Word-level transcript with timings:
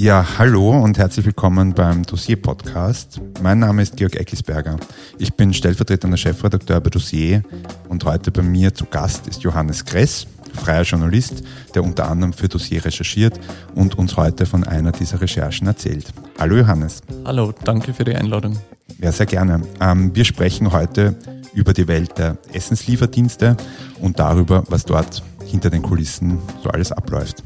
Ja, 0.00 0.24
hallo 0.38 0.70
und 0.80 0.96
herzlich 0.96 1.26
willkommen 1.26 1.74
beim 1.74 2.04
Dossier 2.04 2.40
Podcast. 2.40 3.20
Mein 3.42 3.58
Name 3.58 3.82
ist 3.82 3.96
Georg 3.96 4.14
Ecklisberger. 4.14 4.76
Ich 5.18 5.34
bin 5.34 5.52
stellvertretender 5.52 6.16
Chefredakteur 6.16 6.80
bei 6.80 6.88
Dossier 6.88 7.42
und 7.88 8.04
heute 8.04 8.30
bei 8.30 8.42
mir 8.42 8.72
zu 8.72 8.84
Gast 8.84 9.26
ist 9.26 9.42
Johannes 9.42 9.84
Kress, 9.84 10.28
freier 10.54 10.84
Journalist, 10.84 11.42
der 11.74 11.82
unter 11.82 12.08
anderem 12.08 12.32
für 12.32 12.46
Dossier 12.46 12.84
recherchiert 12.84 13.40
und 13.74 13.98
uns 13.98 14.16
heute 14.16 14.46
von 14.46 14.62
einer 14.62 14.92
dieser 14.92 15.20
Recherchen 15.20 15.66
erzählt. 15.66 16.06
Hallo 16.38 16.58
Johannes. 16.58 17.02
Hallo, 17.24 17.52
danke 17.64 17.92
für 17.92 18.04
die 18.04 18.14
Einladung. 18.14 18.56
Ja, 19.00 19.10
sehr 19.10 19.26
gerne. 19.26 19.62
Ähm, 19.80 20.14
wir 20.14 20.24
sprechen 20.24 20.70
heute 20.70 21.16
über 21.54 21.72
die 21.72 21.88
Welt 21.88 22.16
der 22.18 22.38
Essenslieferdienste 22.52 23.56
und 24.00 24.20
darüber, 24.20 24.62
was 24.68 24.84
dort 24.84 25.24
hinter 25.44 25.70
den 25.70 25.82
Kulissen 25.82 26.38
so 26.62 26.70
alles 26.70 26.92
abläuft. 26.92 27.42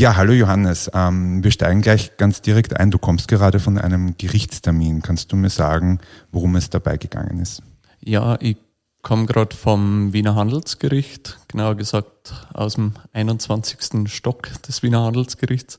Ja, 0.00 0.16
hallo 0.16 0.32
Johannes. 0.32 0.90
Ähm, 0.94 1.44
wir 1.44 1.50
steigen 1.50 1.82
gleich 1.82 2.16
ganz 2.16 2.40
direkt 2.40 2.74
ein. 2.74 2.90
Du 2.90 2.96
kommst 2.96 3.28
gerade 3.28 3.60
von 3.60 3.76
einem 3.76 4.16
Gerichtstermin. 4.16 5.02
Kannst 5.02 5.30
du 5.30 5.36
mir 5.36 5.50
sagen, 5.50 6.00
worum 6.32 6.56
es 6.56 6.70
dabei 6.70 6.96
gegangen 6.96 7.38
ist? 7.38 7.62
Ja, 8.00 8.38
ich 8.40 8.56
komme 9.02 9.26
gerade 9.26 9.54
vom 9.54 10.14
Wiener 10.14 10.36
Handelsgericht, 10.36 11.38
genauer 11.48 11.74
gesagt 11.74 12.32
aus 12.54 12.76
dem 12.76 12.94
21. 13.12 14.10
Stock 14.10 14.48
des 14.62 14.82
Wiener 14.82 15.04
Handelsgerichts. 15.04 15.78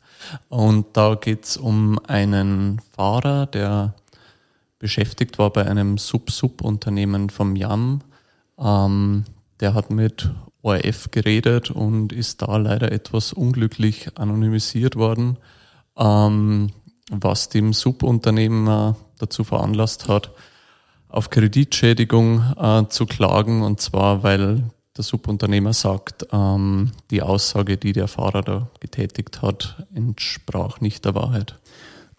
Und 0.50 0.86
da 0.94 1.16
geht 1.16 1.46
es 1.46 1.58
um 1.58 1.98
einen 2.06 2.80
Fahrer, 2.96 3.48
der 3.48 3.96
beschäftigt 4.78 5.40
war 5.40 5.50
bei 5.50 5.66
einem 5.66 5.98
Sub-Sub-Unternehmen 5.98 7.32
vom 7.32 7.56
JAM. 7.56 8.02
Ähm, 8.60 9.26
der 9.62 9.74
hat 9.74 9.90
mit 9.90 10.30
ORF 10.62 11.12
geredet 11.12 11.72
und 11.72 12.14
ist 12.14 12.42
da 12.42 12.58
leider 12.58 12.92
etwas 12.92 13.34
unglücklich 13.34 14.18
anonymisiert 14.18 14.96
worden, 14.96 15.38
ähm, 15.98 16.72
was 17.10 17.50
dem 17.50 17.74
Subunternehmer 17.74 18.96
dazu 19.18 19.44
veranlasst 19.44 20.08
hat, 20.08 20.32
auf 21.10 21.30
Kreditschädigung 21.30 22.54
äh, 22.58 22.88
zu 22.90 23.06
klagen 23.06 23.64
und 23.64 23.82
zwar, 23.82 24.24
weil 24.24 24.64
der 24.96 25.04
Subunternehmer 25.04 25.74
sagt, 25.74 26.28
ähm, 26.32 26.92
die 27.10 27.22
Aussage, 27.22 27.78
die 27.78 27.94
der 27.94 28.08
Fahrer 28.08 28.42
da 28.42 28.68
getätigt 28.80 29.42
hat, 29.42 29.88
entsprach 29.94 30.80
nicht 30.82 31.06
der 31.06 31.16
Wahrheit. 31.16 31.60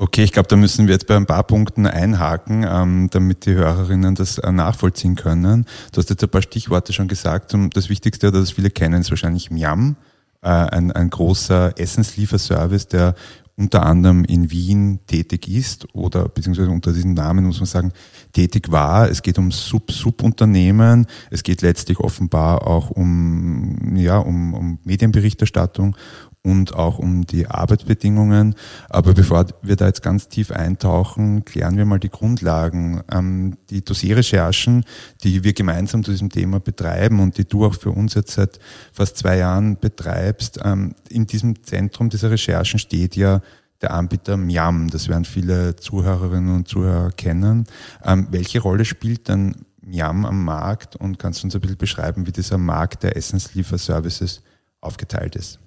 Okay, 0.02 0.24
ich 0.24 0.32
glaube, 0.32 0.48
da 0.48 0.56
müssen 0.56 0.88
wir 0.88 0.94
jetzt 0.94 1.06
bei 1.06 1.14
ein 1.14 1.26
paar 1.26 1.44
Punkten 1.44 1.86
einhaken, 1.86 2.66
ähm, 2.68 3.08
damit 3.12 3.46
die 3.46 3.52
Hörerinnen 3.52 4.16
das 4.16 4.38
äh, 4.38 4.50
nachvollziehen 4.50 5.14
können. 5.14 5.64
Du 5.92 5.98
hast 5.98 6.10
jetzt 6.10 6.24
ein 6.24 6.28
paar 6.28 6.42
Stichworte 6.42 6.92
schon 6.92 7.06
gesagt. 7.06 7.54
Und 7.54 7.76
das 7.76 7.88
Wichtigste, 7.88 8.32
das 8.32 8.50
viele 8.50 8.70
kennen, 8.70 9.00
ist 9.00 9.10
wahrscheinlich 9.10 9.52
Miam, 9.52 9.94
äh, 10.42 10.48
ein, 10.48 10.90
ein 10.90 11.08
großer 11.08 11.78
Essenslieferservice, 11.78 12.88
der 12.88 13.14
unter 13.56 13.86
anderem 13.86 14.24
in 14.24 14.50
Wien 14.50 14.98
tätig 15.06 15.46
ist 15.46 15.86
oder 15.94 16.28
beziehungsweise 16.28 16.70
unter 16.70 16.92
diesem 16.92 17.14
Namen 17.14 17.44
muss 17.44 17.60
man 17.60 17.66
sagen, 17.66 17.92
tätig 18.32 18.72
war. 18.72 19.08
Es 19.08 19.22
geht 19.22 19.38
um 19.38 19.52
Sub-Sub-Unternehmen. 19.52 21.06
Es 21.30 21.44
geht 21.44 21.62
letztlich 21.62 22.00
offenbar 22.00 22.66
auch 22.66 22.90
um, 22.90 23.94
ja, 23.94 24.18
um, 24.18 24.54
um 24.54 24.78
Medienberichterstattung 24.82 25.94
und 26.42 26.74
auch 26.74 26.98
um 26.98 27.24
die 27.24 27.46
Arbeitsbedingungen. 27.46 28.56
Aber 28.88 29.14
bevor 29.14 29.46
wir 29.62 29.76
da 29.76 29.86
jetzt 29.86 30.02
ganz 30.02 30.28
tief 30.28 30.50
eintauchen, 30.50 31.44
klären 31.44 31.76
wir 31.76 31.84
mal 31.84 32.00
die 32.00 32.10
Grundlagen. 32.10 33.02
Ähm, 33.10 33.56
die 33.70 33.84
Dossierrecherchen, 33.84 34.84
die 35.22 35.44
wir 35.44 35.52
gemeinsam 35.52 36.02
zu 36.02 36.10
diesem 36.10 36.30
Thema 36.30 36.58
betreiben 36.58 37.20
und 37.20 37.38
die 37.38 37.44
du 37.44 37.64
auch 37.64 37.74
für 37.74 37.90
uns 37.90 38.14
jetzt 38.14 38.32
seit 38.32 38.58
fast 38.92 39.18
zwei 39.18 39.38
Jahren 39.38 39.78
betreibst, 39.78 40.60
ähm, 40.64 40.94
in 41.08 41.26
diesem 41.26 41.62
Zentrum 41.62 42.10
dieser 42.10 42.30
Recherchen 42.30 42.78
steht 42.78 43.14
ja 43.14 43.40
der 43.80 43.92
Anbieter 43.92 44.36
Miam. 44.36 44.90
Das 44.90 45.08
werden 45.08 45.24
viele 45.24 45.76
Zuhörerinnen 45.76 46.54
und 46.54 46.68
Zuhörer 46.68 47.10
kennen. 47.12 47.66
Ähm, 48.04 48.28
welche 48.30 48.60
Rolle 48.60 48.84
spielt 48.84 49.28
denn 49.28 49.54
Miam 49.80 50.24
am 50.24 50.44
Markt 50.44 50.96
und 50.96 51.18
kannst 51.18 51.42
du 51.42 51.46
uns 51.46 51.54
ein 51.54 51.60
bisschen 51.60 51.76
beschreiben, 51.76 52.26
wie 52.26 52.32
dieser 52.32 52.58
Markt 52.58 53.04
der 53.04 53.16
Essenslieferservices 53.16 54.42
aufgeteilt 54.80 55.36
ist? 55.36 55.60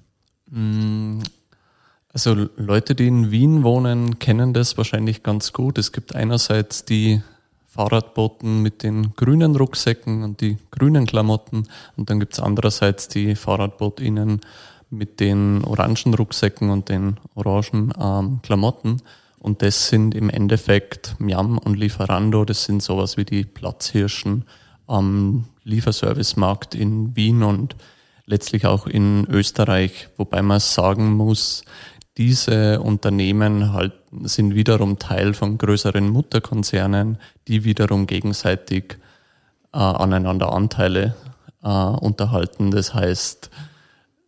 Mm, 0.56 1.20
also 2.14 2.48
Leute, 2.56 2.96
die 2.96 3.08
in 3.08 3.30
Wien 3.30 3.64
wohnen, 3.64 4.20
kennen 4.20 4.54
das 4.54 4.78
wahrscheinlich 4.78 5.22
ganz 5.22 5.52
gut. 5.52 5.78
Es 5.78 5.92
gibt 5.92 6.16
einerseits 6.16 6.86
die 6.86 7.22
Fahrradboten 7.68 8.62
mit 8.62 8.84
den 8.84 9.14
grünen 9.18 9.58
Rucksäcken 9.58 10.24
und 10.24 10.40
die 10.40 10.58
grünen 10.72 11.06
Klamotten 11.06 11.68
und 11.98 12.10
dann 12.10 12.22
gibt 12.22 12.34
es 12.34 12.40
andererseits 12.40 13.10
die 13.10 13.36
Fahrradbotinnen 13.36 14.40
mit 14.90 15.20
den 15.20 15.62
orangen 15.66 16.14
Rucksäcken 16.14 16.70
und 16.70 16.88
den 16.88 17.18
orangen 17.34 17.92
ähm, 18.00 18.40
Klamotten. 18.44 19.02
Und 19.40 19.62
das 19.62 19.90
sind 19.90 20.16
im 20.16 20.30
Endeffekt 20.30 21.20
Miam 21.20 21.58
und 21.58 21.76
Lieferando, 21.78 22.46
das 22.46 22.64
sind 22.64 22.82
sowas 22.82 23.18
wie 23.18 23.26
die 23.26 23.44
Platzhirschen 23.44 24.46
am 24.88 25.44
Lieferservicemarkt 25.66 26.76
in 26.76 27.14
Wien 27.18 27.44
und 27.44 27.76
letztlich 28.26 28.66
auch 28.66 28.88
in 28.88 29.26
Österreich, 29.30 30.10
wobei 30.18 30.42
man 30.42 30.60
sagen 30.60 31.14
muss, 31.14 31.64
diese 32.18 32.80
Unternehmen 32.80 33.74
halt 33.74 33.94
sind 34.24 34.56
wiederum 34.56 35.00
Teil 35.00 35.34
von 35.34 35.58
größeren 35.58 36.08
Mutterkonzernen, 36.10 37.18
die 37.48 37.66
wiederum 37.66 38.08
gegenseitig 38.08 38.98
äh, 39.74 39.78
aneinander 39.78 40.54
Anteile 40.54 41.16
äh, 41.62 41.68
unterhalten. 41.68 42.72
Das 42.72 42.94
heißt, 42.94 43.50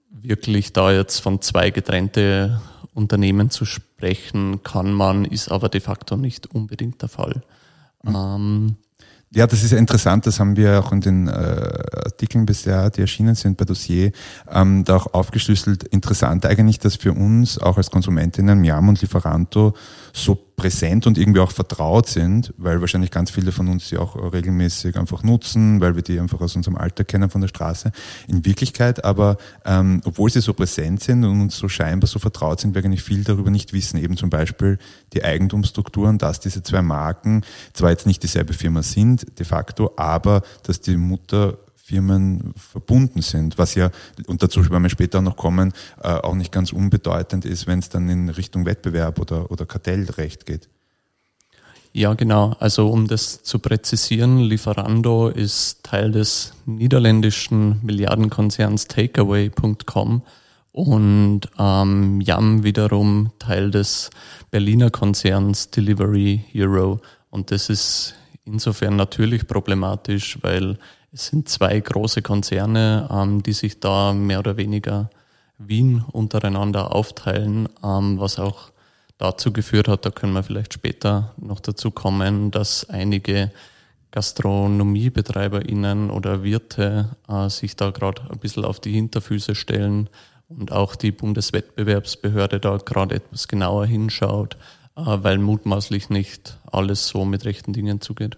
wirklich 0.09 0.73
da 0.73 0.91
jetzt 0.91 1.19
von 1.19 1.41
zwei 1.41 1.69
getrennte 1.69 2.59
Unternehmen 2.93 3.49
zu 3.49 3.63
sprechen, 3.63 4.63
kann 4.63 4.91
man, 4.91 5.23
ist 5.23 5.49
aber 5.49 5.69
de 5.69 5.79
facto 5.79 6.17
nicht 6.17 6.47
unbedingt 6.47 7.01
der 7.01 7.09
Fall. 7.09 7.41
Mhm. 8.03 8.15
Ähm, 8.15 8.75
ja, 9.33 9.45
das 9.45 9.63
ist 9.63 9.73
interessant, 9.73 10.25
das 10.25 10.39
haben 10.39 10.55
wir 10.55 10.79
auch 10.79 10.91
in 10.91 11.01
den 11.01 11.27
äh, 11.27 11.31
Artikeln 11.31 12.45
bisher, 12.45 12.89
die 12.89 13.01
erschienen 13.01 13.35
sind 13.35 13.57
bei 13.57 13.65
Dossier, 13.65 14.11
ähm, 14.49 14.83
da 14.85 14.95
auch 14.95 15.13
aufgeschlüsselt. 15.13 15.83
Interessant 15.83 16.45
eigentlich, 16.45 16.79
dass 16.79 16.95
für 16.95 17.11
uns 17.11 17.59
auch 17.59 17.77
als 17.77 17.91
Konsumentinnen 17.91 18.59
Miam 18.59 18.87
und 18.87 19.01
Lieferanto 19.01 19.73
so 20.13 20.46
präsent 20.57 21.05
und 21.05 21.19
irgendwie 21.19 21.39
auch 21.39 21.51
vertraut 21.51 22.07
sind, 22.07 22.51
weil 22.57 22.81
wahrscheinlich 22.81 23.11
ganz 23.11 23.29
viele 23.29 23.51
von 23.51 23.67
uns 23.67 23.89
sie 23.89 23.97
auch 23.99 24.15
regelmäßig 24.33 24.97
einfach 24.97 25.21
nutzen, 25.21 25.79
weil 25.79 25.95
wir 25.95 26.01
die 26.01 26.19
einfach 26.19 26.41
aus 26.41 26.55
unserem 26.55 26.77
Alter 26.77 27.05
kennen 27.05 27.29
von 27.29 27.41
der 27.41 27.47
Straße. 27.47 27.91
In 28.27 28.43
Wirklichkeit 28.43 29.05
aber, 29.05 29.37
ähm, 29.65 30.01
obwohl 30.03 30.31
sie 30.31 30.41
so 30.41 30.55
präsent 30.55 31.03
sind 31.03 31.23
und 31.23 31.41
uns 31.41 31.57
so 31.57 31.69
scheinbar 31.69 32.07
so 32.07 32.17
vertraut 32.17 32.59
sind, 32.59 32.73
wir 32.73 32.83
eigentlich 32.83 33.03
viel 33.03 33.23
darüber 33.23 33.51
nicht 33.51 33.71
wissen. 33.71 33.97
Eben 33.97 34.17
zum 34.17 34.31
Beispiel 34.31 34.79
die 35.13 35.23
Eigentumsstrukturen, 35.23 36.17
dass 36.17 36.39
diese 36.39 36.63
zwei 36.63 36.81
Marken 36.81 37.43
zwar 37.73 37.91
jetzt 37.91 38.07
nicht 38.07 38.23
dieselbe 38.23 38.53
Firma 38.53 38.81
sind, 38.81 39.37
de 39.37 39.45
facto, 39.45 39.93
aber 39.95 40.41
dass 40.63 40.81
die 40.81 40.97
Mutter 40.97 41.59
Firmen 41.87 42.53
verbunden 42.57 43.21
sind, 43.21 43.57
was 43.57 43.73
ja, 43.75 43.91
und 44.27 44.43
dazu 44.43 44.61
werden 44.69 44.83
wir 44.83 44.89
später 44.89 45.21
noch 45.21 45.37
kommen, 45.37 45.71
äh, 46.03 46.09
auch 46.09 46.35
nicht 46.35 46.51
ganz 46.51 46.73
unbedeutend 46.73 47.45
ist, 47.45 47.65
wenn 47.65 47.79
es 47.79 47.87
dann 47.87 48.09
in 48.09 48.27
Richtung 48.27 48.65
Wettbewerb 48.65 49.21
oder, 49.21 49.49
oder 49.51 49.65
Kartellrecht 49.65 50.45
geht. 50.45 50.67
Ja, 51.93 52.13
genau. 52.13 52.57
Also 52.59 52.89
um 52.89 53.07
das 53.07 53.41
zu 53.41 53.59
präzisieren, 53.59 54.39
Lieferando 54.39 55.29
ist 55.29 55.81
Teil 55.83 56.11
des 56.11 56.51
niederländischen 56.65 57.79
Milliardenkonzerns 57.83 58.89
Takeaway.com 58.89 60.23
und 60.73 61.41
ähm, 61.57 62.19
Yam 62.19 62.63
wiederum 62.63 63.31
Teil 63.39 63.71
des 63.71 64.09
Berliner 64.51 64.91
Konzerns 64.91 65.71
Delivery 65.71 66.43
Hero. 66.51 66.99
Und 67.29 67.51
das 67.51 67.69
ist 67.69 68.15
insofern 68.43 68.97
natürlich 68.97 69.47
problematisch, 69.47 70.37
weil 70.41 70.77
es 71.11 71.27
sind 71.27 71.49
zwei 71.49 71.79
große 71.79 72.21
Konzerne, 72.21 73.07
ähm, 73.11 73.43
die 73.43 73.53
sich 73.53 73.79
da 73.79 74.13
mehr 74.13 74.39
oder 74.39 74.57
weniger 74.57 75.09
Wien 75.57 76.03
untereinander 76.11 76.93
aufteilen, 76.93 77.69
ähm, 77.83 78.19
was 78.19 78.39
auch 78.39 78.71
dazu 79.17 79.51
geführt 79.51 79.87
hat, 79.87 80.05
da 80.05 80.11
können 80.11 80.33
wir 80.33 80.43
vielleicht 80.43 80.73
später 80.73 81.33
noch 81.37 81.59
dazu 81.59 81.91
kommen, 81.91 82.51
dass 82.51 82.89
einige 82.89 83.51
GastronomiebetreiberInnen 84.11 86.11
oder 86.11 86.43
Wirte 86.43 87.15
äh, 87.27 87.49
sich 87.49 87.75
da 87.75 87.89
gerade 87.89 88.21
ein 88.31 88.39
bisschen 88.39 88.65
auf 88.65 88.79
die 88.79 88.93
Hinterfüße 88.93 89.55
stellen 89.55 90.09
und 90.47 90.71
auch 90.71 90.95
die 90.95 91.11
Bundeswettbewerbsbehörde 91.11 92.59
da 92.59 92.77
gerade 92.77 93.15
etwas 93.15 93.47
genauer 93.47 93.85
hinschaut, 93.85 94.55
äh, 94.95 95.01
weil 95.03 95.39
mutmaßlich 95.39 96.09
nicht 96.09 96.57
alles 96.71 97.07
so 97.07 97.25
mit 97.25 97.45
rechten 97.45 97.73
Dingen 97.73 98.01
zugeht. 98.01 98.37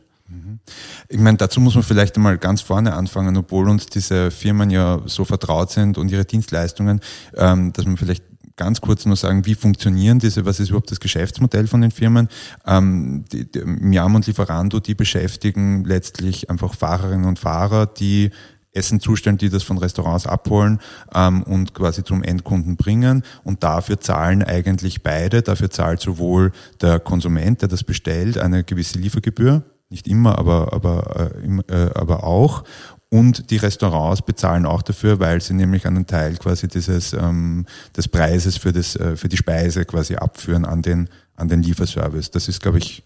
Ich 1.07 1.19
meine, 1.19 1.37
dazu 1.37 1.59
muss 1.59 1.75
man 1.75 1.83
vielleicht 1.83 2.15
einmal 2.15 2.37
ganz 2.37 2.61
vorne 2.61 2.93
anfangen, 2.93 3.35
obwohl 3.37 3.69
uns 3.69 3.87
diese 3.87 4.31
Firmen 4.31 4.69
ja 4.69 5.01
so 5.05 5.25
vertraut 5.25 5.71
sind 5.71 5.97
und 5.97 6.11
ihre 6.11 6.25
Dienstleistungen, 6.25 7.01
ähm, 7.35 7.73
dass 7.73 7.85
man 7.85 7.97
vielleicht 7.97 8.23
ganz 8.55 8.81
kurz 8.81 9.05
nur 9.05 9.15
sagen, 9.15 9.45
wie 9.45 9.55
funktionieren 9.55 10.19
diese, 10.19 10.45
was 10.45 10.59
ist 10.59 10.69
überhaupt 10.69 10.91
das 10.91 10.99
Geschäftsmodell 10.99 11.67
von 11.67 11.81
den 11.81 11.91
Firmen? 11.91 12.27
Ähm, 12.67 13.23
Miam 13.63 14.15
und 14.15 14.27
Lieferando, 14.27 14.81
die 14.81 14.95
beschäftigen 14.95 15.85
letztlich 15.85 16.49
einfach 16.49 16.75
Fahrerinnen 16.75 17.25
und 17.25 17.39
Fahrer, 17.39 17.85
die 17.85 18.31
Essen 18.73 18.99
zustellen, 18.99 19.37
die 19.37 19.49
das 19.49 19.63
von 19.63 19.77
Restaurants 19.77 20.27
abholen 20.27 20.79
ähm, 21.13 21.43
und 21.43 21.73
quasi 21.73 22.03
zum 22.03 22.21
Endkunden 22.21 22.75
bringen. 22.75 23.23
Und 23.43 23.63
dafür 23.63 23.99
zahlen 23.99 24.43
eigentlich 24.43 25.03
beide. 25.03 25.41
Dafür 25.41 25.69
zahlt 25.71 26.01
sowohl 26.01 26.51
der 26.81 26.99
Konsument, 26.99 27.61
der 27.61 27.69
das 27.69 27.83
bestellt, 27.83 28.37
eine 28.37 28.63
gewisse 28.63 28.99
Liefergebühr, 28.99 29.63
nicht 29.89 30.07
immer, 30.07 30.37
aber, 30.37 30.73
aber, 30.73 31.31
äh, 31.41 31.73
äh, 31.73 31.91
aber 31.95 32.23
auch. 32.23 32.63
Und 33.09 33.49
die 33.49 33.57
Restaurants 33.57 34.21
bezahlen 34.21 34.67
auch 34.67 34.83
dafür, 34.83 35.19
weil 35.19 35.41
sie 35.41 35.55
nämlich 35.55 35.87
einen 35.87 36.05
Teil 36.05 36.37
quasi 36.37 36.67
dieses 36.67 37.13
ähm, 37.13 37.65
des 37.97 38.07
Preises 38.07 38.57
für 38.57 38.71
das 38.71 38.95
äh, 38.95 39.15
für 39.15 39.27
die 39.27 39.37
Speise 39.37 39.83
quasi 39.85 40.15
abführen 40.15 40.63
an 40.63 40.83
den 40.83 41.09
an 41.35 41.47
den 41.47 41.63
Lieferservice. 41.63 42.29
Das 42.29 42.47
ist, 42.47 42.61
glaube 42.61 42.77
ich, 42.77 43.03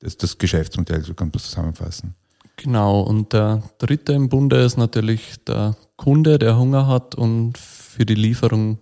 das, 0.00 0.18
das 0.18 0.36
Geschäftsmodell, 0.36 1.02
so 1.02 1.14
kann 1.14 1.28
man 1.28 1.32
das 1.32 1.44
zusammenfassen. 1.44 2.14
Genau, 2.56 3.00
und 3.00 3.32
der 3.32 3.62
dritte 3.78 4.12
im 4.12 4.28
Bunde 4.28 4.62
ist 4.64 4.76
natürlich 4.76 5.36
der 5.46 5.76
Kunde, 5.96 6.38
der 6.38 6.58
Hunger 6.58 6.86
hat 6.86 7.14
und 7.14 7.56
für 7.56 8.04
die 8.04 8.16
Lieferung 8.16 8.78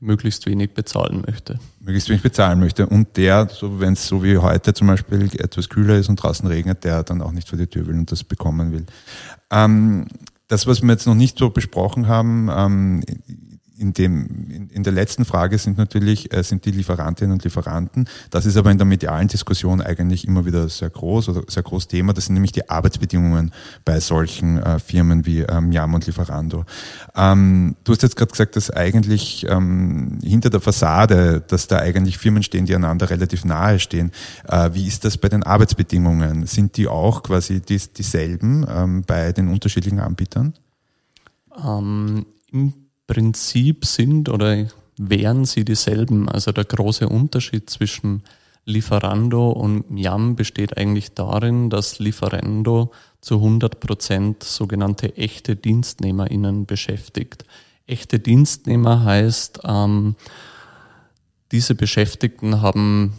möglichst 0.00 0.46
wenig 0.46 0.72
bezahlen 0.72 1.22
möchte. 1.26 1.58
Möglichst 1.80 2.08
wenig 2.08 2.22
bezahlen 2.22 2.58
möchte. 2.58 2.86
Und 2.86 3.16
der, 3.16 3.48
so 3.48 3.80
wenn 3.80 3.92
es 3.92 4.06
so 4.06 4.24
wie 4.24 4.38
heute 4.38 4.72
zum 4.74 4.86
Beispiel 4.86 5.28
etwas 5.38 5.68
kühler 5.68 5.96
ist 5.96 6.08
und 6.08 6.16
draußen 6.16 6.48
regnet, 6.48 6.84
der 6.84 7.02
dann 7.02 7.22
auch 7.22 7.32
nicht 7.32 7.48
vor 7.48 7.58
die 7.58 7.66
Tür 7.66 7.86
will 7.86 7.94
und 7.94 8.10
das 8.10 8.24
bekommen 8.24 8.72
will. 8.72 8.86
Ähm, 9.50 10.06
das, 10.48 10.66
was 10.66 10.82
wir 10.82 10.90
jetzt 10.90 11.06
noch 11.06 11.14
nicht 11.14 11.38
so 11.38 11.50
besprochen 11.50 12.08
haben, 12.08 12.50
ähm, 12.52 13.04
in, 13.80 13.94
dem, 13.94 14.46
in, 14.50 14.68
in 14.68 14.82
der 14.82 14.92
letzten 14.92 15.24
Frage 15.24 15.56
sind 15.56 15.78
natürlich 15.78 16.32
äh, 16.34 16.42
sind 16.42 16.64
die 16.66 16.70
Lieferantinnen 16.70 17.32
und 17.32 17.44
Lieferanten. 17.44 18.08
Das 18.30 18.44
ist 18.44 18.56
aber 18.56 18.70
in 18.70 18.76
der 18.78 18.86
medialen 18.86 19.28
Diskussion 19.28 19.80
eigentlich 19.80 20.26
immer 20.26 20.44
wieder 20.44 20.68
sehr 20.68 20.90
groß 20.90 21.30
oder 21.30 21.42
sehr 21.48 21.62
groß 21.62 21.88
Thema. 21.88 22.12
Das 22.12 22.26
sind 22.26 22.34
nämlich 22.34 22.52
die 22.52 22.68
Arbeitsbedingungen 22.68 23.52
bei 23.84 23.98
solchen 24.00 24.58
äh, 24.58 24.78
Firmen 24.78 25.24
wie 25.24 25.40
ähm, 25.40 25.72
Yam 25.72 25.94
und 25.94 26.06
Lieferando. 26.06 26.64
Ähm, 27.16 27.76
du 27.84 27.92
hast 27.92 28.02
jetzt 28.02 28.16
gerade 28.16 28.30
gesagt, 28.30 28.56
dass 28.56 28.70
eigentlich 28.70 29.46
ähm, 29.48 30.18
hinter 30.22 30.50
der 30.50 30.60
Fassade, 30.60 31.42
dass 31.46 31.66
da 31.66 31.78
eigentlich 31.78 32.18
Firmen 32.18 32.42
stehen, 32.42 32.66
die 32.66 32.74
einander 32.74 33.08
relativ 33.08 33.44
nahe 33.46 33.78
stehen. 33.78 34.12
Äh, 34.46 34.70
wie 34.74 34.86
ist 34.86 35.04
das 35.04 35.16
bei 35.16 35.30
den 35.30 35.42
Arbeitsbedingungen? 35.42 36.46
Sind 36.46 36.76
die 36.76 36.86
auch 36.86 37.22
quasi 37.22 37.60
dies, 37.60 37.92
dieselben 37.92 38.66
ähm, 38.68 39.04
bei 39.06 39.32
den 39.32 39.48
unterschiedlichen 39.48 40.00
Anbietern? 40.00 40.52
Ähm, 41.64 42.26
Im 42.52 42.89
Prinzip 43.10 43.86
sind 43.86 44.28
oder 44.28 44.68
wären 44.96 45.44
sie 45.44 45.64
dieselben. 45.64 46.28
Also 46.28 46.52
der 46.52 46.64
große 46.64 47.08
Unterschied 47.08 47.68
zwischen 47.68 48.22
Lieferando 48.64 49.50
und 49.50 49.90
Miam 49.90 50.36
besteht 50.36 50.76
eigentlich 50.76 51.12
darin, 51.14 51.70
dass 51.70 51.98
Lieferando 51.98 52.92
zu 53.20 53.36
100 53.36 53.80
Prozent 53.80 54.44
sogenannte 54.44 55.16
echte 55.16 55.56
DienstnehmerInnen 55.56 56.66
beschäftigt. 56.66 57.44
Echte 57.88 58.20
Dienstnehmer 58.20 59.02
heißt, 59.02 59.62
ähm, 59.64 60.14
diese 61.50 61.74
Beschäftigten 61.74 62.62
haben 62.62 63.14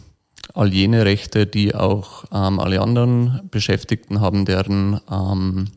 all 0.54 0.72
jene 0.72 1.04
Rechte, 1.04 1.46
die 1.46 1.74
auch 1.74 2.24
ähm, 2.32 2.58
alle 2.60 2.80
anderen 2.80 3.42
Beschäftigten 3.50 4.22
haben, 4.22 4.46
deren 4.46 5.02
ähm, 5.10 5.68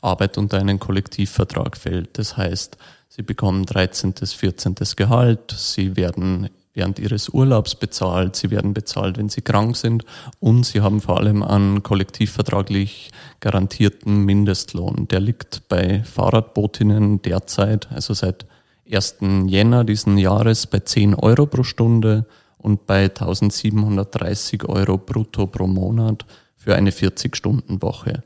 Arbeit 0.00 0.38
unter 0.38 0.56
einen 0.56 0.78
Kollektivvertrag 0.78 1.76
fällt. 1.76 2.16
Das 2.16 2.38
heißt, 2.38 2.78
Sie 3.08 3.22
bekommen 3.22 3.64
13., 3.64 4.14
14. 4.14 4.74
Gehalt, 4.96 5.54
sie 5.56 5.96
werden 5.96 6.50
während 6.74 6.98
ihres 6.98 7.30
Urlaubs 7.30 7.74
bezahlt, 7.74 8.36
sie 8.36 8.50
werden 8.50 8.74
bezahlt, 8.74 9.16
wenn 9.16 9.30
sie 9.30 9.40
krank 9.40 9.76
sind 9.76 10.04
und 10.40 10.64
sie 10.64 10.80
haben 10.82 11.00
vor 11.00 11.18
allem 11.18 11.42
einen 11.42 11.82
kollektivvertraglich 11.82 13.10
garantierten 13.40 14.24
Mindestlohn. 14.24 15.08
Der 15.08 15.20
liegt 15.20 15.68
bei 15.68 16.04
Fahrradbootinnen 16.04 17.22
derzeit, 17.22 17.90
also 17.90 18.14
seit 18.14 18.46
1. 18.90 19.16
Jänner 19.46 19.84
diesen 19.84 20.18
Jahres, 20.18 20.66
bei 20.66 20.80
10 20.80 21.14
Euro 21.14 21.46
pro 21.46 21.62
Stunde 21.62 22.26
und 22.58 22.86
bei 22.86 23.04
1730 23.04 24.68
Euro 24.68 24.98
brutto 24.98 25.46
pro 25.46 25.66
Monat 25.66 26.26
für 26.56 26.74
eine 26.76 26.90
40-Stunden-Woche. 26.90 28.22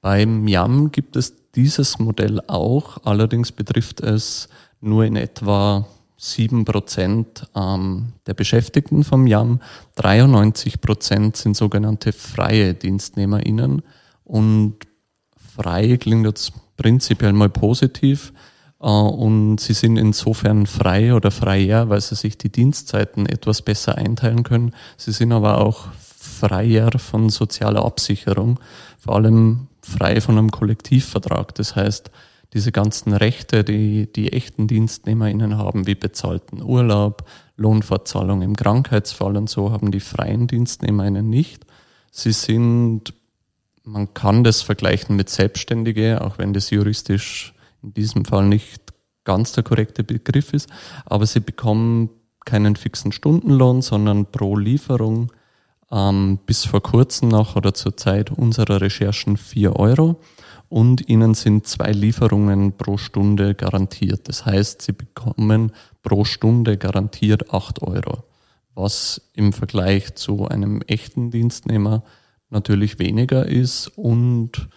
Beim 0.00 0.46
YAM 0.46 0.92
gibt 0.92 1.16
es 1.16 1.34
dieses 1.54 1.98
Modell 1.98 2.40
auch, 2.46 2.98
allerdings 3.04 3.52
betrifft 3.52 4.00
es 4.00 4.48
nur 4.80 5.04
in 5.04 5.16
etwa 5.16 5.86
7% 6.20 7.26
ähm, 7.54 8.12
der 8.26 8.34
Beschäftigten 8.34 9.04
vom 9.04 9.26
YAM. 9.26 9.60
93% 9.98 11.36
sind 11.36 11.56
sogenannte 11.56 12.12
freie 12.12 12.74
DienstnehmerInnen 12.74 13.82
und 14.24 14.76
frei 15.56 15.96
klingt 15.96 16.26
jetzt 16.26 16.52
prinzipiell 16.76 17.32
mal 17.32 17.48
positiv 17.48 18.32
äh, 18.80 18.86
und 18.86 19.58
sie 19.58 19.74
sind 19.74 19.96
insofern 19.96 20.66
frei 20.66 21.14
oder 21.14 21.30
freier, 21.30 21.88
weil 21.88 22.00
sie 22.00 22.14
sich 22.14 22.38
die 22.38 22.50
Dienstzeiten 22.50 23.26
etwas 23.26 23.62
besser 23.62 23.96
einteilen 23.96 24.42
können. 24.42 24.72
Sie 24.96 25.12
sind 25.12 25.32
aber 25.32 25.58
auch 25.58 25.88
freier 25.94 26.90
von 26.98 27.30
sozialer 27.30 27.84
Absicherung, 27.84 28.58
vor 28.98 29.16
allem 29.16 29.68
frei 29.86 30.20
von 30.20 30.38
einem 30.38 30.50
Kollektivvertrag. 30.50 31.54
Das 31.54 31.76
heißt, 31.76 32.10
diese 32.52 32.72
ganzen 32.72 33.12
Rechte, 33.12 33.64
die 33.64 34.10
die 34.12 34.32
echten 34.32 34.66
DienstnehmerInnen 34.66 35.58
haben, 35.58 35.86
wie 35.86 35.94
bezahlten 35.94 36.62
Urlaub, 36.62 37.28
Lohnfortzahlung 37.56 38.42
im 38.42 38.56
Krankheitsfall 38.56 39.36
und 39.36 39.48
so, 39.48 39.72
haben 39.72 39.90
die 39.90 40.00
freien 40.00 40.46
DienstnehmerInnen 40.46 41.28
nicht. 41.28 41.64
Sie 42.10 42.32
sind, 42.32 43.14
man 43.84 44.14
kann 44.14 44.44
das 44.44 44.62
vergleichen 44.62 45.16
mit 45.16 45.28
Selbstständige, 45.28 46.22
auch 46.22 46.38
wenn 46.38 46.52
das 46.52 46.70
juristisch 46.70 47.54
in 47.82 47.94
diesem 47.94 48.24
Fall 48.24 48.46
nicht 48.46 48.92
ganz 49.24 49.52
der 49.52 49.64
korrekte 49.64 50.04
Begriff 50.04 50.52
ist, 50.52 50.68
aber 51.04 51.26
sie 51.26 51.40
bekommen 51.40 52.10
keinen 52.44 52.76
fixen 52.76 53.12
Stundenlohn, 53.12 53.82
sondern 53.82 54.26
pro 54.26 54.56
Lieferung 54.56 55.32
ähm, 55.90 56.38
bis 56.46 56.64
vor 56.64 56.82
kurzem 56.82 57.28
noch 57.28 57.56
oder 57.56 57.74
zur 57.74 57.96
Zeit 57.96 58.30
unserer 58.30 58.80
Recherchen 58.80 59.36
4 59.36 59.76
Euro. 59.76 60.20
Und 60.68 61.08
ihnen 61.08 61.34
sind 61.34 61.66
zwei 61.66 61.92
Lieferungen 61.92 62.76
pro 62.76 62.96
Stunde 62.96 63.54
garantiert. 63.54 64.28
Das 64.28 64.44
heißt, 64.44 64.82
sie 64.82 64.92
bekommen 64.92 65.72
pro 66.02 66.24
Stunde 66.24 66.76
garantiert 66.76 67.52
8 67.54 67.82
Euro, 67.82 68.24
was 68.74 69.30
im 69.32 69.52
Vergleich 69.52 70.16
zu 70.16 70.48
einem 70.48 70.82
echten 70.82 71.30
Dienstnehmer 71.30 72.02
natürlich 72.50 72.98
weniger 72.98 73.46
ist 73.46 73.88
und 73.96 74.68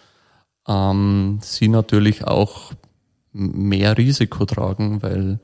ähm, 0.68 1.38
sie 1.42 1.68
natürlich 1.68 2.24
auch 2.24 2.72
mehr 3.32 3.96
Risiko 3.98 4.44
tragen, 4.44 5.02
weil 5.02 5.40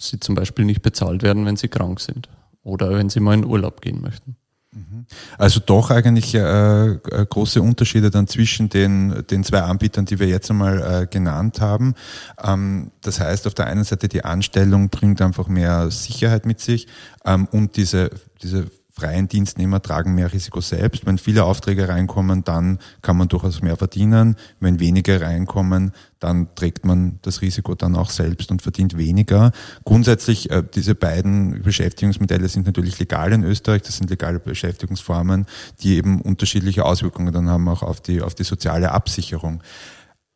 sie 0.00 0.18
zum 0.18 0.34
Beispiel 0.34 0.64
nicht 0.64 0.82
bezahlt 0.82 1.22
werden, 1.22 1.46
wenn 1.46 1.56
sie 1.56 1.68
krank 1.68 2.00
sind 2.00 2.28
oder 2.62 2.90
wenn 2.90 3.08
sie 3.08 3.20
mal 3.20 3.34
in 3.34 3.44
Urlaub 3.44 3.80
gehen 3.80 4.00
möchten. 4.00 4.36
Mhm. 4.74 5.04
Also 5.36 5.60
doch 5.60 5.90
eigentlich 5.90 6.34
äh, 6.34 6.86
äh, 6.92 6.98
große 7.28 7.60
Unterschiede 7.60 8.10
dann 8.10 8.26
zwischen 8.26 8.70
den, 8.70 9.24
den 9.30 9.44
zwei 9.44 9.60
Anbietern, 9.60 10.06
die 10.06 10.18
wir 10.18 10.28
jetzt 10.28 10.50
einmal 10.50 11.02
äh, 11.02 11.06
genannt 11.06 11.60
haben. 11.60 11.94
Ähm, 12.42 12.90
das 13.02 13.20
heißt, 13.20 13.46
auf 13.46 13.54
der 13.54 13.66
einen 13.66 13.84
Seite 13.84 14.08
die 14.08 14.24
Anstellung 14.24 14.88
bringt 14.88 15.20
einfach 15.20 15.48
mehr 15.48 15.90
Sicherheit 15.90 16.46
mit 16.46 16.60
sich 16.60 16.86
ähm, 17.26 17.48
und 17.52 17.76
diese, 17.76 18.10
diese 18.42 18.70
freien 18.94 19.26
Dienstnehmer 19.26 19.80
tragen 19.80 20.14
mehr 20.14 20.32
Risiko 20.32 20.60
selbst. 20.60 21.06
Wenn 21.06 21.16
viele 21.16 21.44
Aufträge 21.44 21.88
reinkommen, 21.88 22.44
dann 22.44 22.78
kann 23.00 23.16
man 23.16 23.28
durchaus 23.28 23.62
mehr 23.62 23.76
verdienen. 23.78 24.36
Wenn 24.60 24.80
wenige 24.80 25.20
reinkommen, 25.20 25.92
dann 26.20 26.54
trägt 26.54 26.84
man 26.84 27.18
das 27.22 27.40
Risiko 27.40 27.74
dann 27.74 27.96
auch 27.96 28.10
selbst 28.10 28.50
und 28.50 28.60
verdient 28.60 28.98
weniger. 28.98 29.52
Grundsätzlich, 29.84 30.50
äh, 30.50 30.62
diese 30.74 30.94
beiden 30.94 31.62
Beschäftigungsmodelle 31.62 32.48
sind 32.48 32.66
natürlich 32.66 32.98
legal 32.98 33.32
in 33.32 33.44
Österreich. 33.44 33.82
Das 33.82 33.96
sind 33.96 34.10
legale 34.10 34.38
Beschäftigungsformen, 34.38 35.46
die 35.80 35.96
eben 35.96 36.20
unterschiedliche 36.20 36.84
Auswirkungen 36.84 37.32
dann 37.32 37.48
haben 37.48 37.68
auch 37.68 37.82
auf 37.82 38.00
die, 38.02 38.20
auf 38.20 38.34
die 38.34 38.44
soziale 38.44 38.92
Absicherung. 38.92 39.62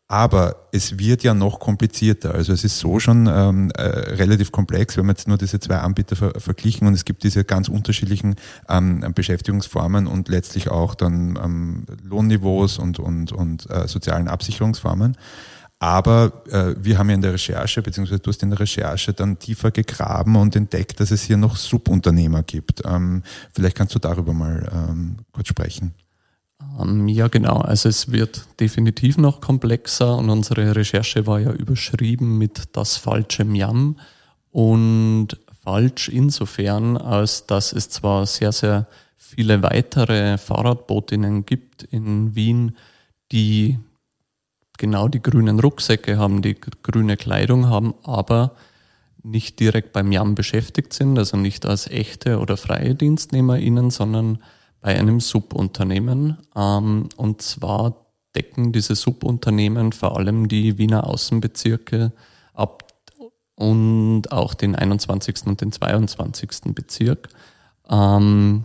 Aber 0.08 0.68
es 0.70 1.00
wird 1.00 1.24
ja 1.24 1.34
noch 1.34 1.58
komplizierter. 1.58 2.32
Also 2.32 2.52
es 2.52 2.62
ist 2.62 2.78
so 2.78 3.00
schon 3.00 3.26
ähm, 3.26 3.72
äh, 3.72 3.82
relativ 3.82 4.52
komplex, 4.52 4.96
wenn 4.96 5.04
man 5.06 5.16
jetzt 5.16 5.26
nur 5.26 5.36
diese 5.36 5.58
zwei 5.58 5.78
Anbieter 5.78 6.14
ver 6.14 6.38
verglichen 6.38 6.86
und 6.86 6.94
es 6.94 7.04
gibt 7.04 7.24
diese 7.24 7.44
ganz 7.44 7.68
unterschiedlichen 7.68 8.36
ähm, 8.68 9.04
Beschäftigungsformen 9.14 10.06
und 10.06 10.28
letztlich 10.28 10.68
auch 10.70 10.94
dann 10.94 11.36
ähm, 11.42 11.86
Lohnniveaus 12.04 12.78
und, 12.78 13.00
und, 13.00 13.32
und 13.32 13.68
äh, 13.68 13.88
sozialen 13.88 14.28
Absicherungsformen. 14.28 15.16
Aber 15.80 16.44
äh, 16.50 16.74
wir 16.78 16.98
haben 16.98 17.08
ja 17.10 17.16
in 17.16 17.20
der 17.20 17.34
Recherche, 17.34 17.82
beziehungsweise 17.82 18.20
du 18.20 18.30
hast 18.30 18.42
in 18.42 18.50
der 18.50 18.60
Recherche 18.60 19.12
dann 19.12 19.40
tiefer 19.40 19.72
gegraben 19.72 20.36
und 20.36 20.54
entdeckt, 20.54 21.00
dass 21.00 21.10
es 21.10 21.22
hier 21.24 21.36
noch 21.36 21.56
Subunternehmer 21.56 22.44
gibt. 22.44 22.82
Ähm, 22.86 23.24
vielleicht 23.52 23.76
kannst 23.76 23.94
du 23.94 23.98
darüber 23.98 24.32
mal 24.32 24.70
ähm, 24.72 25.16
kurz 25.32 25.48
sprechen. 25.48 25.94
Ähm, 26.60 27.08
ja, 27.08 27.28
genau. 27.28 27.58
Also 27.58 27.88
es 27.88 28.10
wird 28.10 28.46
definitiv 28.60 29.18
noch 29.18 29.40
komplexer 29.40 30.16
und 30.16 30.30
unsere 30.30 30.74
Recherche 30.74 31.26
war 31.26 31.40
ja 31.40 31.52
überschrieben 31.52 32.38
mit 32.38 32.76
das 32.76 32.96
falsche 32.96 33.44
Miam 33.44 33.98
und 34.52 35.28
falsch 35.62 36.08
insofern, 36.08 36.96
als 36.96 37.46
dass 37.46 37.72
es 37.72 37.90
zwar 37.90 38.26
sehr, 38.26 38.52
sehr 38.52 38.86
viele 39.16 39.62
weitere 39.62 40.38
Fahrradbootinnen 40.38 41.44
gibt 41.44 41.82
in 41.82 42.34
Wien, 42.36 42.76
die 43.32 43.78
genau 44.78 45.08
die 45.08 45.22
grünen 45.22 45.58
Rucksäcke 45.58 46.18
haben, 46.18 46.42
die 46.42 46.54
grüne 46.54 47.16
Kleidung 47.16 47.66
haben, 47.66 47.94
aber 48.04 48.54
nicht 49.22 49.58
direkt 49.58 49.92
beim 49.92 50.12
Jam 50.12 50.36
beschäftigt 50.36 50.92
sind, 50.92 51.18
also 51.18 51.36
nicht 51.36 51.66
als 51.66 51.88
echte 51.88 52.38
oder 52.38 52.56
freie 52.56 52.94
DienstnehmerInnen, 52.94 53.90
sondern 53.90 54.38
bei 54.80 54.98
einem 54.98 55.20
Subunternehmen. 55.20 56.38
Ähm, 56.54 57.08
und 57.16 57.42
zwar 57.42 58.06
decken 58.34 58.72
diese 58.72 58.94
Subunternehmen 58.94 59.92
vor 59.92 60.16
allem 60.16 60.48
die 60.48 60.78
Wiener 60.78 61.06
Außenbezirke 61.06 62.12
ab 62.52 62.86
und 63.54 64.30
auch 64.30 64.54
den 64.54 64.76
21. 64.76 65.46
und 65.46 65.60
den 65.60 65.72
22. 65.72 66.74
Bezirk. 66.74 67.28
Ähm, 67.88 68.64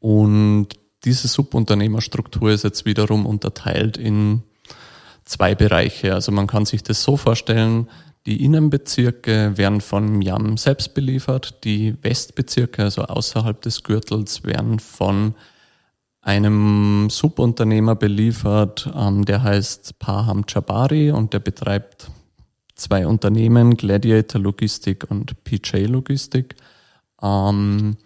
und 0.00 0.68
diese 1.04 1.28
Subunternehmerstruktur 1.28 2.50
ist 2.50 2.64
jetzt 2.64 2.84
wiederum 2.84 3.26
unterteilt 3.26 3.96
in 3.96 4.42
zwei 5.24 5.54
Bereiche. 5.54 6.14
Also 6.14 6.32
man 6.32 6.46
kann 6.46 6.64
sich 6.66 6.82
das 6.82 7.02
so 7.02 7.16
vorstellen, 7.16 7.88
die 8.26 8.44
Innenbezirke 8.44 9.56
werden 9.56 9.80
von 9.80 10.20
Yam 10.20 10.56
selbst 10.56 10.94
beliefert, 10.94 11.64
die 11.64 11.94
Westbezirke, 12.02 12.82
also 12.82 13.02
außerhalb 13.02 13.60
des 13.62 13.82
Gürtels, 13.82 14.44
werden 14.44 14.78
von 14.78 15.34
einem 16.20 17.08
Subunternehmer 17.10 17.94
beliefert, 17.94 18.90
ähm, 18.94 19.24
der 19.24 19.42
heißt 19.42 19.98
Paham 19.98 20.44
Jabari 20.46 21.10
und 21.10 21.32
der 21.32 21.38
betreibt 21.38 22.10
zwei 22.74 23.06
Unternehmen, 23.06 23.76
Gladiator 23.76 24.40
Logistik 24.40 25.10
und 25.10 25.42
PJ 25.44 25.86
Logistik. 25.86 26.54
Ähm, 27.22 27.96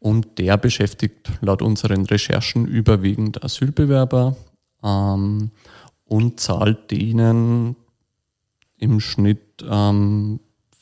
und 0.00 0.38
der 0.38 0.56
beschäftigt 0.56 1.30
laut 1.40 1.60
unseren 1.60 2.06
Recherchen 2.06 2.66
überwiegend 2.66 3.42
Asylbewerber 3.42 4.36
ähm, 4.82 5.50
und 6.04 6.40
zahlt 6.40 6.90
denen 6.90 7.76
im 8.78 9.00
Schnitt 9.00 9.64
ähm, 9.68 10.40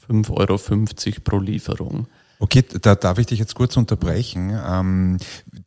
5,50 0.09 0.31
Euro 0.31 1.21
pro 1.25 1.39
Lieferung. 1.39 2.07
Okay, 2.39 2.63
da 2.83 2.95
darf 2.95 3.19
ich 3.19 3.27
dich 3.27 3.39
jetzt 3.39 3.55
kurz 3.55 3.77
unterbrechen. 3.77 4.57
Ähm, 4.67 5.17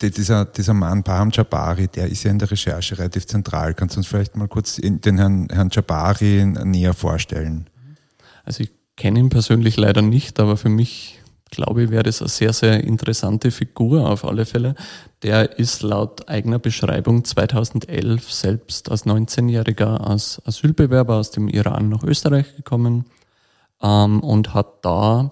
dieser, 0.02 0.46
dieser 0.46 0.76
Mann, 0.76 1.04
Paham 1.04 1.32
Jabari, 1.32 1.88
der 1.88 2.08
ist 2.08 2.24
ja 2.24 2.32
in 2.32 2.38
der 2.38 2.52
Recherche 2.52 2.98
relativ 2.98 3.26
zentral. 3.26 3.74
Kannst 3.74 3.96
du 3.96 4.00
uns 4.00 4.08
vielleicht 4.08 4.38
mal 4.38 4.48
kurz 4.48 4.76
den 4.76 5.18
Herrn, 5.18 5.48
Herrn 5.52 5.70
Jabari 5.72 6.46
näher 6.46 6.94
vorstellen? 6.94 7.68
Also 8.44 8.64
ich 8.64 8.72
kenne 8.98 9.20
ihn 9.20 9.30
persönlich 9.30 9.78
leider 9.78 10.04
nicht, 10.04 10.40
aber 10.40 10.58
für 10.58 10.70
mich 10.70 11.19
glaube 11.52 11.84
ich, 11.84 11.90
wäre 11.90 12.04
das 12.04 12.22
eine 12.22 12.30
sehr, 12.30 12.54
sehr 12.54 12.84
interessante 12.84 13.52
Figur 13.52 14.10
auf 14.10 14.26
alle 14.26 14.46
Fälle. 14.46 14.76
Der 15.24 15.60
ist 15.60 15.82
laut 15.82 16.30
eigener 16.30 16.60
Beschreibung 16.60 17.24
2011 17.24 18.32
selbst 18.32 18.90
als 18.90 19.06
19-Jähriger 19.06 20.00
als 20.02 20.42
Asylbewerber 20.46 21.16
aus 21.16 21.32
dem 21.32 21.48
Iran 21.48 21.90
nach 21.90 22.04
Österreich 22.04 22.56
gekommen 22.56 23.06
ähm, 23.82 24.22
und 24.22 24.54
hat 24.54 24.86
da 24.86 25.30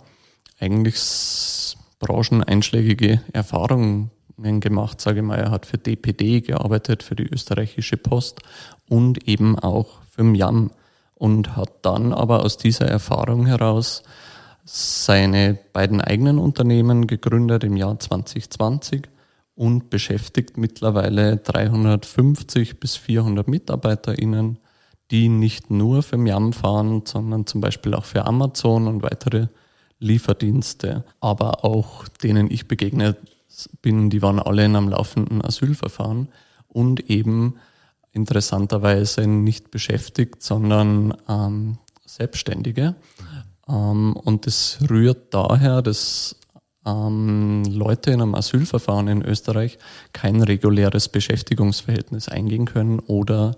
eigentlich 0.59 1.75
brancheneinschlägige 1.99 3.21
Erfahrungen 3.33 4.11
gemacht, 4.37 5.01
sage 5.01 5.19
ich 5.19 5.25
mal. 5.25 5.39
Er 5.39 5.51
hat 5.51 5.65
für 5.65 5.77
DPD 5.77 6.41
gearbeitet, 6.41 7.03
für 7.03 7.15
die 7.15 7.27
österreichische 7.27 7.97
Post 7.97 8.41
und 8.87 9.27
eben 9.27 9.57
auch 9.57 9.99
für 10.09 10.23
MIAM 10.23 10.71
und 11.15 11.55
hat 11.55 11.71
dann 11.81 12.13
aber 12.13 12.43
aus 12.43 12.57
dieser 12.57 12.87
Erfahrung 12.87 13.47
heraus 13.47 14.03
seine 14.69 15.57
beiden 15.71 16.01
eigenen 16.01 16.39
Unternehmen 16.39 17.07
gegründet 17.07 17.63
im 17.63 17.77
Jahr 17.77 17.97
2020 17.97 19.07
und 19.55 19.89
beschäftigt 19.89 20.57
mittlerweile 20.57 21.37
350 21.37 22.79
bis 22.79 22.97
400 22.97 23.47
MitarbeiterInnen, 23.47 24.59
die 25.09 25.29
nicht 25.29 25.71
nur 25.71 26.03
für 26.03 26.17
Miam 26.17 26.51
fahren, 26.51 27.03
sondern 27.05 27.47
zum 27.47 27.61
Beispiel 27.61 27.93
auch 27.93 28.03
für 28.03 28.25
Amazon 28.25 28.87
und 28.87 29.03
weitere 29.03 29.47
Lieferdienste, 29.99 31.05
aber 31.21 31.63
auch 31.63 32.07
denen 32.07 32.51
ich 32.51 32.67
begegnet 32.67 33.17
bin, 33.81 34.09
die 34.09 34.21
waren 34.21 34.39
alle 34.39 34.65
in 34.65 34.75
einem 34.75 34.89
laufenden 34.89 35.43
Asylverfahren 35.43 36.27
und 36.67 37.09
eben 37.09 37.55
interessanterweise 38.11 39.27
nicht 39.27 39.71
beschäftigt, 39.71 40.43
sondern 40.43 41.15
ähm, 41.29 41.77
Selbstständige. 42.05 42.95
Ähm, 43.69 44.15
und 44.15 44.45
das 44.45 44.79
rührt 44.89 45.33
daher, 45.33 45.81
dass 45.81 46.35
ähm, 46.85 47.63
Leute 47.69 48.11
in 48.11 48.21
einem 48.21 48.35
Asylverfahren 48.35 49.07
in 49.07 49.21
Österreich 49.21 49.77
kein 50.13 50.41
reguläres 50.41 51.09
Beschäftigungsverhältnis 51.09 52.29
eingehen 52.29 52.65
können 52.65 52.99
oder 52.99 53.55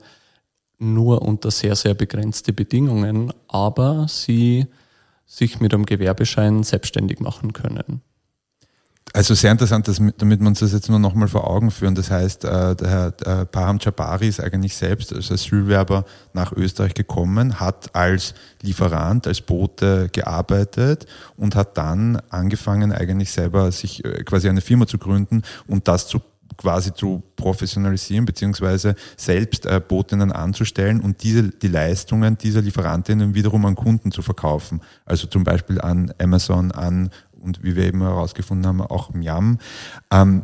nur 0.79 1.21
unter 1.21 1.51
sehr, 1.51 1.75
sehr 1.75 1.93
begrenzte 1.93 2.53
Bedingungen, 2.53 3.33
aber 3.47 4.07
sie 4.07 4.67
sich 5.25 5.59
mit 5.59 5.73
einem 5.73 5.85
Gewerbeschein 5.85 6.63
selbstständig 6.63 7.19
machen 7.19 7.53
können. 7.53 8.01
Also 9.11 9.33
sehr 9.33 9.51
interessant, 9.51 9.87
dass, 9.87 9.99
damit 10.17 10.39
wir 10.39 10.47
uns 10.47 10.59
das 10.59 10.71
jetzt 10.71 10.87
nur 10.87 10.99
nochmal 10.99 11.27
vor 11.27 11.49
Augen 11.49 11.71
führen. 11.71 11.95
Das 11.95 12.11
heißt, 12.11 12.45
äh, 12.45 12.75
der 12.75 12.89
Herr 12.89 13.41
äh, 13.41 13.45
Paham 13.45 13.79
Jabari 13.81 14.27
ist 14.27 14.39
eigentlich 14.39 14.75
selbst 14.75 15.11
als 15.13 15.31
Asylwerber 15.31 16.05
nach 16.33 16.51
Österreich 16.51 16.93
gekommen, 16.93 17.59
hat 17.59 17.95
als 17.95 18.35
Lieferant, 18.61 19.25
als 19.25 19.41
Bote 19.41 20.09
gearbeitet 20.11 21.07
und 21.37 21.55
hat 21.55 21.75
dann 21.77 22.21
angefangen, 22.29 22.91
eigentlich 22.91 23.31
selber 23.31 23.71
sich 23.71 24.05
äh, 24.05 24.23
quasi 24.23 24.47
eine 24.47 24.61
Firma 24.61 24.85
zu 24.85 24.99
gründen 24.99 25.41
und 25.65 25.87
das 25.87 26.07
zu 26.07 26.21
quasi 26.57 26.93
zu 26.93 27.23
professionalisieren, 27.35 28.25
beziehungsweise 28.25 28.95
selbst 29.15 29.65
äh, 29.65 29.81
Botinnen 29.85 30.31
anzustellen 30.31 30.99
und 30.99 31.23
diese, 31.23 31.43
die 31.49 31.67
Leistungen 31.67 32.37
dieser 32.37 32.61
Lieferantinnen 32.61 33.33
wiederum 33.33 33.65
an 33.65 33.75
Kunden 33.75 34.11
zu 34.11 34.21
verkaufen. 34.21 34.81
Also 35.05 35.27
zum 35.27 35.43
Beispiel 35.43 35.79
an 35.79 36.13
Amazon, 36.19 36.71
an 36.71 37.11
und 37.39 37.63
wie 37.63 37.75
wir 37.75 37.85
eben 37.85 38.01
herausgefunden 38.01 38.67
haben, 38.67 38.81
auch 38.81 39.13
Miam. 39.13 39.57
Ähm, 40.11 40.43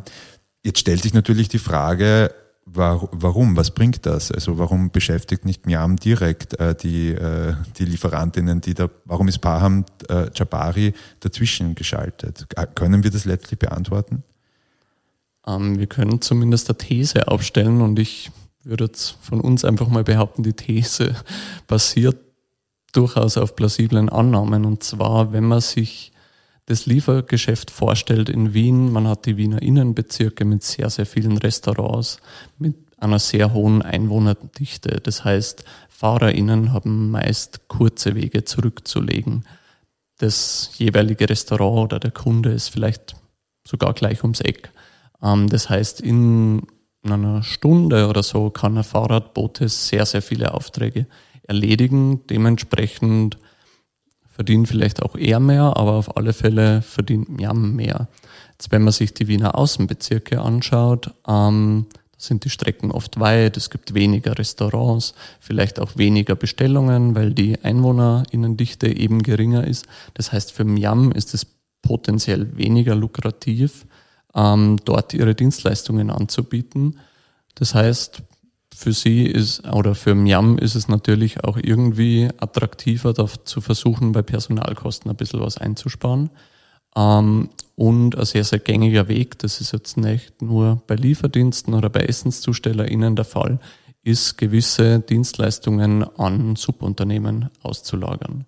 jetzt 0.64 0.80
stellt 0.80 1.02
sich 1.02 1.14
natürlich 1.14 1.48
die 1.48 1.58
Frage, 1.58 2.32
warum? 2.66 3.56
Was 3.56 3.70
bringt 3.70 4.06
das? 4.06 4.32
Also 4.32 4.58
warum 4.58 4.90
beschäftigt 4.90 5.44
nicht 5.44 5.66
Miam 5.66 5.96
direkt 5.96 6.58
äh, 6.58 6.74
die, 6.74 7.10
äh, 7.10 7.54
die 7.78 7.84
Lieferantinnen, 7.84 8.60
die 8.60 8.74
da, 8.74 8.90
warum 9.04 9.28
ist 9.28 9.38
Paham 9.38 9.84
äh, 10.08 10.28
Jabari 10.34 10.92
dazwischen 11.20 11.76
geschaltet? 11.76 12.46
Können 12.74 13.04
wir 13.04 13.10
das 13.10 13.24
letztlich 13.24 13.58
beantworten? 13.58 14.24
Ähm, 15.46 15.78
wir 15.78 15.86
können 15.86 16.20
zumindest 16.20 16.68
eine 16.68 16.78
These 16.78 17.28
aufstellen 17.28 17.80
und 17.80 17.98
ich 17.98 18.32
würde 18.64 18.84
jetzt 18.86 19.16
von 19.20 19.40
uns 19.40 19.64
einfach 19.64 19.88
mal 19.88 20.02
behaupten, 20.02 20.42
die 20.42 20.52
These 20.52 21.14
basiert 21.68 22.16
durchaus 22.92 23.36
auf 23.36 23.54
plausiblen 23.54 24.08
Annahmen. 24.08 24.64
Und 24.64 24.82
zwar, 24.82 25.32
wenn 25.32 25.44
man 25.44 25.60
sich 25.60 26.12
das 26.66 26.86
Liefergeschäft 26.86 27.70
vorstellt 27.70 28.28
in 28.28 28.52
Wien. 28.52 28.92
Man 28.92 29.06
hat 29.08 29.26
die 29.26 29.36
Wiener 29.36 29.62
Innenbezirke 29.62 30.44
mit 30.44 30.62
sehr, 30.62 30.90
sehr 30.90 31.06
vielen 31.06 31.38
Restaurants, 31.38 32.18
mit 32.58 32.74
einer 32.98 33.18
sehr 33.18 33.52
hohen 33.52 33.82
Einwohnerdichte. 33.82 35.00
Das 35.02 35.24
heißt, 35.24 35.64
FahrerInnen 35.88 36.72
haben 36.72 37.10
meist 37.10 37.68
kurze 37.68 38.14
Wege 38.14 38.44
zurückzulegen. 38.44 39.44
Das 40.18 40.70
jeweilige 40.76 41.28
Restaurant 41.28 41.92
oder 41.92 42.00
der 42.00 42.10
Kunde 42.10 42.52
ist 42.52 42.68
vielleicht 42.68 43.16
sogar 43.66 43.94
gleich 43.94 44.22
ums 44.22 44.40
Eck. 44.40 44.72
Ähm, 45.22 45.48
das 45.48 45.70
heißt, 45.70 46.00
in 46.00 46.66
einer 47.04 47.42
Stunde 47.44 48.08
oder 48.08 48.22
so 48.22 48.50
kann 48.50 48.76
ein 48.76 48.84
Fahrradbote 48.84 49.68
sehr, 49.68 50.04
sehr 50.06 50.22
viele 50.22 50.54
Aufträge 50.54 51.06
erledigen. 51.46 52.26
Dementsprechend 52.28 53.38
verdienen 54.36 54.66
vielleicht 54.66 55.02
auch 55.02 55.16
eher 55.16 55.40
mehr, 55.40 55.78
aber 55.78 55.92
auf 55.92 56.14
alle 56.18 56.34
Fälle 56.34 56.82
verdient 56.82 57.30
Miam 57.30 57.74
mehr. 57.74 58.06
Jetzt, 58.52 58.70
wenn 58.70 58.82
man 58.82 58.92
sich 58.92 59.14
die 59.14 59.28
Wiener 59.28 59.56
Außenbezirke 59.56 60.42
anschaut, 60.42 61.10
ähm, 61.26 61.86
sind 62.18 62.44
die 62.44 62.50
Strecken 62.50 62.90
oft 62.90 63.18
weit, 63.18 63.56
es 63.56 63.70
gibt 63.70 63.94
weniger 63.94 64.38
Restaurants, 64.38 65.14
vielleicht 65.40 65.80
auch 65.80 65.96
weniger 65.96 66.34
Bestellungen, 66.34 67.14
weil 67.14 67.32
die 67.32 67.58
Einwohnerinnendichte 67.64 68.94
eben 68.94 69.22
geringer 69.22 69.66
ist. 69.66 69.86
Das 70.12 70.32
heißt, 70.32 70.52
für 70.52 70.64
Miam 70.64 71.12
ist 71.12 71.32
es 71.32 71.46
potenziell 71.80 72.58
weniger 72.58 72.94
lukrativ, 72.94 73.86
ähm, 74.34 74.76
dort 74.84 75.14
ihre 75.14 75.34
Dienstleistungen 75.34 76.10
anzubieten. 76.10 76.98
Das 77.54 77.74
heißt, 77.74 78.20
für 78.76 78.92
sie 78.92 79.24
ist 79.24 79.66
oder 79.66 79.94
für 79.94 80.14
Miam 80.14 80.58
ist 80.58 80.74
es 80.74 80.86
natürlich 80.86 81.42
auch 81.44 81.56
irgendwie 81.56 82.28
attraktiver, 82.36 83.14
da 83.14 83.26
zu 83.44 83.62
versuchen, 83.62 84.12
bei 84.12 84.20
Personalkosten 84.20 85.10
ein 85.10 85.16
bisschen 85.16 85.40
was 85.40 85.56
einzusparen. 85.56 86.28
Ähm, 86.94 87.48
und 87.74 88.16
ein 88.16 88.24
sehr, 88.26 88.44
sehr 88.44 88.58
gängiger 88.58 89.08
Weg, 89.08 89.38
das 89.38 89.62
ist 89.62 89.72
jetzt 89.72 89.96
nicht 89.96 90.42
nur 90.42 90.82
bei 90.86 90.94
Lieferdiensten 90.94 91.72
oder 91.72 91.88
bei 91.88 92.00
EssenszustellerInnen 92.00 93.16
der 93.16 93.24
Fall, 93.24 93.60
ist 94.02 94.36
gewisse 94.36 95.00
Dienstleistungen 95.00 96.04
an 96.18 96.54
Subunternehmen 96.54 97.48
auszulagern. 97.62 98.44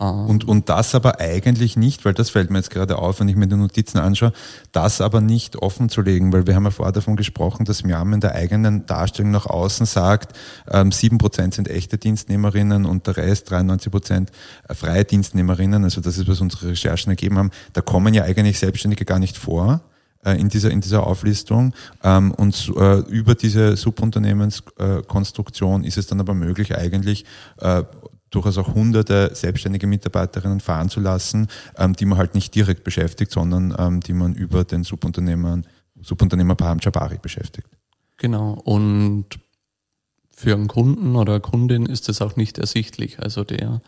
Ah. 0.00 0.24
Und, 0.24 0.48
und 0.48 0.68
das 0.70 0.94
aber 0.94 1.20
eigentlich 1.20 1.76
nicht, 1.76 2.06
weil 2.06 2.14
das 2.14 2.30
fällt 2.30 2.50
mir 2.50 2.56
jetzt 2.56 2.70
gerade 2.70 2.96
auf, 2.96 3.20
wenn 3.20 3.28
ich 3.28 3.36
mir 3.36 3.46
die 3.46 3.56
Notizen 3.56 3.98
anschaue, 3.98 4.32
das 4.72 5.02
aber 5.02 5.20
nicht 5.20 5.56
offen 5.56 5.90
zu 5.90 6.00
legen, 6.00 6.32
weil 6.32 6.46
wir 6.46 6.54
haben 6.54 6.64
ja 6.64 6.70
vorher 6.70 6.92
davon 6.92 7.16
gesprochen, 7.16 7.66
dass 7.66 7.84
Miam 7.84 8.14
in 8.14 8.20
der 8.20 8.34
eigenen 8.34 8.86
Darstellung 8.86 9.30
nach 9.30 9.44
außen 9.44 9.84
sagt, 9.84 10.34
ähm, 10.70 10.90
sieben 10.90 11.18
Prozent 11.18 11.52
sind 11.52 11.68
echte 11.68 11.98
Dienstnehmerinnen 11.98 12.86
und 12.86 13.06
der 13.06 13.18
Rest 13.18 13.50
93 13.50 13.92
Prozent 13.92 14.32
freie 14.70 15.04
Dienstnehmerinnen. 15.04 15.84
Also 15.84 16.00
das 16.00 16.16
ist, 16.16 16.28
was 16.28 16.40
unsere 16.40 16.68
Recherchen 16.68 17.10
ergeben 17.10 17.36
haben. 17.36 17.50
Da 17.74 17.82
kommen 17.82 18.14
ja 18.14 18.24
eigentlich 18.24 18.58
Selbstständige 18.58 19.04
gar 19.04 19.18
nicht 19.18 19.36
vor 19.36 19.82
äh, 20.24 20.40
in 20.40 20.48
dieser, 20.48 20.70
in 20.70 20.80
dieser 20.80 21.06
Auflistung. 21.06 21.74
Ähm, 22.02 22.32
und 22.32 22.72
äh, 22.74 23.00
über 23.00 23.34
diese 23.34 23.76
Subunternehmenskonstruktion 23.76 25.84
ist 25.84 25.98
es 25.98 26.06
dann 26.06 26.20
aber 26.20 26.32
möglich, 26.32 26.74
eigentlich 26.74 27.26
äh, 27.58 27.82
durchaus 28.30 28.58
auch 28.58 28.74
hunderte 28.74 29.34
selbstständige 29.34 29.86
Mitarbeiterinnen 29.86 30.60
fahren 30.60 30.88
zu 30.88 31.00
lassen, 31.00 31.48
ähm, 31.76 31.94
die 31.94 32.06
man 32.06 32.18
halt 32.18 32.34
nicht 32.34 32.54
direkt 32.54 32.84
beschäftigt, 32.84 33.32
sondern 33.32 33.74
ähm, 33.78 34.00
die 34.00 34.12
man 34.12 34.34
über 34.34 34.64
den 34.64 34.84
Subunternehmer, 34.84 35.62
Subunternehmer 36.00 36.54
Paham 36.54 36.78
Jabari 36.80 37.18
beschäftigt. 37.18 37.68
Genau. 38.16 38.52
Und 38.64 39.26
für 40.30 40.54
einen 40.54 40.68
Kunden 40.68 41.16
oder 41.16 41.34
eine 41.34 41.40
Kundin 41.40 41.86
ist 41.86 42.08
das 42.08 42.22
auch 42.22 42.36
nicht 42.36 42.58
ersichtlich. 42.58 43.18
Also 43.18 43.44
der 43.44 43.82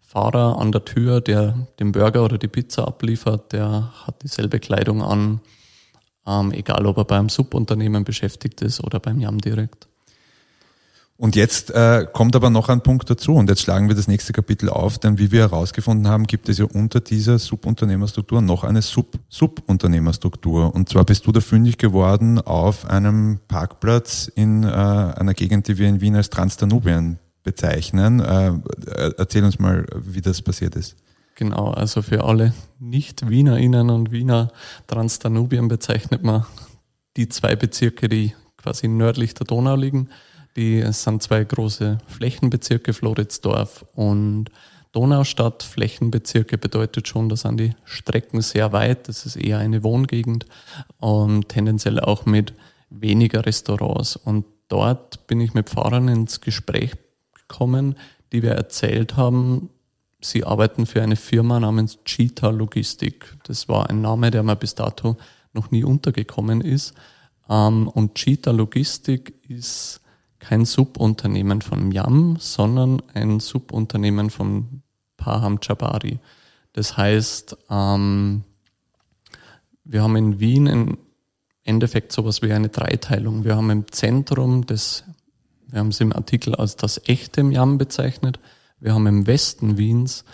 Fahrer 0.00 0.58
an 0.58 0.70
der 0.70 0.84
Tür, 0.84 1.20
der 1.20 1.66
den 1.80 1.92
Burger 1.92 2.24
oder 2.24 2.38
die 2.38 2.48
Pizza 2.48 2.86
abliefert, 2.86 3.52
der 3.52 3.92
hat 4.06 4.22
dieselbe 4.22 4.60
Kleidung 4.60 5.02
an, 5.02 5.40
ähm, 6.26 6.52
egal 6.52 6.86
ob 6.86 6.98
er 6.98 7.04
beim 7.04 7.28
Subunternehmen 7.28 8.04
beschäftigt 8.04 8.62
ist 8.62 8.82
oder 8.82 9.00
beim 9.00 9.18
Jam 9.18 9.38
direkt. 9.38 9.88
Und 11.18 11.34
jetzt 11.34 11.70
äh, 11.70 12.06
kommt 12.12 12.36
aber 12.36 12.50
noch 12.50 12.68
ein 12.68 12.82
Punkt 12.82 13.08
dazu 13.08 13.34
und 13.36 13.48
jetzt 13.48 13.62
schlagen 13.62 13.88
wir 13.88 13.96
das 13.96 14.06
nächste 14.06 14.34
Kapitel 14.34 14.68
auf, 14.68 14.98
denn 14.98 15.18
wie 15.18 15.32
wir 15.32 15.40
herausgefunden 15.40 16.08
haben, 16.08 16.26
gibt 16.26 16.50
es 16.50 16.58
ja 16.58 16.66
unter 16.66 17.00
dieser 17.00 17.38
Subunternehmerstruktur 17.38 18.42
noch 18.42 18.64
eine 18.64 18.82
Sub-Subunternehmerstruktur. 18.82 20.74
Und 20.74 20.90
zwar 20.90 21.04
bist 21.04 21.26
du 21.26 21.32
da 21.32 21.40
fündig 21.40 21.78
geworden 21.78 22.38
auf 22.38 22.84
einem 22.84 23.40
Parkplatz 23.48 24.30
in 24.34 24.64
äh, 24.64 24.66
einer 24.66 25.32
Gegend, 25.32 25.68
die 25.68 25.78
wir 25.78 25.88
in 25.88 26.02
Wien 26.02 26.16
als 26.16 26.28
Transdanubien 26.28 27.18
bezeichnen. 27.42 28.20
Äh, 28.20 28.52
erzähl 29.16 29.44
uns 29.44 29.58
mal, 29.58 29.86
wie 29.96 30.20
das 30.20 30.42
passiert 30.42 30.76
ist. 30.76 30.96
Genau, 31.36 31.70
also 31.70 32.02
für 32.02 32.24
alle 32.24 32.52
Nicht-WienerInnen 32.78 33.88
und 33.88 34.10
Wiener 34.10 34.52
Transdanubien 34.86 35.68
bezeichnet 35.68 36.22
man 36.22 36.44
die 37.16 37.30
zwei 37.30 37.56
Bezirke, 37.56 38.08
die 38.08 38.34
quasi 38.58 38.88
nördlich 38.88 39.32
der 39.32 39.46
Donau 39.46 39.76
liegen. 39.76 40.10
Die 40.56 40.82
sind 40.92 41.22
zwei 41.22 41.44
große 41.44 41.98
Flächenbezirke, 42.06 42.94
Floridsdorf 42.94 43.84
und 43.94 44.46
Donaustadt. 44.92 45.62
Flächenbezirke 45.62 46.56
bedeutet 46.56 47.06
schon, 47.06 47.28
da 47.28 47.36
sind 47.36 47.60
die 47.60 47.74
Strecken 47.84 48.40
sehr 48.40 48.72
weit. 48.72 49.08
Das 49.08 49.26
ist 49.26 49.36
eher 49.36 49.58
eine 49.58 49.82
Wohngegend 49.82 50.46
und 50.98 51.50
tendenziell 51.50 52.00
auch 52.00 52.24
mit 52.24 52.54
weniger 52.88 53.44
Restaurants. 53.44 54.16
Und 54.16 54.46
dort 54.68 55.26
bin 55.26 55.42
ich 55.42 55.52
mit 55.52 55.68
Fahrern 55.68 56.08
ins 56.08 56.40
Gespräch 56.40 56.92
gekommen, 57.34 57.96
die 58.32 58.42
wir 58.42 58.52
erzählt 58.52 59.16
haben, 59.16 59.68
sie 60.22 60.44
arbeiten 60.44 60.86
für 60.86 61.02
eine 61.02 61.16
Firma 61.16 61.60
namens 61.60 61.98
Cheetah 62.04 62.50
Logistik. 62.50 63.36
Das 63.44 63.68
war 63.68 63.90
ein 63.90 64.00
Name, 64.00 64.30
der 64.30 64.42
mir 64.42 64.56
bis 64.56 64.74
dato 64.74 65.16
noch 65.52 65.70
nie 65.70 65.84
untergekommen 65.84 66.62
ist. 66.62 66.94
Ähm, 67.48 67.88
und 67.88 68.14
Cheetah 68.14 68.52
Logistik 68.52 69.34
ist 69.48 70.00
kein 70.46 70.64
Subunternehmen 70.64 71.60
von 71.60 71.90
Yam, 71.90 72.36
sondern 72.38 73.02
ein 73.14 73.40
Subunternehmen 73.40 74.30
von 74.30 74.82
Paham 75.16 75.58
Jabari. 75.60 76.20
Das 76.72 76.96
heißt, 76.96 77.56
ähm, 77.68 78.44
wir 79.82 80.04
haben 80.04 80.14
in 80.14 80.38
Wien 80.38 80.68
im 80.68 80.98
Endeffekt 81.64 82.12
sowas 82.12 82.42
wie 82.42 82.52
eine 82.52 82.68
Dreiteilung. 82.68 83.42
Wir 83.42 83.56
haben 83.56 83.70
im 83.70 83.90
Zentrum 83.90 84.66
das, 84.66 85.02
wir 85.66 85.80
haben 85.80 85.88
es 85.88 86.00
im 86.00 86.12
Artikel 86.12 86.54
als 86.54 86.76
das 86.76 87.00
echte 87.08 87.40
Yam 87.40 87.76
bezeichnet. 87.76 88.38
Wir 88.78 88.94
haben 88.94 89.08
im 89.08 89.26
Westen 89.26 89.78
Wiens 89.78 90.24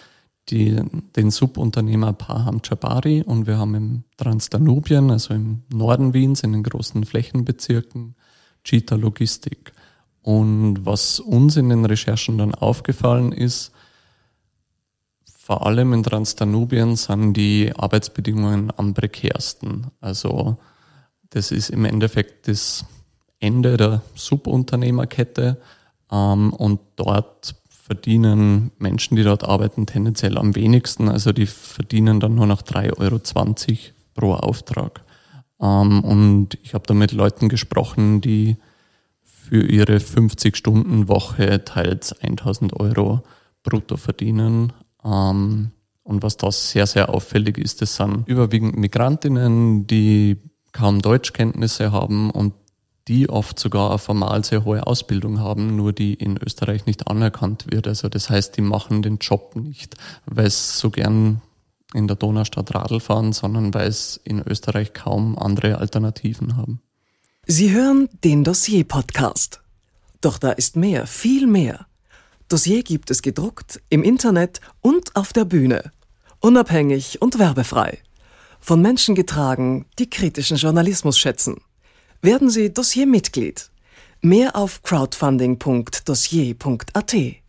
die, 0.50 0.78
den 1.16 1.30
Subunternehmer 1.30 2.12
Paham 2.12 2.60
Jabari 2.62 3.22
und 3.22 3.46
wir 3.46 3.56
haben 3.56 3.74
im 3.74 4.04
Transdanubien, 4.18 5.10
also 5.10 5.32
im 5.32 5.62
Norden 5.72 6.12
Wiens, 6.12 6.42
in 6.42 6.52
den 6.52 6.64
großen 6.64 7.04
Flächenbezirken, 7.06 8.14
Cheetah 8.62 8.96
Logistik. 8.96 9.71
Und 10.22 10.86
was 10.86 11.20
uns 11.20 11.56
in 11.56 11.68
den 11.68 11.84
Recherchen 11.84 12.38
dann 12.38 12.54
aufgefallen 12.54 13.32
ist, 13.32 13.72
vor 15.36 15.66
allem 15.66 15.92
in 15.92 16.04
Transdanubien 16.04 16.94
sind 16.94 17.34
die 17.34 17.72
Arbeitsbedingungen 17.76 18.72
am 18.76 18.94
prekärsten. 18.94 19.88
Also 20.00 20.56
das 21.30 21.50
ist 21.50 21.70
im 21.70 21.84
Endeffekt 21.84 22.46
das 22.46 22.84
Ende 23.40 23.76
der 23.76 24.02
Subunternehmerkette 24.14 25.60
ähm, 26.12 26.52
und 26.52 26.78
dort 26.94 27.56
verdienen 27.68 28.70
Menschen, 28.78 29.16
die 29.16 29.24
dort 29.24 29.42
arbeiten, 29.42 29.86
tendenziell 29.86 30.38
am 30.38 30.54
wenigsten. 30.54 31.08
Also 31.08 31.32
die 31.32 31.46
verdienen 31.46 32.20
dann 32.20 32.36
nur 32.36 32.46
noch 32.46 32.62
3,20 32.62 33.00
Euro 33.00 33.20
pro 34.14 34.34
Auftrag. 34.34 35.02
Ähm, 35.60 36.04
und 36.04 36.56
ich 36.62 36.74
habe 36.74 36.86
da 36.86 36.94
mit 36.94 37.10
Leuten 37.10 37.48
gesprochen, 37.48 38.20
die 38.20 38.56
für 39.48 39.62
ihre 39.62 39.96
50-Stunden-Woche 39.96 41.64
teils 41.64 42.12
1000 42.20 42.78
Euro 42.78 43.22
brutto 43.62 43.96
verdienen. 43.96 44.72
Ähm, 45.04 45.72
und 46.04 46.22
was 46.22 46.36
das 46.36 46.70
sehr, 46.70 46.86
sehr 46.86 47.10
auffällig 47.10 47.58
ist, 47.58 47.82
das 47.82 47.96
sind 47.96 48.26
überwiegend 48.26 48.76
Migrantinnen, 48.76 49.86
die 49.86 50.38
kaum 50.72 51.00
Deutschkenntnisse 51.00 51.92
haben 51.92 52.30
und 52.30 52.54
die 53.08 53.28
oft 53.28 53.58
sogar 53.58 53.90
eine 53.90 53.98
formal 53.98 54.44
sehr 54.44 54.64
hohe 54.64 54.86
Ausbildung 54.86 55.40
haben, 55.40 55.76
nur 55.76 55.92
die 55.92 56.14
in 56.14 56.38
Österreich 56.38 56.86
nicht 56.86 57.08
anerkannt 57.08 57.66
wird. 57.70 57.88
Also 57.88 58.08
das 58.08 58.30
heißt, 58.30 58.56
die 58.56 58.62
machen 58.62 59.02
den 59.02 59.18
Job 59.18 59.56
nicht, 59.56 59.96
weil 60.26 60.46
es 60.46 60.78
so 60.78 60.90
gern 60.90 61.42
in 61.94 62.06
der 62.06 62.16
Donaustadt 62.16 62.74
Radl 62.74 63.00
fahren, 63.00 63.32
sondern 63.32 63.74
weil 63.74 63.88
es 63.88 64.16
in 64.24 64.40
Österreich 64.40 64.92
kaum 64.92 65.36
andere 65.38 65.78
Alternativen 65.78 66.56
haben. 66.56 66.80
Sie 67.48 67.72
hören 67.72 68.08
den 68.22 68.44
Dossier-Podcast. 68.44 69.60
Doch 70.20 70.38
da 70.38 70.52
ist 70.52 70.76
mehr, 70.76 71.08
viel 71.08 71.48
mehr. 71.48 71.88
Dossier 72.48 72.84
gibt 72.84 73.10
es 73.10 73.20
gedruckt, 73.20 73.82
im 73.88 74.04
Internet 74.04 74.60
und 74.80 75.16
auf 75.16 75.32
der 75.32 75.44
Bühne. 75.44 75.90
Unabhängig 76.38 77.20
und 77.20 77.40
werbefrei. 77.40 77.98
Von 78.60 78.80
Menschen 78.80 79.16
getragen, 79.16 79.86
die 79.98 80.08
kritischen 80.08 80.56
Journalismus 80.56 81.18
schätzen. 81.18 81.60
Werden 82.20 82.48
Sie 82.48 82.72
Dossiermitglied. 82.72 83.72
Mehr 84.20 84.54
auf 84.54 84.84
crowdfunding.dossier.at. 84.84 87.41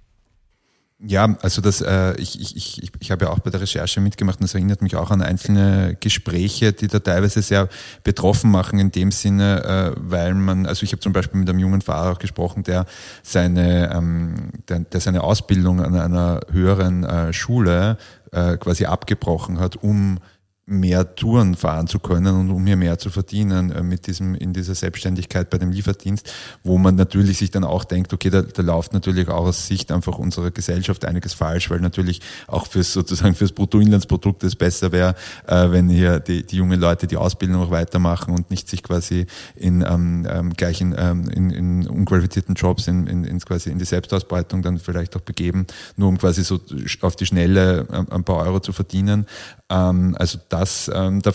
Ja, 1.06 1.36
also 1.42 1.62
das, 1.62 1.82
äh, 1.82 2.16
ich, 2.16 2.40
ich, 2.40 2.56
ich, 2.82 2.92
ich 2.98 3.12
habe 3.12 3.26
ja 3.26 3.32
auch 3.32 3.40
bei 3.40 3.50
der 3.50 3.60
Recherche 3.60 4.00
mitgemacht 4.00 4.40
und 4.40 4.44
das 4.44 4.54
erinnert 4.54 4.82
mich 4.82 4.96
auch 4.96 5.12
an 5.12 5.22
einzelne 5.22 5.98
Gespräche, 6.00 6.72
die 6.72 6.88
da 6.88 7.00
teilweise 7.00 7.42
sehr 7.42 7.68
betroffen 8.06 8.50
machen 8.50 8.80
in 8.80 8.90
dem 8.90 9.12
Sinne, 9.12 9.64
äh, 9.96 10.00
weil 10.00 10.34
man, 10.34 10.66
also 10.66 10.84
ich 10.84 10.94
habe 10.94 11.02
zum 11.02 11.12
Beispiel 11.12 11.42
mit 11.42 11.50
einem 11.50 11.60
jungen 11.60 11.82
Fahrer 11.82 12.14
auch 12.14 12.20
gesprochen, 12.20 12.64
der 12.64 12.86
seine, 13.22 13.94
ähm, 13.94 14.52
der, 14.70 14.80
der 14.80 15.02
seine 15.02 15.24
Ausbildung 15.24 15.82
an 15.82 15.94
einer 15.94 16.40
höheren 16.50 17.04
äh, 17.04 17.34
Schule 17.34 17.98
äh, 18.32 18.56
quasi 18.56 18.86
abgebrochen 18.86 19.60
hat, 19.60 19.76
um 19.76 20.20
mehr 20.66 21.16
Touren 21.16 21.56
fahren 21.56 21.88
zu 21.88 22.00
können 22.00 22.36
und 22.36 22.50
um 22.50 22.66
hier 22.66 22.78
mehr 22.78 22.98
zu 22.98 23.10
verdienen 23.10 23.70
äh, 23.72 23.84
mit 23.84 24.08
diesem, 24.08 24.34
in 24.34 24.54
dieser 24.54 24.76
Selbstständigkeit 24.76 25.50
bei 25.50 25.58
dem 25.58 25.72
Lieferdienst, 25.72 26.32
wo 26.64 26.78
man 26.78 26.96
natürlich 26.96 27.40
sich 27.40 27.52
dann 27.52 27.66
auch 27.66 27.84
denkt, 27.84 28.14
okay, 28.14 28.30
da, 28.30 28.44
da 28.44 28.62
läuft 28.62 28.94
natürlich 28.94 29.28
auch 29.28 29.46
aus 29.46 29.68
Sicht 29.68 29.92
einfach 29.92 30.18
unserer 30.18 30.52
Gesellschaft 30.52 31.04
einiges 31.04 31.34
falsch, 31.34 31.70
weil 31.70 31.82
natürlich 31.82 32.22
auch 32.48 32.66
fürs 32.66 32.94
sozusagen 32.94 33.36
fürs 33.36 33.52
Bruttoinlandsprodukt 33.52 34.42
es 34.46 34.56
besser 34.56 34.94
wäre, 34.94 35.16
äh, 35.48 35.70
wenn 35.72 35.90
hier 35.90 36.22
die, 36.22 36.46
die 36.46 36.56
jungen 36.56 36.80
Leute 36.80 37.08
die 37.08 37.18
Ausbildung 37.18 37.62
auch 37.62 37.72
weitermachen 37.72 38.34
und 38.34 38.50
nicht 38.50 38.70
sich 38.70 38.84
quasi 38.84 39.26
in 39.56 39.84
ähm, 39.86 40.26
ähm, 40.30 40.54
gleichen 40.54 40.96
ähm, 40.98 41.28
in, 41.30 41.50
in 41.50 41.88
unqualifizierten 41.88 42.56
Jobs 42.56 42.88
in, 42.88 43.08
in, 43.08 43.26
in 43.26 43.40
quasi 43.40 43.70
in 43.70 43.80
die 43.80 43.86
Selbstausbeutung 43.86 44.62
dann 44.62 44.80
vielleicht 44.80 45.18
auch 45.18 45.22
begeben, 45.22 45.68
nur 45.98 46.08
um 46.08 46.18
quasi 46.18 46.42
so 46.42 46.62
auf 47.02 47.18
die 47.18 47.26
Schnelle 47.26 47.86
äh, 47.92 48.16
ein 48.16 48.24
paar 48.24 48.38
Euro 48.38 48.62
zu 48.62 48.72
verdienen. 48.72 49.26
Ähm, 49.70 50.16
also 50.18 50.40
das, 50.54 50.90
ähm, 50.94 51.22
da, 51.22 51.32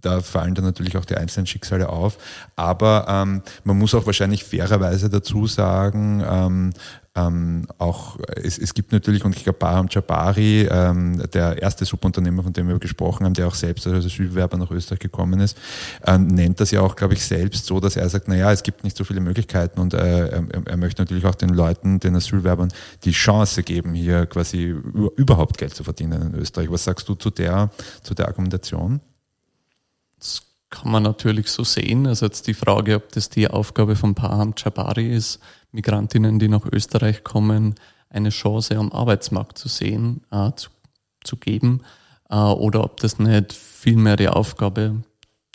da 0.00 0.20
fallen 0.20 0.54
dann 0.54 0.64
natürlich 0.64 0.96
auch 0.96 1.04
die 1.04 1.16
einzelnen 1.16 1.46
Schicksale 1.46 1.88
auf. 1.88 2.16
Aber 2.54 3.06
ähm, 3.08 3.42
man 3.64 3.78
muss 3.78 3.94
auch 3.94 4.06
wahrscheinlich 4.06 4.44
fairerweise 4.44 5.10
dazu 5.10 5.46
sagen, 5.46 6.22
ähm, 6.24 6.72
ähm, 7.14 7.66
auch 7.76 8.18
es, 8.36 8.56
es 8.56 8.72
gibt 8.72 8.92
natürlich, 8.92 9.24
und 9.24 9.36
ich 9.36 9.44
glaube, 9.44 9.58
Bahram 9.58 9.88
Jabari, 9.90 10.62
ähm, 10.62 11.22
der 11.34 11.60
erste 11.60 11.84
Subunternehmer, 11.84 12.42
von 12.42 12.54
dem 12.54 12.68
wir 12.68 12.78
gesprochen 12.78 13.24
haben, 13.24 13.34
der 13.34 13.48
auch 13.48 13.54
selbst 13.54 13.86
als 13.86 14.06
Asylwerber 14.06 14.56
nach 14.56 14.70
Österreich 14.70 15.00
gekommen 15.00 15.40
ist, 15.40 15.58
äh, 16.06 16.16
nennt 16.16 16.60
das 16.60 16.70
ja 16.70 16.80
auch, 16.80 16.96
glaube 16.96 17.12
ich, 17.12 17.24
selbst 17.24 17.66
so, 17.66 17.80
dass 17.80 17.96
er 17.96 18.08
sagt, 18.08 18.28
naja, 18.28 18.50
es 18.50 18.62
gibt 18.62 18.82
nicht 18.82 18.96
so 18.96 19.04
viele 19.04 19.20
Möglichkeiten 19.20 19.78
und 19.78 19.92
äh, 19.92 20.28
er, 20.28 20.44
er 20.64 20.76
möchte 20.78 21.02
natürlich 21.02 21.26
auch 21.26 21.34
den 21.34 21.50
Leuten, 21.50 22.00
den 22.00 22.16
Asylwerbern, 22.16 22.72
die 23.04 23.12
Chance 23.12 23.62
geben, 23.62 23.92
hier 23.92 24.24
quasi 24.24 24.74
überhaupt 25.16 25.58
Geld 25.58 25.74
zu 25.74 25.84
verdienen 25.84 26.32
in 26.32 26.40
Österreich. 26.40 26.70
Was 26.70 26.84
sagst 26.84 27.06
du 27.10 27.14
zu 27.14 27.28
der, 27.28 27.70
zu 28.02 28.14
der 28.14 28.28
Argumentation? 28.28 29.00
Das 30.18 30.42
kann 30.70 30.90
man 30.90 31.02
natürlich 31.02 31.50
so 31.50 31.62
sehen. 31.62 32.06
Also 32.06 32.24
jetzt 32.24 32.46
die 32.46 32.54
Frage, 32.54 32.96
ob 32.96 33.12
das 33.12 33.28
die 33.28 33.48
Aufgabe 33.48 33.96
von 33.96 34.14
Paham 34.14 34.54
Jabari 34.56 35.14
ist, 35.14 35.40
Migrantinnen, 35.72 36.38
die 36.38 36.48
nach 36.48 36.66
Österreich 36.70 37.24
kommen, 37.24 37.74
eine 38.08 38.28
Chance 38.28 38.76
am 38.76 38.92
Arbeitsmarkt 38.92 39.58
zu 39.58 39.68
sehen, 39.68 40.22
äh, 40.30 40.50
zu, 40.54 40.70
zu, 41.24 41.36
geben, 41.36 41.80
äh, 42.28 42.36
oder 42.36 42.84
ob 42.84 43.00
das 43.00 43.18
nicht 43.18 43.52
vielmehr 43.52 44.16
die 44.16 44.28
Aufgabe 44.28 45.02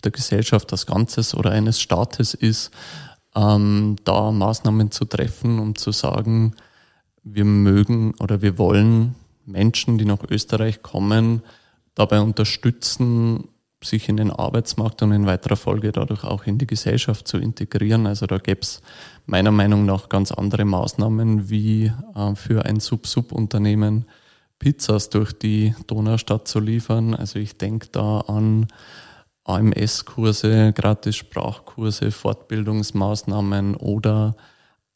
der 0.04 0.10
Gesellschaft 0.10 0.70
als 0.72 0.86
Ganzes 0.86 1.34
oder 1.34 1.52
eines 1.52 1.80
Staates 1.80 2.34
ist, 2.34 2.72
ähm, 3.34 3.96
da 4.04 4.32
Maßnahmen 4.32 4.90
zu 4.90 5.04
treffen, 5.04 5.58
um 5.58 5.76
zu 5.76 5.92
sagen, 5.92 6.54
wir 7.22 7.44
mögen 7.44 8.14
oder 8.20 8.42
wir 8.42 8.58
wollen 8.58 9.14
Menschen, 9.44 9.98
die 9.98 10.04
nach 10.04 10.22
Österreich 10.28 10.82
kommen, 10.82 11.42
dabei 11.94 12.20
unterstützen, 12.20 13.48
sich 13.82 14.08
in 14.08 14.16
den 14.16 14.30
Arbeitsmarkt 14.30 15.02
und 15.02 15.12
in 15.12 15.26
weiterer 15.26 15.56
Folge 15.56 15.92
dadurch 15.92 16.24
auch 16.24 16.44
in 16.44 16.58
die 16.58 16.66
Gesellschaft 16.66 17.28
zu 17.28 17.38
integrieren. 17.38 18.06
Also 18.06 18.26
da 18.26 18.38
gäbe 18.38 18.60
es 18.62 18.82
meiner 19.26 19.52
Meinung 19.52 19.84
nach 19.84 20.08
ganz 20.08 20.32
andere 20.32 20.64
Maßnahmen 20.64 21.48
wie 21.50 21.92
äh, 22.14 22.34
für 22.34 22.64
ein 22.64 22.80
Sub-Sub-Unternehmen 22.80 24.06
Pizzas 24.58 25.10
durch 25.10 25.32
die 25.32 25.74
Donaustadt 25.86 26.48
zu 26.48 26.58
liefern. 26.58 27.14
Also 27.14 27.38
ich 27.38 27.58
denke 27.58 27.88
da 27.92 28.20
an 28.20 28.66
AMS-Kurse, 29.44 30.72
gratis 30.72 31.16
Sprachkurse, 31.16 32.10
Fortbildungsmaßnahmen 32.10 33.76
oder 33.76 34.36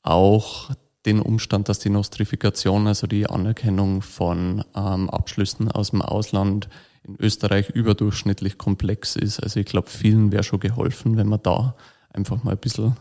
auch 0.02 0.70
den 1.06 1.20
Umstand, 1.20 1.68
dass 1.68 1.78
die 1.78 1.90
Nostrifikation, 1.90 2.86
also 2.86 3.06
die 3.06 3.26
Anerkennung 3.26 4.02
von 4.02 4.64
ähm, 4.74 5.10
Abschlüssen 5.10 5.70
aus 5.70 5.90
dem 5.90 6.02
Ausland 6.02 6.68
in 7.04 7.16
Österreich 7.18 7.70
überdurchschnittlich 7.70 8.58
komplex 8.58 9.16
ist. 9.16 9.42
Also 9.42 9.60
ich 9.60 9.66
glaube, 9.66 9.88
vielen 9.88 10.32
wäre 10.32 10.44
schon 10.44 10.60
geholfen, 10.60 11.16
wenn 11.16 11.28
man 11.28 11.42
da 11.42 11.74
einfach 12.12 12.44
mal 12.44 12.52
ein 12.52 12.58
bisschen 12.58 12.96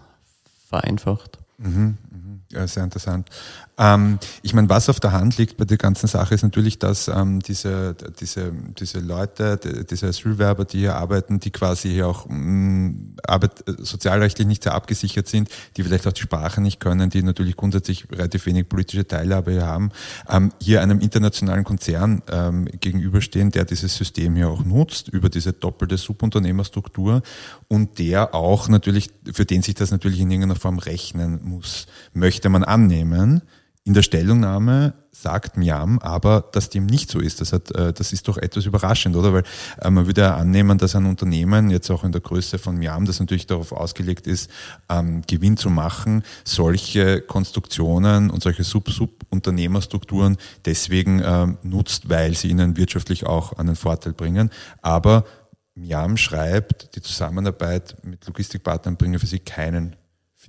vereinfacht. 0.67 1.37
Mhm, 1.57 1.97
mhm. 2.09 2.30
Ja, 2.51 2.67
sehr 2.67 2.83
interessant. 2.83 3.29
Ähm, 3.77 4.19
ich 4.41 4.53
meine, 4.53 4.69
was 4.69 4.89
auf 4.89 4.99
der 4.99 5.13
Hand 5.13 5.37
liegt 5.37 5.57
bei 5.57 5.65
der 5.65 5.77
ganzen 5.77 6.07
Sache 6.07 6.35
ist 6.35 6.43
natürlich, 6.43 6.77
dass 6.79 7.07
ähm, 7.07 7.39
diese, 7.39 7.95
diese, 8.19 8.51
diese 8.77 8.99
Leute, 8.99 9.57
die, 9.57 9.85
diese 9.85 10.07
Asylwerber, 10.07 10.65
die 10.65 10.79
hier 10.79 10.95
arbeiten, 10.95 11.39
die 11.39 11.51
quasi 11.51 11.89
hier 11.89 12.07
auch 12.07 12.27
mh, 12.27 12.35
mm, 12.35 13.15
Arbeit, 13.25 13.67
äh, 13.67 13.73
sozialrechtlich 13.79 14.47
nicht 14.47 14.63
sehr 14.63 14.73
abgesichert 14.73 15.27
sind, 15.27 15.49
die 15.77 15.83
vielleicht 15.83 16.05
auch 16.05 16.13
die 16.13 16.21
Sprache 16.21 16.61
nicht 16.61 16.79
können, 16.79 17.09
die 17.09 17.23
natürlich 17.23 17.55
grundsätzlich 17.55 18.11
relativ 18.11 18.45
wenig 18.45 18.67
politische 18.67 19.07
Teilhabe 19.07 19.51
hier 19.51 19.65
haben, 19.65 19.91
ähm, 20.29 20.51
hier 20.61 20.81
einem 20.81 20.99
internationalen 20.99 21.63
Konzern 21.63 22.21
ähm, 22.29 22.65
gegenüberstehen, 22.65 23.51
der 23.51 23.63
dieses 23.63 23.95
System 23.95 24.35
hier 24.35 24.49
auch 24.49 24.65
nutzt, 24.65 25.07
über 25.07 25.29
diese 25.29 25.53
doppelte 25.53 25.97
Subunternehmerstruktur 25.97 27.23
und 27.69 27.97
der 27.99 28.35
auch 28.35 28.67
natürlich, 28.67 29.09
für 29.31 29.45
den 29.45 29.61
sich 29.61 29.75
das 29.75 29.91
natürlich 29.91 30.19
in 30.19 30.29
irgendeiner 30.29 30.59
Form 30.59 30.77
rechnen 30.77 31.39
muss, 31.43 31.87
möchte 32.13 32.40
man 32.49 32.63
annehmen. 32.63 33.41
In 33.83 33.95
der 33.95 34.03
Stellungnahme 34.03 34.93
sagt 35.11 35.57
Miam 35.57 35.97
aber, 35.99 36.49
dass 36.51 36.69
dem 36.69 36.85
nicht 36.85 37.09
so 37.09 37.19
ist. 37.19 37.41
Das, 37.41 37.51
hat, 37.51 37.71
äh, 37.71 37.91
das 37.93 38.13
ist 38.13 38.27
doch 38.27 38.37
etwas 38.37 38.65
überraschend, 38.65 39.15
oder? 39.15 39.33
Weil 39.33 39.43
äh, 39.81 39.89
man 39.89 40.05
würde 40.05 40.21
ja 40.21 40.35
annehmen, 40.35 40.77
dass 40.77 40.95
ein 40.95 41.07
Unternehmen, 41.07 41.71
jetzt 41.71 41.89
auch 41.89 42.03
in 42.03 42.11
der 42.11 42.21
Größe 42.21 42.59
von 42.59 42.77
Miam, 42.77 43.05
das 43.05 43.19
natürlich 43.19 43.47
darauf 43.47 43.71
ausgelegt 43.71 44.27
ist, 44.27 44.51
ähm, 44.87 45.23
Gewinn 45.25 45.57
zu 45.57 45.71
machen, 45.71 46.23
solche 46.43 47.21
Konstruktionen 47.21 48.29
und 48.29 48.43
solche 48.43 48.63
Sub-Sub-Unternehmerstrukturen 48.63 50.37
deswegen 50.65 51.21
ähm, 51.25 51.57
nutzt, 51.63 52.07
weil 52.07 52.35
sie 52.35 52.49
ihnen 52.49 52.77
wirtschaftlich 52.77 53.25
auch 53.25 53.53
einen 53.53 53.75
Vorteil 53.75 54.13
bringen. 54.13 54.51
Aber 54.83 55.25
Miam 55.73 56.17
schreibt, 56.17 56.95
die 56.95 57.01
Zusammenarbeit 57.01 57.97
mit 58.03 58.25
Logistikpartnern 58.27 58.97
bringe 58.97 59.19
für 59.19 59.27
sie 59.27 59.39
keinen 59.39 59.95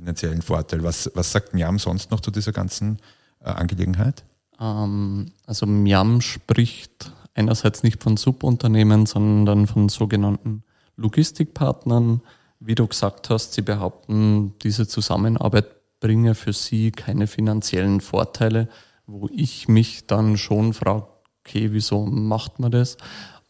finanziellen 0.03 0.43
Vorteil. 0.43 0.83
Was, 0.83 1.11
was 1.15 1.31
sagt 1.31 1.55
Miam 1.55 1.79
sonst 1.79 2.11
noch 2.11 2.21
zu 2.21 2.31
dieser 2.31 2.53
ganzen 2.53 2.99
äh, 3.41 3.51
Angelegenheit? 3.51 4.25
Ähm, 4.61 5.33
also 5.47 5.67
Miam 5.67 6.21
spricht 6.21 7.12
einerseits 7.35 7.83
nicht 7.83 8.03
von 8.03 8.17
Subunternehmen, 8.17 9.07
sondern 9.07 9.67
von 9.67 9.88
sogenannten 9.88 10.65
Logistikpartnern. 10.97 12.21
Wie 12.59 12.75
du 12.75 12.87
gesagt 12.87 13.31
hast, 13.31 13.55
sie 13.55 13.62
behaupten, 13.62 14.55
diese 14.62 14.87
Zusammenarbeit 14.87 15.67
bringe 16.01 16.35
für 16.35 16.53
sie 16.53 16.91
keine 16.91 17.29
finanziellen 17.29 18.01
Vorteile, 18.01 18.69
wo 19.07 19.29
ich 19.33 19.69
mich 19.69 20.07
dann 20.07 20.37
schon 20.37 20.73
frage, 20.73 21.07
okay, 21.41 21.73
wieso 21.73 22.07
macht 22.07 22.59
man 22.59 22.73
das? 22.73 22.97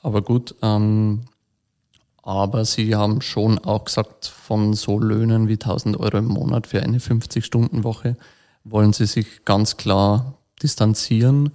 Aber 0.03 0.23
gut, 0.23 0.55
ähm, 0.63 1.23
aber 2.23 2.65
sie 2.65 2.95
haben 2.95 3.21
schon 3.21 3.59
auch 3.59 3.85
gesagt, 3.85 4.27
von 4.27 4.75
so 4.75 4.99
Löhnen 4.99 5.49
wie 5.49 5.55
1000 5.55 5.99
Euro 5.99 6.19
im 6.19 6.27
Monat 6.27 6.67
für 6.69 6.83
eine 6.83 6.99
50-Stunden-Woche 6.99 8.17
wollen 8.65 8.93
sie 8.93 9.07
sich 9.07 9.45
ganz 9.45 9.77
klar 9.77 10.39
distanzieren. 10.63 11.51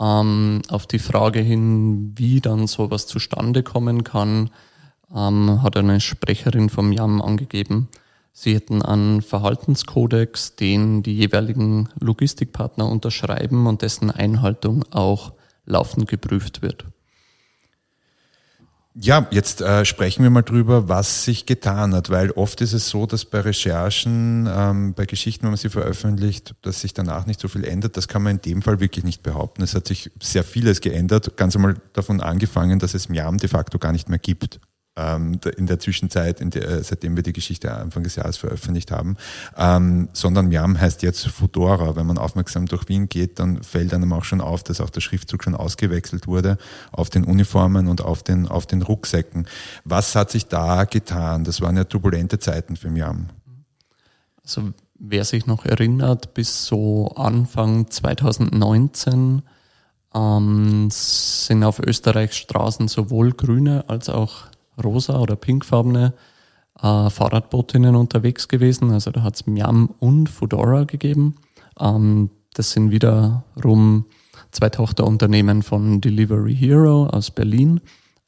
Ähm, 0.00 0.62
auf 0.68 0.86
die 0.86 0.98
Frage 0.98 1.40
hin, 1.40 2.12
wie 2.16 2.40
dann 2.40 2.66
sowas 2.66 3.06
zustande 3.06 3.62
kommen 3.62 4.02
kann, 4.02 4.50
ähm, 5.14 5.62
hat 5.62 5.76
eine 5.76 6.00
Sprecherin 6.00 6.70
vom 6.70 6.92
JAM 6.92 7.20
angegeben, 7.20 7.88
sie 8.32 8.54
hätten 8.54 8.82
einen 8.82 9.22
Verhaltenskodex, 9.22 10.56
den 10.56 11.02
die 11.02 11.14
jeweiligen 11.14 11.88
Logistikpartner 12.00 12.88
unterschreiben 12.88 13.66
und 13.66 13.82
dessen 13.82 14.10
Einhaltung 14.10 14.84
auch 14.90 15.32
laufend 15.66 16.08
geprüft 16.08 16.62
wird. 16.62 16.84
Ja, 18.94 19.28
jetzt 19.30 19.60
äh, 19.60 19.84
sprechen 19.84 20.24
wir 20.24 20.30
mal 20.30 20.42
drüber, 20.42 20.88
was 20.88 21.24
sich 21.24 21.46
getan 21.46 21.94
hat, 21.94 22.10
weil 22.10 22.32
oft 22.32 22.60
ist 22.60 22.72
es 22.72 22.88
so, 22.88 23.06
dass 23.06 23.24
bei 23.24 23.40
Recherchen, 23.40 24.48
ähm, 24.52 24.94
bei 24.94 25.06
Geschichten, 25.06 25.44
wenn 25.44 25.50
man 25.50 25.58
sie 25.58 25.68
veröffentlicht, 25.68 26.56
dass 26.62 26.80
sich 26.80 26.92
danach 26.92 27.24
nicht 27.24 27.38
so 27.38 27.46
viel 27.46 27.64
ändert. 27.64 27.96
Das 27.96 28.08
kann 28.08 28.22
man 28.24 28.36
in 28.36 28.42
dem 28.42 28.62
Fall 28.62 28.80
wirklich 28.80 29.04
nicht 29.04 29.22
behaupten. 29.22 29.62
Es 29.62 29.76
hat 29.76 29.86
sich 29.86 30.10
sehr 30.20 30.42
vieles 30.42 30.80
geändert, 30.80 31.36
ganz 31.36 31.54
einmal 31.54 31.76
davon 31.92 32.20
angefangen, 32.20 32.80
dass 32.80 32.94
es 32.94 33.08
Miam 33.08 33.38
de 33.38 33.48
facto 33.48 33.78
gar 33.78 33.92
nicht 33.92 34.08
mehr 34.08 34.18
gibt 34.18 34.58
in 35.56 35.66
der 35.66 35.78
Zwischenzeit, 35.78 36.40
in 36.40 36.50
der, 36.50 36.68
äh, 36.68 36.82
seitdem 36.82 37.16
wir 37.16 37.22
die 37.22 37.32
Geschichte 37.32 37.72
Anfang 37.74 38.02
des 38.02 38.16
Jahres 38.16 38.36
veröffentlicht 38.36 38.90
haben, 38.90 39.16
ähm, 39.56 40.08
sondern 40.12 40.48
Miam 40.48 40.80
heißt 40.80 41.02
jetzt 41.02 41.26
Fudora. 41.28 41.96
Wenn 41.96 42.06
man 42.06 42.18
aufmerksam 42.18 42.66
durch 42.66 42.88
Wien 42.88 43.08
geht, 43.08 43.38
dann 43.38 43.62
fällt 43.62 43.94
einem 43.94 44.12
auch 44.12 44.24
schon 44.24 44.40
auf, 44.40 44.62
dass 44.62 44.80
auch 44.80 44.90
der 44.90 45.00
Schriftzug 45.00 45.44
schon 45.44 45.54
ausgewechselt 45.54 46.26
wurde 46.26 46.58
auf 46.92 47.10
den 47.10 47.24
Uniformen 47.24 47.88
und 47.88 48.02
auf 48.02 48.22
den, 48.22 48.48
auf 48.48 48.66
den 48.66 48.82
Rucksäcken. 48.82 49.46
Was 49.84 50.14
hat 50.14 50.30
sich 50.30 50.46
da 50.46 50.84
getan? 50.84 51.44
Das 51.44 51.60
waren 51.60 51.76
ja 51.76 51.84
turbulente 51.84 52.38
Zeiten 52.38 52.76
für 52.76 52.90
Miam. 52.90 53.28
Also 54.42 54.72
wer 54.98 55.24
sich 55.24 55.46
noch 55.46 55.64
erinnert, 55.64 56.34
bis 56.34 56.66
so 56.66 57.08
Anfang 57.16 57.90
2019 57.90 59.42
ähm, 60.14 60.88
sind 60.90 61.64
auf 61.64 61.78
Österreichs 61.78 62.36
Straßen 62.36 62.88
sowohl 62.88 63.32
grüne 63.32 63.84
als 63.88 64.08
auch 64.08 64.46
rosa 64.80 65.18
oder 65.18 65.36
pinkfarbene 65.36 66.14
äh, 66.82 67.10
Fahrradbotinnen 67.10 67.96
unterwegs 67.96 68.48
gewesen. 68.48 68.90
Also 68.92 69.10
da 69.10 69.22
hat 69.22 69.36
es 69.36 69.46
Miam 69.46 69.94
und 69.98 70.28
Fudora 70.28 70.84
gegeben. 70.84 71.36
Ähm, 71.78 72.30
das 72.54 72.72
sind 72.72 72.90
wiederum 72.90 74.06
zwei 74.50 74.68
Tochterunternehmen 74.68 75.62
von 75.62 76.00
Delivery 76.00 76.54
Hero 76.54 77.06
aus 77.06 77.30
Berlin. 77.30 77.80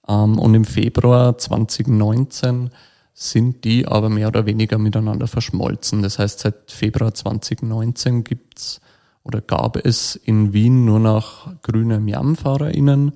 Ähm, 0.08 0.38
und 0.38 0.54
im 0.54 0.64
Februar 0.64 1.38
2019 1.38 2.70
sind 3.14 3.64
die 3.64 3.86
aber 3.86 4.08
mehr 4.08 4.28
oder 4.28 4.46
weniger 4.46 4.78
miteinander 4.78 5.26
verschmolzen. 5.26 6.02
Das 6.02 6.18
heißt, 6.18 6.40
seit 6.40 6.70
Februar 6.70 7.14
2019 7.14 8.24
gibt's 8.24 8.80
oder 9.22 9.40
gab 9.40 9.76
es 9.76 10.16
in 10.16 10.52
Wien 10.52 10.84
nur 10.84 10.98
noch 10.98 11.60
grüne 11.62 12.00
Miam-FahrerInnen. 12.00 13.12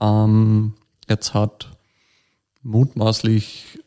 Ähm, 0.00 0.74
jetzt 1.08 1.34
hat 1.34 1.73
mutmaßlich 2.64 3.78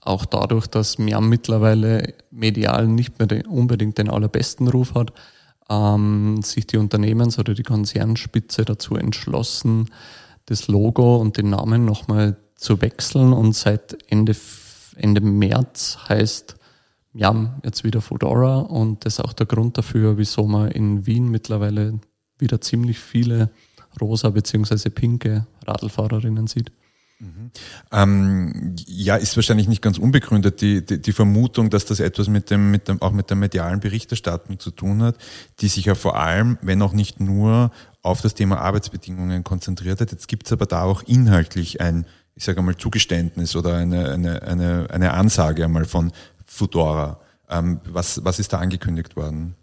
auch 0.00 0.24
dadurch, 0.24 0.66
dass 0.66 0.98
Miam 0.98 1.28
mittlerweile 1.28 2.14
medial 2.30 2.86
nicht 2.86 3.18
mehr 3.18 3.28
den, 3.28 3.46
unbedingt 3.46 3.98
den 3.98 4.10
allerbesten 4.10 4.68
Ruf 4.68 4.94
hat, 4.94 5.12
ähm, 5.70 6.42
sich 6.42 6.66
die 6.66 6.78
Unternehmens- 6.78 7.38
oder 7.38 7.54
die 7.54 7.62
Konzernspitze 7.62 8.64
dazu 8.64 8.96
entschlossen, 8.96 9.90
das 10.46 10.66
Logo 10.66 11.16
und 11.16 11.36
den 11.36 11.50
Namen 11.50 11.84
nochmal 11.84 12.36
zu 12.56 12.80
wechseln 12.80 13.32
und 13.32 13.54
seit 13.54 13.98
Ende, 14.10 14.34
Ende 14.96 15.20
März 15.20 15.98
heißt 16.08 16.56
Miam 17.12 17.60
jetzt 17.64 17.84
wieder 17.84 18.00
Fedora 18.00 18.58
und 18.58 19.04
das 19.04 19.14
ist 19.14 19.24
auch 19.24 19.32
der 19.32 19.46
Grund 19.46 19.78
dafür, 19.78 20.18
wieso 20.18 20.46
man 20.46 20.70
in 20.70 21.06
Wien 21.06 21.28
mittlerweile 21.28 22.00
wieder 22.38 22.60
ziemlich 22.60 22.98
viele 22.98 23.50
rosa 24.00 24.30
beziehungsweise 24.30 24.90
pinke 24.90 25.46
Radlfahrerinnen 25.66 26.46
sieht. 26.46 26.72
Mhm. 27.22 27.52
Ähm, 27.92 28.74
ja, 28.84 29.14
ist 29.14 29.36
wahrscheinlich 29.36 29.68
nicht 29.68 29.80
ganz 29.80 29.96
unbegründet 29.96 30.60
die, 30.60 30.84
die, 30.84 31.00
die, 31.00 31.12
Vermutung, 31.12 31.70
dass 31.70 31.84
das 31.84 32.00
etwas 32.00 32.26
mit 32.26 32.50
dem, 32.50 32.72
mit 32.72 32.88
dem, 32.88 33.00
auch 33.00 33.12
mit 33.12 33.30
der 33.30 33.36
medialen 33.36 33.78
Berichterstattung 33.78 34.58
zu 34.58 34.72
tun 34.72 35.04
hat, 35.04 35.18
die 35.60 35.68
sich 35.68 35.84
ja 35.84 35.94
vor 35.94 36.18
allem, 36.18 36.58
wenn 36.62 36.82
auch 36.82 36.92
nicht 36.92 37.20
nur 37.20 37.70
auf 38.02 38.22
das 38.22 38.34
Thema 38.34 38.60
Arbeitsbedingungen 38.60 39.44
konzentriert 39.44 40.00
hat. 40.00 40.10
Jetzt 40.10 40.26
gibt 40.26 40.46
es 40.46 40.52
aber 40.52 40.66
da 40.66 40.82
auch 40.82 41.04
inhaltlich 41.04 41.80
ein, 41.80 42.06
ich 42.34 42.42
sage 42.42 42.58
einmal, 42.58 42.76
Zugeständnis 42.76 43.54
oder 43.54 43.76
eine, 43.76 44.10
eine, 44.10 44.42
eine, 44.42 44.88
eine 44.90 45.12
Ansage 45.12 45.64
einmal 45.64 45.84
von 45.84 46.10
Fudora. 46.44 47.20
Ähm, 47.48 47.80
was, 47.84 48.24
was 48.24 48.40
ist 48.40 48.52
da 48.52 48.58
angekündigt 48.58 49.14
worden? 49.14 49.54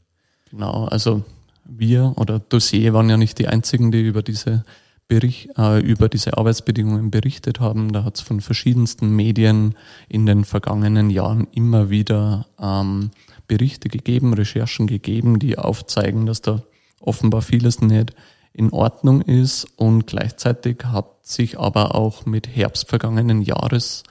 Genau, 0.50 0.86
also 0.86 1.26
wir 1.66 2.14
oder 2.16 2.40
Dossier 2.40 2.94
waren 2.94 3.10
ja 3.10 3.18
nicht 3.18 3.38
die 3.38 3.50
einzigen, 3.50 3.92
die 3.92 4.02
über 4.02 4.24
diese 4.24 4.64
Bericht, 5.10 5.50
äh, 5.58 5.80
über 5.80 6.08
diese 6.08 6.38
Arbeitsbedingungen 6.38 7.12
berichtet 7.12 7.60
haben. 7.60 7.92
Da 7.92 8.06
hat 8.06 8.16
es 8.16 8.22
von 8.22 8.40
verschiedensten 8.40 9.14
Medien 9.14 9.76
in 10.08 10.26
den 10.26 10.46
vergangenen 10.46 11.10
Jahren 11.10 11.48
immer 11.52 11.90
wieder 11.90 12.46
ähm, 12.62 13.10
Berichte 13.48 13.90
gegeben, 13.90 14.34
Recherchen 14.34 14.86
gegeben, 14.88 15.40
die 15.40 15.58
aufzeigen, 15.58 16.28
dass 16.28 16.42
da 16.42 16.62
offenbar 17.02 17.42
vieles 17.42 17.82
nicht 17.82 18.14
in 18.54 18.72
Ordnung 18.72 19.22
ist 19.22 19.66
und 19.78 20.06
gleichzeitig 20.06 20.86
hat 20.86 21.26
sich 21.26 21.60
aber 21.60 21.96
auch 21.96 22.26
mit 22.26 22.48
Herbst 22.48 22.88
vergangenen 22.88 23.42
Jahres 23.42 24.04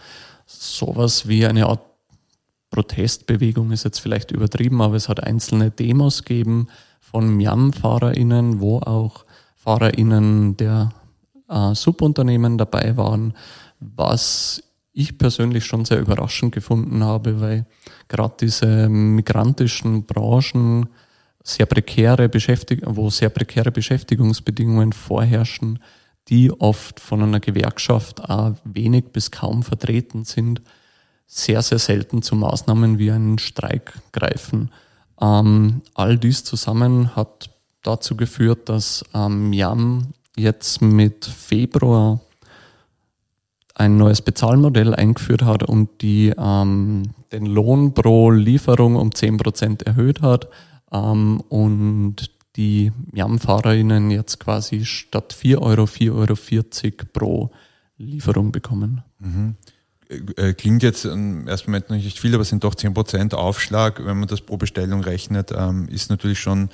sowas 0.46 1.28
wie 1.28 1.46
eine 1.46 1.66
Art 1.66 1.80
Protestbewegung 2.70 3.70
ist 3.70 3.84
jetzt 3.84 4.00
vielleicht 4.00 4.30
übertrieben, 4.30 4.82
aber 4.82 4.96
es 4.96 5.08
hat 5.08 5.22
einzelne 5.22 5.70
Demos 5.70 6.24
gegeben 6.24 6.68
von 7.00 7.36
Miam-FahrerInnen, 7.36 8.60
wo 8.60 8.78
auch 8.80 9.24
FahrerInnen 9.68 10.56
der 10.56 10.94
äh, 11.50 11.74
Subunternehmen 11.74 12.56
dabei 12.56 12.96
waren, 12.96 13.34
was 13.80 14.62
ich 14.94 15.18
persönlich 15.18 15.66
schon 15.66 15.84
sehr 15.84 16.00
überraschend 16.00 16.54
gefunden 16.54 17.04
habe, 17.04 17.42
weil 17.42 17.66
gerade 18.08 18.34
diese 18.40 18.88
migrantischen 18.88 20.06
Branchen 20.06 20.88
sehr 21.44 21.66
prekäre 21.66 22.30
Beschäftig 22.30 22.80
wo 22.86 23.10
sehr 23.10 23.28
prekäre 23.28 23.70
Beschäftigungsbedingungen 23.70 24.94
vorherrschen, 24.94 25.80
die 26.28 26.50
oft 26.50 26.98
von 26.98 27.22
einer 27.22 27.40
Gewerkschaft 27.40 28.22
auch 28.22 28.54
wenig 28.64 29.12
bis 29.12 29.30
kaum 29.30 29.62
vertreten 29.62 30.24
sind, 30.24 30.62
sehr, 31.26 31.60
sehr 31.60 31.78
selten 31.78 32.22
zu 32.22 32.36
Maßnahmen 32.36 32.98
wie 32.98 33.10
einen 33.10 33.38
Streik 33.38 33.92
greifen. 34.12 34.70
Ähm, 35.20 35.82
all 35.92 36.16
dies 36.16 36.42
zusammen 36.42 37.14
hat 37.14 37.50
dazu 37.82 38.16
geführt, 38.16 38.68
dass 38.68 39.04
ähm, 39.14 39.52
Yam 39.52 40.08
jetzt 40.36 40.82
mit 40.82 41.24
Februar 41.24 42.20
ein 43.74 43.96
neues 43.96 44.22
Bezahlmodell 44.22 44.94
eingeführt 44.94 45.42
hat 45.42 45.62
und 45.62 46.02
die 46.02 46.32
ähm, 46.36 47.14
den 47.32 47.46
Lohn 47.46 47.94
pro 47.94 48.30
Lieferung 48.30 48.96
um 48.96 49.10
10% 49.10 49.84
erhöht 49.84 50.20
hat 50.20 50.48
ähm, 50.92 51.40
und 51.48 52.30
die 52.56 52.90
Yam-FahrerInnen 53.14 54.10
jetzt 54.10 54.40
quasi 54.40 54.84
statt 54.84 55.32
4 55.32 55.62
Euro 55.62 55.84
4,40 55.84 56.12
Euro 56.12 57.06
pro 57.12 57.50
Lieferung 57.98 58.50
bekommen. 58.50 59.02
Mhm. 59.20 59.54
Äh, 60.08 60.54
klingt 60.54 60.82
jetzt 60.82 61.04
im 61.04 61.46
ersten 61.48 61.70
Moment 61.70 61.90
noch 61.90 61.96
nicht 61.96 62.18
viel, 62.18 62.34
aber 62.34 62.44
sind 62.44 62.64
doch 62.64 62.74
10% 62.74 63.34
Aufschlag, 63.34 64.04
wenn 64.04 64.18
man 64.18 64.28
das 64.28 64.40
pro 64.40 64.56
Bestellung 64.56 65.02
rechnet, 65.02 65.52
ähm, 65.54 65.86
ist 65.88 66.08
natürlich 66.08 66.40
schon 66.40 66.70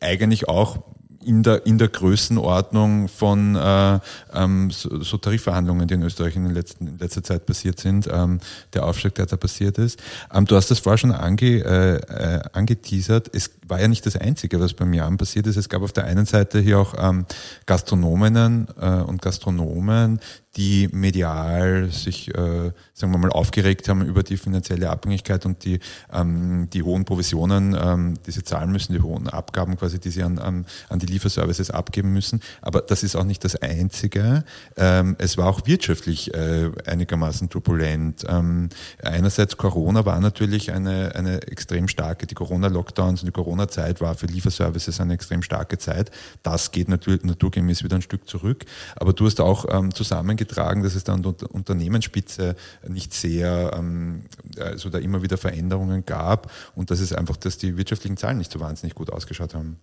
eigentlich 0.00 0.48
auch 0.48 0.82
in 1.24 1.42
der, 1.42 1.66
in 1.66 1.78
der 1.78 1.88
Größenordnung 1.88 3.08
von 3.08 3.56
äh, 3.56 3.98
ähm, 4.34 4.70
so, 4.70 5.02
so 5.02 5.16
Tarifverhandlungen, 5.16 5.88
die 5.88 5.94
in 5.94 6.02
Österreich 6.02 6.36
in, 6.36 6.44
den 6.44 6.54
letzten, 6.54 6.86
in 6.86 6.98
letzter 6.98 7.22
Zeit 7.22 7.46
passiert 7.46 7.80
sind, 7.80 8.08
ähm, 8.12 8.40
der 8.72 8.84
Aufschlag, 8.84 9.14
der 9.14 9.26
da 9.26 9.36
passiert 9.36 9.78
ist. 9.78 9.98
Ähm, 10.32 10.44
du 10.44 10.56
hast 10.56 10.70
das 10.70 10.80
vorher 10.80 10.98
schon 10.98 11.12
ange, 11.12 11.64
äh, 11.64 11.96
äh, 11.96 12.40
angeteasert. 12.52 13.30
Es 13.32 13.50
war 13.66 13.80
ja 13.80 13.88
nicht 13.88 14.04
das 14.06 14.16
Einzige, 14.16 14.60
was 14.60 14.74
beim 14.74 14.92
Jahren 14.92 15.16
passiert 15.16 15.46
ist. 15.46 15.56
Es 15.56 15.68
gab 15.68 15.82
auf 15.82 15.92
der 15.92 16.04
einen 16.04 16.26
Seite 16.26 16.60
hier 16.60 16.78
auch 16.78 16.94
ähm, 16.98 17.26
Gastronominnen 17.66 18.68
äh, 18.80 18.86
und 19.00 19.22
Gastronomen, 19.22 20.20
die 20.56 20.88
medial 20.92 21.90
sich, 21.90 22.28
äh, 22.28 22.72
sagen 22.92 23.12
wir 23.12 23.18
mal, 23.18 23.30
aufgeregt 23.30 23.88
haben 23.88 24.02
über 24.02 24.22
die 24.22 24.36
finanzielle 24.36 24.90
Abhängigkeit 24.90 25.46
und 25.46 25.64
die, 25.64 25.80
ähm, 26.12 26.68
die 26.72 26.82
hohen 26.82 27.04
Provisionen, 27.04 27.76
ähm, 27.80 28.14
die 28.26 28.30
sie 28.30 28.44
zahlen 28.44 28.70
müssen, 28.70 28.92
die 28.92 29.00
hohen 29.00 29.28
Abgaben 29.28 29.76
quasi, 29.76 29.98
die 29.98 30.10
sie 30.10 30.22
an, 30.22 30.38
an, 30.38 30.66
an 30.88 30.98
die 30.98 31.06
Lieferservices 31.06 31.70
abgeben 31.70 32.12
müssen. 32.12 32.40
Aber 32.62 32.82
das 32.82 33.02
ist 33.02 33.16
auch 33.16 33.24
nicht 33.24 33.44
das 33.44 33.56
Einzige. 33.56 34.44
Ähm, 34.76 35.16
es 35.18 35.36
war 35.36 35.48
auch 35.48 35.66
wirtschaftlich 35.66 36.32
äh, 36.34 36.70
einigermaßen 36.86 37.48
turbulent. 37.50 38.24
Ähm, 38.28 38.68
einerseits 39.02 39.56
Corona 39.56 40.04
war 40.04 40.20
natürlich 40.20 40.72
eine, 40.72 41.14
eine 41.14 41.42
extrem 41.42 41.88
starke, 41.88 42.26
die 42.26 42.34
Corona-Lockdowns 42.34 43.22
und 43.22 43.26
die 43.26 43.32
Corona-Zeit 43.32 44.00
war 44.00 44.14
für 44.14 44.26
Lieferservices 44.26 45.00
eine 45.00 45.14
extrem 45.14 45.42
starke 45.42 45.78
Zeit. 45.78 46.10
Das 46.42 46.70
geht 46.70 46.88
natürlich 46.88 47.24
naturgemäß 47.24 47.82
wieder 47.82 47.96
ein 47.96 48.02
Stück 48.02 48.28
zurück. 48.28 48.64
Aber 48.96 49.12
du 49.12 49.26
hast 49.26 49.40
auch 49.40 49.66
ähm, 49.68 49.92
zusammen 49.92 50.43
getragen, 50.46 50.82
dass 50.82 50.94
es 50.94 51.04
dann 51.04 51.24
an 51.24 51.36
der 51.36 51.54
Unternehmensspitze 51.54 52.56
nicht 52.88 53.12
sehr, 53.14 53.72
ähm, 53.74 54.24
also 54.58 54.90
da 54.90 54.98
immer 54.98 55.22
wieder 55.22 55.36
Veränderungen 55.36 56.04
gab 56.04 56.50
und 56.74 56.90
dass 56.90 57.00
es 57.00 57.12
einfach, 57.12 57.36
dass 57.36 57.58
die 57.58 57.76
wirtschaftlichen 57.76 58.16
Zahlen 58.16 58.38
nicht 58.38 58.52
so 58.52 58.60
wahnsinnig 58.60 58.94
gut 58.94 59.10
ausgeschaut 59.10 59.54
haben. 59.54 59.78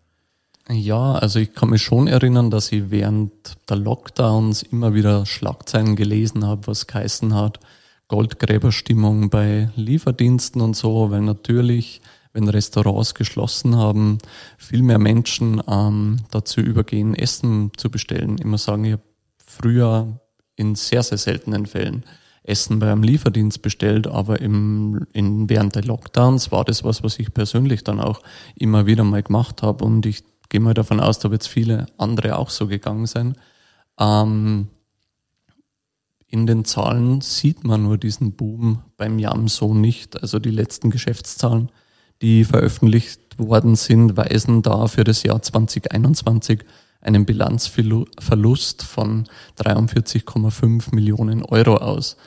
Ja, 0.70 1.14
also 1.14 1.40
ich 1.40 1.54
kann 1.54 1.70
mich 1.70 1.82
schon 1.82 2.08
erinnern, 2.08 2.52
dass 2.52 2.72
ich 2.72 2.92
während 2.92 3.32
der 3.70 3.78
Lockdowns 3.78 4.62
immer 4.64 4.94
wieder 4.94 5.26
Schlagzeilen 5.26 5.96
gelesen 5.96 6.46
habe, 6.46 6.68
was 6.68 6.88
geheißen 6.88 7.34
hat, 7.34 7.60
Goldgräberstimmung 8.08 9.30
bei 9.30 9.70
Lieferdiensten 9.76 10.62
und 10.62 10.76
so, 10.76 11.12
weil 11.12 11.22
natürlich, 11.22 12.02
wenn 12.34 12.48
Restaurants 12.48 13.16
geschlossen 13.16 13.76
haben, 13.76 14.20
viel 14.58 14.84
mehr 14.84 15.00
Menschen 15.00 15.62
ähm, 15.68 16.18
dazu 16.30 16.62
übergehen, 16.62 17.16
Essen 17.16 17.72
zu 17.76 17.90
bestellen. 17.90 18.38
Immer 18.38 18.58
sagen, 18.58 18.86
ich 18.86 18.94
habe 18.94 19.04
früher 19.46 20.21
in 20.62 20.76
sehr, 20.76 21.04
sehr 21.04 21.18
seltenen 21.18 21.66
Fällen 21.66 22.06
Essen 22.44 22.80
bei 22.80 22.92
einem 22.92 23.04
Lieferdienst 23.04 23.62
bestellt, 23.62 24.08
aber 24.08 24.42
im, 24.42 25.06
in, 25.14 25.50
während 25.50 25.76
der 25.76 25.84
Lockdowns 25.84 26.52
war 26.52 26.64
das 26.66 26.84
was, 26.84 27.04
was 27.04 27.20
ich 27.20 27.34
persönlich 27.34 27.84
dann 27.84 28.00
auch 28.00 28.22
immer 28.56 28.86
wieder 28.86 29.04
mal 29.04 29.22
gemacht 29.22 29.62
habe 29.62 29.84
und 29.84 30.06
ich 30.06 30.24
gehe 30.50 30.60
mal 30.60 30.74
davon 30.74 31.00
aus, 31.00 31.20
da 31.20 31.30
wird 31.30 31.44
es 31.44 31.48
viele 31.48 31.86
andere 31.98 32.38
auch 32.38 32.50
so 32.50 32.68
gegangen 32.68 33.06
sein. 33.06 33.36
Ähm, 34.00 34.68
in 36.28 36.48
den 36.48 36.66
Zahlen 36.66 37.22
sieht 37.22 37.64
man 37.64 37.84
nur 37.84 37.98
diesen 37.98 38.34
Boom 38.34 38.84
beim 38.98 39.20
Jam 39.20 39.48
so 39.48 39.74
nicht. 39.74 40.22
Also 40.22 40.40
die 40.40 40.50
letzten 40.50 40.90
Geschäftszahlen, 40.90 41.70
die 42.22 42.46
veröffentlicht 42.46 43.38
worden 43.38 43.76
sind, 43.76 44.16
weisen 44.16 44.62
da 44.62 44.88
für 44.88 45.04
das 45.04 45.24
Jahr 45.24 45.42
2021 45.42 46.64
einen 47.02 47.26
Bilanzverlust 47.26 48.84
von 48.84 49.28
43,5 49.58 50.94
Millionen 50.96 51.44
Euro 51.44 51.78
aus. 51.78 52.18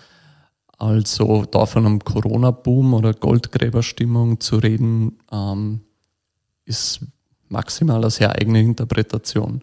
Also 0.79 1.45
da 1.45 1.67
von 1.67 1.87
einem 1.87 2.01
Corona-Boom 2.01 2.95
oder 2.95 3.15
Goldgräberstimmung 3.15 4.41
zu 4.41 4.57
reden, 4.57 5.19
ähm, 5.31 5.81
ist 6.65 7.01
maximal 7.49 7.99
eine 7.99 8.11
sehr 8.11 8.33
eigene 8.33 8.61
Interpretation. 8.61 9.63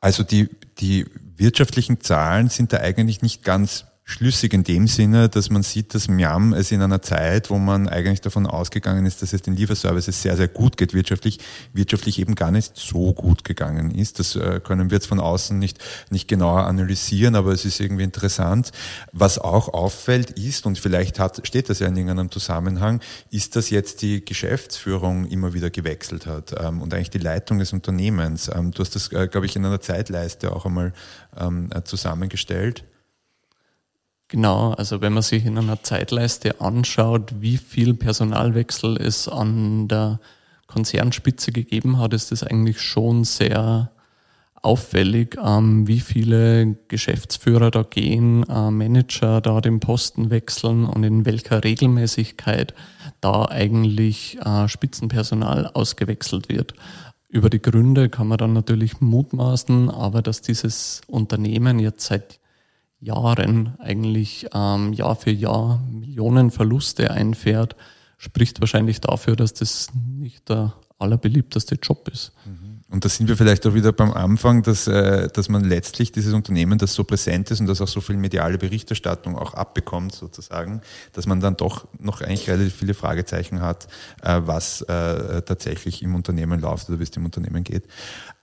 Also 0.00 0.22
die, 0.22 0.48
die 0.78 1.06
wirtschaftlichen 1.36 2.00
Zahlen 2.00 2.48
sind 2.48 2.72
da 2.72 2.78
eigentlich 2.78 3.20
nicht 3.20 3.42
ganz 3.42 3.84
schlüssig 4.08 4.54
in 4.54 4.64
dem 4.64 4.86
Sinne, 4.86 5.28
dass 5.28 5.50
man 5.50 5.62
sieht, 5.62 5.94
dass 5.94 6.08
Miam 6.08 6.54
es 6.54 6.72
in 6.72 6.80
einer 6.80 7.02
Zeit, 7.02 7.50
wo 7.50 7.58
man 7.58 7.88
eigentlich 7.88 8.22
davon 8.22 8.46
ausgegangen 8.46 9.04
ist, 9.04 9.20
dass 9.20 9.34
es 9.34 9.42
den 9.42 9.54
Lieferservices 9.54 10.22
sehr, 10.22 10.34
sehr 10.34 10.48
gut 10.48 10.78
geht 10.78 10.94
wirtschaftlich, 10.94 11.40
wirtschaftlich 11.74 12.18
eben 12.18 12.34
gar 12.34 12.50
nicht 12.50 12.72
so 12.74 13.12
gut 13.12 13.44
gegangen 13.44 13.90
ist. 13.90 14.18
Das 14.18 14.34
äh, 14.34 14.60
können 14.64 14.90
wir 14.90 14.96
jetzt 14.96 15.08
von 15.08 15.20
außen 15.20 15.58
nicht, 15.58 15.78
nicht 16.08 16.26
genauer 16.26 16.64
analysieren, 16.64 17.34
aber 17.34 17.52
es 17.52 17.66
ist 17.66 17.80
irgendwie 17.80 18.02
interessant. 18.02 18.72
Was 19.12 19.38
auch 19.38 19.74
auffällt 19.74 20.30
ist, 20.30 20.64
und 20.64 20.78
vielleicht 20.78 21.18
hat, 21.18 21.46
steht 21.46 21.68
das 21.68 21.80
ja 21.80 21.88
in 21.88 21.96
irgendeinem 21.96 22.30
Zusammenhang, 22.30 23.02
ist, 23.30 23.56
dass 23.56 23.68
jetzt 23.68 24.00
die 24.00 24.24
Geschäftsführung 24.24 25.26
immer 25.26 25.52
wieder 25.52 25.68
gewechselt 25.68 26.24
hat 26.24 26.54
ähm, 26.58 26.80
und 26.80 26.94
eigentlich 26.94 27.10
die 27.10 27.18
Leitung 27.18 27.58
des 27.58 27.74
Unternehmens. 27.74 28.50
Ähm, 28.54 28.70
du 28.70 28.80
hast 28.80 28.94
das, 28.94 29.12
äh, 29.12 29.28
glaube 29.28 29.44
ich, 29.44 29.54
in 29.54 29.66
einer 29.66 29.82
Zeitleiste 29.82 30.50
auch 30.56 30.64
einmal 30.64 30.94
ähm, 31.38 31.68
äh, 31.74 31.82
zusammengestellt. 31.84 32.84
Genau, 34.28 34.72
also 34.72 35.00
wenn 35.00 35.14
man 35.14 35.22
sich 35.22 35.46
in 35.46 35.56
einer 35.56 35.82
Zeitleiste 35.82 36.60
anschaut, 36.60 37.40
wie 37.40 37.56
viel 37.56 37.94
Personalwechsel 37.94 38.98
es 38.98 39.26
an 39.26 39.88
der 39.88 40.20
Konzernspitze 40.66 41.50
gegeben 41.50 41.98
hat, 41.98 42.12
ist 42.12 42.30
das 42.30 42.42
eigentlich 42.44 42.82
schon 42.82 43.24
sehr 43.24 43.90
auffällig, 44.60 45.38
ähm, 45.42 45.86
wie 45.86 46.00
viele 46.00 46.76
Geschäftsführer 46.88 47.70
da 47.70 47.82
gehen, 47.84 48.44
äh, 48.48 48.70
Manager 48.70 49.40
da 49.40 49.62
den 49.62 49.80
Posten 49.80 50.28
wechseln 50.28 50.84
und 50.84 51.04
in 51.04 51.24
welcher 51.24 51.64
Regelmäßigkeit 51.64 52.74
da 53.22 53.46
eigentlich 53.46 54.38
äh, 54.44 54.68
Spitzenpersonal 54.68 55.70
ausgewechselt 55.72 56.50
wird. 56.50 56.74
Über 57.30 57.48
die 57.48 57.62
Gründe 57.62 58.10
kann 58.10 58.28
man 58.28 58.38
dann 58.38 58.52
natürlich 58.52 59.00
mutmaßen, 59.00 59.90
aber 59.90 60.20
dass 60.20 60.42
dieses 60.42 61.00
Unternehmen 61.06 61.78
jetzt 61.78 62.06
seit 62.06 62.40
Jahren 63.00 63.76
eigentlich 63.78 64.46
ähm, 64.52 64.92
Jahr 64.92 65.16
für 65.16 65.30
Jahr 65.30 65.80
Millionen 65.90 66.50
Verluste 66.50 67.10
einfährt, 67.10 67.76
spricht 68.16 68.60
wahrscheinlich 68.60 69.00
dafür, 69.00 69.36
dass 69.36 69.54
das 69.54 69.88
nicht 69.94 70.48
der 70.48 70.74
allerbeliebteste 70.98 71.76
Job 71.76 72.08
ist. 72.08 72.32
Mhm. 72.44 72.68
Und 72.90 73.04
da 73.04 73.10
sind 73.10 73.28
wir 73.28 73.36
vielleicht 73.36 73.66
auch 73.66 73.74
wieder 73.74 73.92
beim 73.92 74.12
Anfang, 74.12 74.62
dass, 74.62 74.86
äh, 74.86 75.28
dass 75.28 75.50
man 75.50 75.62
letztlich 75.62 76.10
dieses 76.10 76.32
Unternehmen, 76.32 76.78
das 76.78 76.94
so 76.94 77.04
präsent 77.04 77.50
ist 77.50 77.60
und 77.60 77.66
das 77.66 77.82
auch 77.82 77.88
so 77.88 78.00
viel 78.00 78.16
mediale 78.16 78.56
Berichterstattung 78.56 79.36
auch 79.36 79.52
abbekommt, 79.52 80.14
sozusagen, 80.14 80.80
dass 81.12 81.26
man 81.26 81.40
dann 81.40 81.56
doch 81.58 81.86
noch 81.98 82.22
eigentlich 82.22 82.48
relativ 82.48 82.74
viele 82.74 82.94
Fragezeichen 82.94 83.60
hat, 83.60 83.88
äh, 84.22 84.40
was 84.42 84.80
äh, 84.82 85.42
tatsächlich 85.42 86.02
im 86.02 86.14
Unternehmen 86.14 86.60
läuft 86.60 86.88
oder 86.88 86.98
wie 86.98 87.02
es 87.02 87.10
dem 87.10 87.26
Unternehmen 87.26 87.62
geht. 87.62 87.84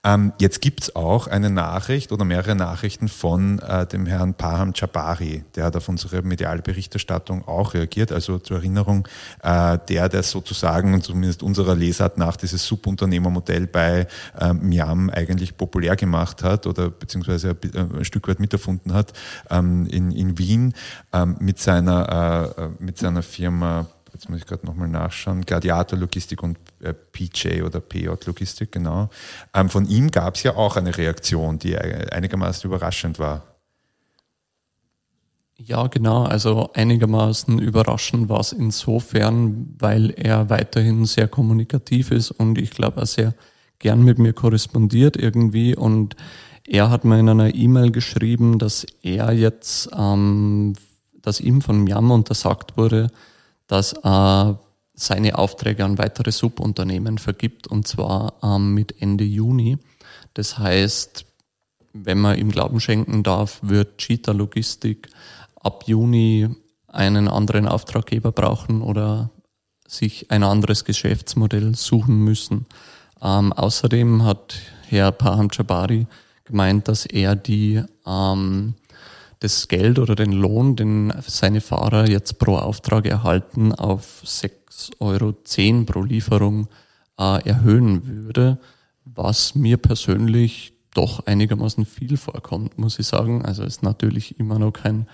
Ähm, 0.06 0.32
jetzt 0.38 0.60
gibt's 0.60 0.94
auch 0.94 1.26
eine 1.26 1.50
Nachricht 1.50 2.12
oder 2.12 2.24
mehrere 2.24 2.54
Nachrichten 2.54 3.08
von 3.08 3.58
äh, 3.58 3.86
dem 3.86 4.06
Herrn 4.06 4.34
Paham 4.34 4.70
Jabari. 4.72 5.42
Der 5.56 5.64
hat 5.64 5.74
auf 5.74 5.88
unsere 5.88 6.22
mediale 6.22 6.62
Berichterstattung 6.62 7.46
auch 7.48 7.74
reagiert. 7.74 8.12
Also 8.12 8.38
zur 8.38 8.58
Erinnerung, 8.58 9.08
äh, 9.42 9.78
der, 9.88 10.08
der 10.08 10.22
sozusagen 10.22 11.02
zumindest 11.02 11.42
unserer 11.42 11.74
Lesart 11.74 12.18
nach 12.18 12.36
dieses 12.36 12.64
Subunternehmermodell 12.64 13.66
bei 13.66 14.06
äh, 14.38 14.52
Miam 14.52 15.10
eigentlich 15.10 15.56
populär 15.56 15.96
gemacht 15.96 16.44
hat 16.44 16.68
oder 16.68 16.88
beziehungsweise 16.88 17.56
ein, 17.74 18.04
Stück 18.04 18.28
weit 18.28 18.38
miterfunden 18.38 18.94
hat 18.94 19.12
ähm, 19.50 19.88
in, 19.88 20.12
in 20.12 20.38
Wien 20.38 20.74
ähm, 21.12 21.36
mit 21.40 21.58
seiner, 21.58 22.54
äh, 22.56 22.68
mit 22.78 22.98
seiner 22.98 23.22
Firma 23.22 23.86
jetzt 24.16 24.30
muss 24.30 24.38
ich 24.38 24.46
gerade 24.46 24.64
nochmal 24.64 24.88
nachschauen, 24.88 25.42
Gladiator 25.42 25.98
Logistik 25.98 26.42
und 26.42 26.56
äh, 26.80 26.94
PJ 26.94 27.60
oder 27.62 27.80
PJ 27.80 28.08
Logistik, 28.24 28.72
genau. 28.72 29.10
Ähm, 29.52 29.68
von 29.68 29.86
ihm 29.86 30.10
gab 30.10 30.36
es 30.36 30.42
ja 30.42 30.56
auch 30.56 30.76
eine 30.76 30.96
Reaktion, 30.96 31.58
die 31.58 31.76
einigermaßen 31.76 32.66
überraschend 32.66 33.18
war. 33.18 33.42
Ja, 35.58 35.86
genau. 35.88 36.24
Also 36.24 36.70
einigermaßen 36.72 37.58
überraschend 37.58 38.30
war 38.30 38.40
es 38.40 38.52
insofern, 38.52 39.74
weil 39.78 40.10
er 40.16 40.48
weiterhin 40.48 41.04
sehr 41.04 41.28
kommunikativ 41.28 42.10
ist 42.10 42.30
und 42.30 42.56
ich 42.56 42.70
glaube 42.70 43.02
auch 43.02 43.06
sehr 43.06 43.34
gern 43.78 44.02
mit 44.02 44.18
mir 44.18 44.32
korrespondiert 44.32 45.18
irgendwie. 45.18 45.76
Und 45.76 46.16
er 46.66 46.88
hat 46.88 47.04
mir 47.04 47.20
in 47.20 47.28
einer 47.28 47.54
E-Mail 47.54 47.90
geschrieben, 47.90 48.58
dass 48.58 48.86
er 49.02 49.32
jetzt, 49.32 49.90
ähm, 49.94 50.72
dass 51.20 51.38
ihm 51.40 51.60
von 51.60 51.84
Miam 51.84 52.10
untersagt 52.10 52.78
wurde, 52.78 53.10
dass 53.66 53.92
er 53.92 54.60
seine 54.94 55.38
Aufträge 55.38 55.84
an 55.84 55.98
weitere 55.98 56.32
Subunternehmen 56.32 57.18
vergibt 57.18 57.66
und 57.66 57.86
zwar 57.86 58.34
ähm, 58.42 58.74
mit 58.74 59.00
Ende 59.02 59.24
Juni. 59.24 59.78
Das 60.34 60.58
heißt, 60.58 61.26
wenn 61.92 62.18
man 62.18 62.38
ihm 62.38 62.50
Glauben 62.50 62.80
schenken 62.80 63.22
darf, 63.22 63.60
wird 63.62 63.98
Cheetah 63.98 64.32
Logistik 64.32 65.08
ab 65.60 65.84
Juni 65.86 66.48
einen 66.88 67.28
anderen 67.28 67.68
Auftraggeber 67.68 68.32
brauchen 68.32 68.82
oder 68.82 69.30
sich 69.86 70.30
ein 70.30 70.42
anderes 70.42 70.84
Geschäftsmodell 70.84 71.74
suchen 71.74 72.24
müssen. 72.24 72.66
Ähm, 73.22 73.52
außerdem 73.52 74.24
hat 74.24 74.56
Herr 74.88 75.12
Paham 75.12 75.48
Jabari 75.52 76.06
gemeint, 76.44 76.88
dass 76.88 77.06
er 77.06 77.36
die 77.36 77.82
ähm, 78.06 78.74
das 79.46 79.68
Geld 79.68 79.98
oder 79.98 80.16
den 80.16 80.32
Lohn, 80.32 80.74
den 80.74 81.12
seine 81.26 81.60
Fahrer 81.60 82.08
jetzt 82.08 82.38
pro 82.38 82.56
Auftrag 82.56 83.06
erhalten, 83.06 83.72
auf 83.72 84.22
6,10 84.24 84.92
Euro 84.98 85.34
pro 85.84 86.02
Lieferung 86.02 86.68
äh, 87.18 87.48
erhöhen 87.48 88.26
würde, 88.26 88.58
was 89.04 89.54
mir 89.54 89.76
persönlich 89.76 90.72
doch 90.94 91.26
einigermaßen 91.26 91.84
viel 91.86 92.16
vorkommt, 92.16 92.76
muss 92.76 92.98
ich 92.98 93.06
sagen. 93.06 93.44
Also 93.44 93.62
es 93.62 93.76
ist 93.76 93.82
natürlich 93.82 94.40
immer 94.40 94.58
noch 94.58 94.72
kein 94.72 95.06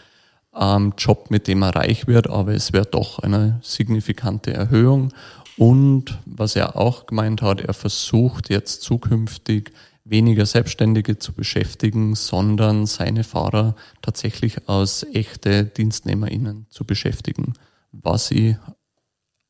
ähm, 0.59 0.95
Job, 0.97 1.31
mit 1.31 1.47
dem 1.47 1.63
er 1.63 1.77
reich 1.77 2.07
wird, 2.07 2.31
aber 2.31 2.55
es 2.55 2.73
wäre 2.73 2.87
doch 2.87 3.19
eine 3.19 3.61
signifikante 3.63 4.55
Erhöhung. 4.55 5.13
Und 5.59 6.19
was 6.25 6.57
er 6.57 6.77
auch 6.77 7.05
gemeint 7.05 7.43
hat, 7.43 7.61
er 7.61 7.75
versucht 7.75 8.49
jetzt 8.49 8.81
zukünftig 8.81 9.73
weniger 10.05 10.47
Selbstständige 10.47 11.19
zu 11.19 11.33
beschäftigen, 11.33 12.15
sondern 12.15 12.87
seine 12.87 13.25
Fahrer 13.25 13.77
tatsächlich 14.01 14.69
als 14.69 15.05
echte 15.13 15.65
DienstnehmerInnen 15.65 16.67
zu 16.71 16.85
beschäftigen, 16.85 17.55
was 17.93 18.29
sie 18.29 18.57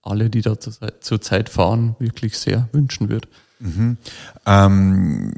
alle, 0.03 0.31
die 0.31 0.43
da 0.43 0.59
zurzeit 0.59 1.49
fahren, 1.49 1.97
wirklich 1.99 2.39
sehr 2.39 2.69
wünschen 2.73 3.09
würde. 3.09 3.29
Mhm. 3.63 3.97
Ähm, 4.45 5.33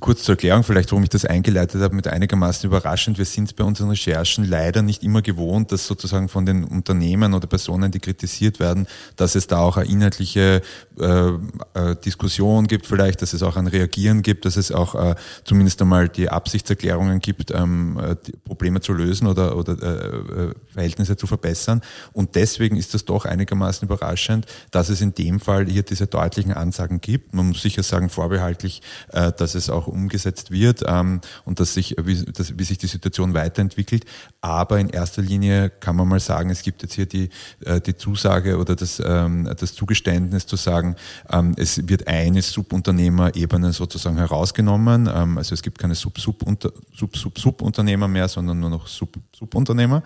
kurz 0.00 0.22
zur 0.22 0.32
Erklärung 0.32 0.64
vielleicht, 0.64 0.92
warum 0.92 1.02
ich 1.02 1.10
das 1.10 1.26
eingeleitet 1.26 1.82
habe, 1.82 1.94
mit 1.94 2.08
einigermaßen 2.08 2.66
überraschend. 2.66 3.18
Wir 3.18 3.26
sind 3.26 3.54
bei 3.54 3.64
unseren 3.64 3.90
Recherchen 3.90 4.46
leider 4.46 4.80
nicht 4.80 5.02
immer 5.02 5.20
gewohnt, 5.20 5.70
dass 5.70 5.86
sozusagen 5.86 6.30
von 6.30 6.46
den 6.46 6.64
Unternehmen 6.64 7.34
oder 7.34 7.46
Personen, 7.46 7.92
die 7.92 8.00
kritisiert 8.00 8.60
werden, 8.60 8.86
dass 9.16 9.34
es 9.34 9.46
da 9.46 9.58
auch 9.58 9.76
eine 9.76 9.90
inhaltliche 9.90 10.62
äh, 10.98 11.28
äh, 11.74 11.96
Diskussion 12.02 12.66
gibt 12.66 12.86
vielleicht, 12.86 13.20
dass 13.20 13.34
es 13.34 13.42
auch 13.42 13.56
ein 13.56 13.66
Reagieren 13.66 14.22
gibt, 14.22 14.46
dass 14.46 14.56
es 14.56 14.72
auch 14.72 14.94
äh, 14.94 15.14
zumindest 15.44 15.82
einmal 15.82 16.08
die 16.08 16.30
Absichtserklärungen 16.30 17.18
gibt, 17.18 17.50
ähm, 17.50 17.98
äh, 17.98 18.16
Probleme 18.44 18.80
zu 18.80 18.94
lösen 18.94 19.26
oder, 19.26 19.58
oder 19.58 19.76
äh, 19.82 20.44
äh, 20.46 20.54
Verhältnisse 20.72 21.18
zu 21.18 21.26
verbessern. 21.26 21.82
Und 22.14 22.36
deswegen 22.36 22.76
ist 22.76 22.94
das 22.94 23.04
doch 23.04 23.26
einigermaßen 23.26 23.86
überraschend, 23.86 24.46
dass 24.70 24.88
es 24.88 25.02
in 25.02 25.14
dem 25.14 25.40
Fall 25.40 25.66
hier 25.66 25.82
diese 25.82 26.06
deutlichen 26.06 26.52
Ansagen 26.52 27.02
gibt. 27.02 27.34
Man 27.34 27.49
muss 27.50 27.62
sicher 27.62 27.82
sagen, 27.82 28.08
vorbehaltlich, 28.08 28.80
äh, 29.12 29.32
dass 29.32 29.54
es 29.54 29.68
auch 29.70 29.86
umgesetzt 29.86 30.50
wird 30.50 30.82
ähm, 30.86 31.20
und 31.44 31.60
dass 31.60 31.74
sich, 31.74 31.96
wie, 32.02 32.24
dass, 32.24 32.58
wie 32.58 32.64
sich 32.64 32.78
die 32.78 32.86
Situation 32.86 33.34
weiterentwickelt. 33.34 34.06
Aber 34.40 34.78
in 34.78 34.88
erster 34.88 35.20
Linie 35.22 35.68
kann 35.68 35.96
man 35.96 36.08
mal 36.08 36.20
sagen, 36.20 36.48
es 36.50 36.62
gibt 36.62 36.80
jetzt 36.82 36.94
hier 36.94 37.06
die, 37.06 37.28
äh, 37.64 37.80
die 37.80 37.96
Zusage 37.96 38.58
oder 38.58 38.76
das, 38.76 39.02
ähm, 39.04 39.52
das 39.58 39.74
Zugeständnis 39.74 40.46
zu 40.46 40.54
sagen, 40.56 40.94
ähm, 41.30 41.54
es 41.56 41.88
wird 41.88 42.06
eine 42.08 42.42
Subunternehmerebene 42.42 43.72
sozusagen 43.72 44.16
herausgenommen. 44.16 45.08
Also 45.08 45.54
es 45.54 45.62
gibt 45.62 45.78
keine 45.78 45.94
Sub-Sub-Sub-Subunternehmer 45.94 48.08
mehr, 48.08 48.28
sondern 48.28 48.60
nur 48.60 48.70
noch 48.70 48.86
Sub-Subunternehmer. 48.86 50.02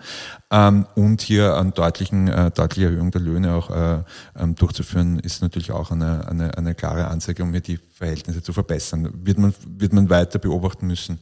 Und 0.95 1.21
hier 1.21 1.55
eine 1.55 1.71
deutlichen, 1.71 2.27
äh, 2.27 2.51
deutliche 2.51 2.87
Erhöhung 2.87 3.11
der 3.11 3.21
Löhne 3.21 3.53
auch 3.53 3.69
durchzuführen, 4.55 5.19
ist 5.19 5.41
natürlich 5.41 5.71
auch 5.71 5.91
eine, 5.91 6.27
eine, 6.27 6.57
eine 6.57 6.75
klare 6.75 7.07
Ansage 7.07 7.34
Anzeige, 7.35 7.43
um 7.43 7.51
hier 7.51 7.61
die 7.61 7.79
Verhältnisse 7.95 8.41
zu 8.43 8.53
verbessern. 8.53 9.09
Wird 9.23 9.37
man, 9.37 9.53
wird 9.65 9.93
man 9.93 10.09
weiter 10.09 10.39
beobachten 10.39 10.87
müssen. 10.87 11.19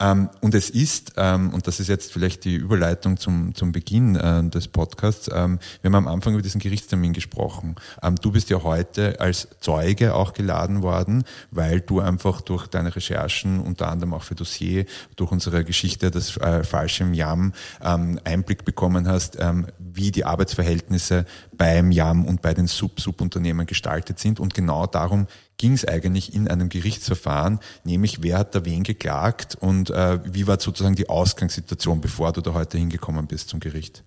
Ähm, 0.00 0.30
und 0.40 0.54
es 0.54 0.70
ist, 0.70 1.12
ähm, 1.16 1.52
und 1.52 1.66
das 1.66 1.80
ist 1.80 1.88
jetzt 1.88 2.12
vielleicht 2.12 2.44
die 2.44 2.54
Überleitung 2.54 3.16
zum, 3.16 3.54
zum 3.54 3.72
Beginn 3.72 4.16
äh, 4.16 4.42
des 4.48 4.68
Podcasts, 4.68 5.28
ähm, 5.32 5.58
wir 5.82 5.88
haben 5.88 5.94
am 5.94 6.08
Anfang 6.08 6.34
über 6.34 6.42
diesen 6.42 6.60
Gerichtstermin 6.60 7.12
gesprochen. 7.12 7.76
Ähm, 8.02 8.16
du 8.16 8.32
bist 8.32 8.50
ja 8.50 8.62
heute 8.62 9.20
als 9.20 9.48
Zeuge 9.60 10.14
auch 10.14 10.32
geladen 10.32 10.82
worden, 10.82 11.24
weil 11.50 11.80
du 11.80 12.00
einfach 12.00 12.40
durch 12.40 12.66
deine 12.66 12.94
Recherchen, 12.94 13.60
unter 13.60 13.88
anderem 13.88 14.14
auch 14.14 14.22
für 14.22 14.34
Dossier, 14.34 14.86
durch 15.16 15.32
unsere 15.32 15.64
Geschichte 15.64 16.10
des 16.10 16.36
äh, 16.38 16.64
falschen 16.64 17.14
Jam, 17.14 17.52
ähm, 17.82 18.18
Einblick 18.24 18.64
bekommen 18.64 19.06
hast, 19.06 19.36
ähm, 19.38 19.66
wie 19.78 20.10
die 20.10 20.24
Arbeitsverhältnisse 20.24 21.26
beim 21.56 21.90
Jam 21.90 22.24
und 22.24 22.42
bei 22.42 22.54
den 22.54 22.66
Sub-Subunternehmen 22.66 23.66
gestaltet 23.66 24.18
sind. 24.18 24.40
Und 24.40 24.54
genau 24.54 24.86
darum 24.86 25.26
ging 25.58 25.72
es 25.72 25.86
eigentlich 25.86 26.34
in 26.34 26.48
einem 26.48 26.68
Gerichtsverfahren, 26.68 27.60
nämlich 27.84 28.22
wer 28.22 28.38
hat 28.38 28.54
da 28.54 28.64
wen 28.64 28.82
geklagt 28.82 29.56
und 29.60 29.90
äh, 29.90 30.20
wie 30.24 30.46
war 30.46 30.60
sozusagen 30.60 30.96
die 30.96 31.08
Ausgangssituation, 31.08 32.00
bevor 32.00 32.32
du 32.32 32.40
da 32.40 32.52
heute 32.52 32.78
hingekommen 32.78 33.26
bist 33.26 33.48
zum 33.48 33.60
Gericht? 33.60 34.04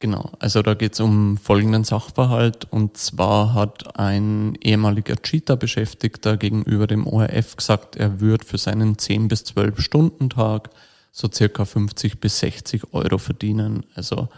Genau, 0.00 0.30
also 0.38 0.62
da 0.62 0.74
geht 0.74 0.92
es 0.92 1.00
um 1.00 1.38
folgenden 1.38 1.82
Sachverhalt 1.82 2.68
und 2.70 2.96
zwar 2.96 3.54
hat 3.54 3.98
ein 3.98 4.56
ehemaliger 4.62 5.16
Cheater-Beschäftigter 5.16 6.36
gegenüber 6.36 6.86
dem 6.86 7.04
ORF 7.06 7.56
gesagt, 7.56 7.96
er 7.96 8.20
würde 8.20 8.44
für 8.44 8.58
seinen 8.58 8.96
10 8.96 9.26
bis 9.26 9.42
12 9.44 9.80
Stunden 9.80 10.30
Tag 10.30 10.70
so 11.10 11.28
circa 11.32 11.64
50 11.64 12.20
bis 12.20 12.38
60 12.38 12.94
Euro 12.94 13.18
verdienen. 13.18 13.86
Also 13.96 14.28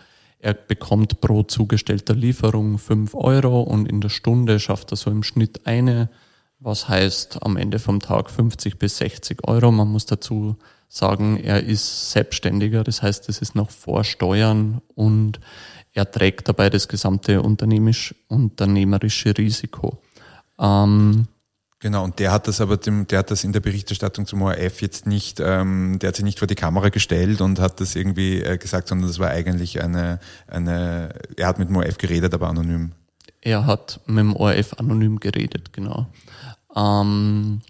er 0.41 0.55
bekommt 0.55 1.21
pro 1.21 1.43
zugestellter 1.43 2.15
Lieferung 2.15 2.79
5 2.79 3.15
Euro 3.15 3.61
und 3.63 3.87
in 3.87 4.01
der 4.01 4.09
Stunde 4.09 4.59
schafft 4.59 4.91
er 4.93 4.97
so 4.97 5.11
im 5.11 5.23
Schnitt 5.23 5.67
eine, 5.67 6.09
was 6.59 6.89
heißt 6.89 7.43
am 7.43 7.57
Ende 7.57 7.79
vom 7.79 8.01
Tag 8.01 8.31
50 8.31 8.79
bis 8.79 8.99
60 8.99 9.47
Euro. 9.47 9.71
Man 9.71 9.89
muss 9.89 10.07
dazu 10.07 10.57
sagen, 10.89 11.37
er 11.37 11.63
ist 11.63 12.11
Selbstständiger, 12.11 12.85
das 12.85 13.03
heißt, 13.03 13.29
es 13.29 13.39
ist 13.41 13.55
noch 13.55 13.71
vor 13.71 14.03
Steuern 14.03 14.81
und 14.95 15.41
er 15.93 16.11
trägt 16.11 16.49
dabei 16.49 16.71
das 16.71 16.89
gesamte 16.89 17.43
unternehmerische 17.43 19.37
Risiko. 19.37 20.03
Ähm, 20.59 21.27
Genau, 21.83 22.05
und 22.05 22.19
der 22.19 22.31
hat 22.31 22.47
das 22.47 22.61
aber 22.61 22.77
dem, 22.77 23.07
der 23.07 23.21
hat 23.21 23.31
das 23.31 23.43
in 23.43 23.55
der 23.55 23.61
Berichterstattung 23.61 24.27
zum 24.27 24.43
ORF 24.43 24.83
jetzt 24.83 25.07
nicht, 25.07 25.41
ähm, 25.41 25.99
der 25.99 26.09
hat 26.09 26.17
sich 26.17 26.25
nicht 26.27 26.39
vor 26.39 26.47
die 26.47 26.55
Kamera 26.55 26.91
gestellt 26.91 27.41
und 27.41 27.59
hat 27.59 27.81
das 27.81 27.97
irgendwie 27.97 28.43
äh, 28.43 28.59
gesagt, 28.59 28.89
sondern 28.89 29.09
das 29.09 29.19
war 29.19 29.31
eigentlich 29.31 29.83
eine, 29.83 30.21
eine, 30.47 31.15
er 31.37 31.47
hat 31.47 31.59
mit 31.59 31.71
dem 31.71 31.77
ORF 31.77 31.97
geredet, 31.97 32.35
aber 32.35 32.49
anonym. 32.49 32.93
Er 33.41 33.65
hat 33.65 34.01
mit 34.05 34.19
dem 34.19 34.37
ORF 34.37 34.75
anonym 34.75 35.21
geredet, 35.21 35.73
genau. 35.73 36.07
Ähm, 36.77 37.63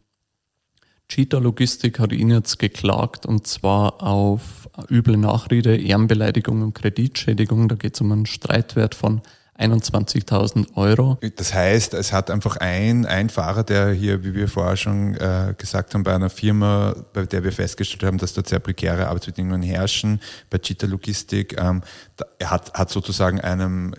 Cheetah 1.09 1.39
Logistik 1.39 2.01
hat 2.01 2.13
ihn 2.13 2.31
jetzt 2.31 2.59
geklagt 2.59 3.27
und 3.27 3.47
zwar 3.47 4.03
auf 4.03 4.69
üble 4.91 5.19
Nachrede, 5.19 5.77
Ehrenbeleidigung 5.77 6.63
und 6.63 6.75
Kreditschädigung. 6.75 7.69
Da 7.69 7.77
geht 7.77 7.95
es 7.95 8.01
um 8.01 8.11
einen 8.11 8.27
Streitwert 8.27 8.97
von 8.97 9.21
21.000 9.61 10.77
Euro. 10.77 11.19
Das 11.37 11.53
heißt, 11.53 11.95
es 11.95 12.13
hat 12.13 12.31
einfach 12.31 12.57
ein, 12.57 13.05
ein 13.07 13.29
Fahrer, 13.29 13.63
der 13.63 13.93
hier, 13.93 14.25
wie 14.25 14.35
wir 14.35 14.49
vorher 14.49 14.77
schon 14.77 15.15
äh, 15.15 15.55
gesagt 15.57 15.95
haben, 15.95 16.03
bei 16.03 16.15
einer 16.15 16.31
Firma, 16.31 16.95
bei 17.13 17.27
der 17.27 17.45
wir 17.45 17.53
festgestellt 17.53 18.03
haben, 18.05 18.19
dass 18.19 18.33
dort 18.33 18.49
sehr 18.49 18.59
prekäre 18.59 19.09
Arbeitsbedingungen 19.09 19.63
herrschen, 19.63 20.21
bei 20.49 20.59
Cheetah 20.59 20.87
Logistik, 20.87 21.61
ähm, 21.61 21.83
da, 22.17 22.25
er 22.39 22.51
hat, 22.51 22.73
hat 22.75 22.91
sozusagen 22.91 23.41
einem 23.41 23.95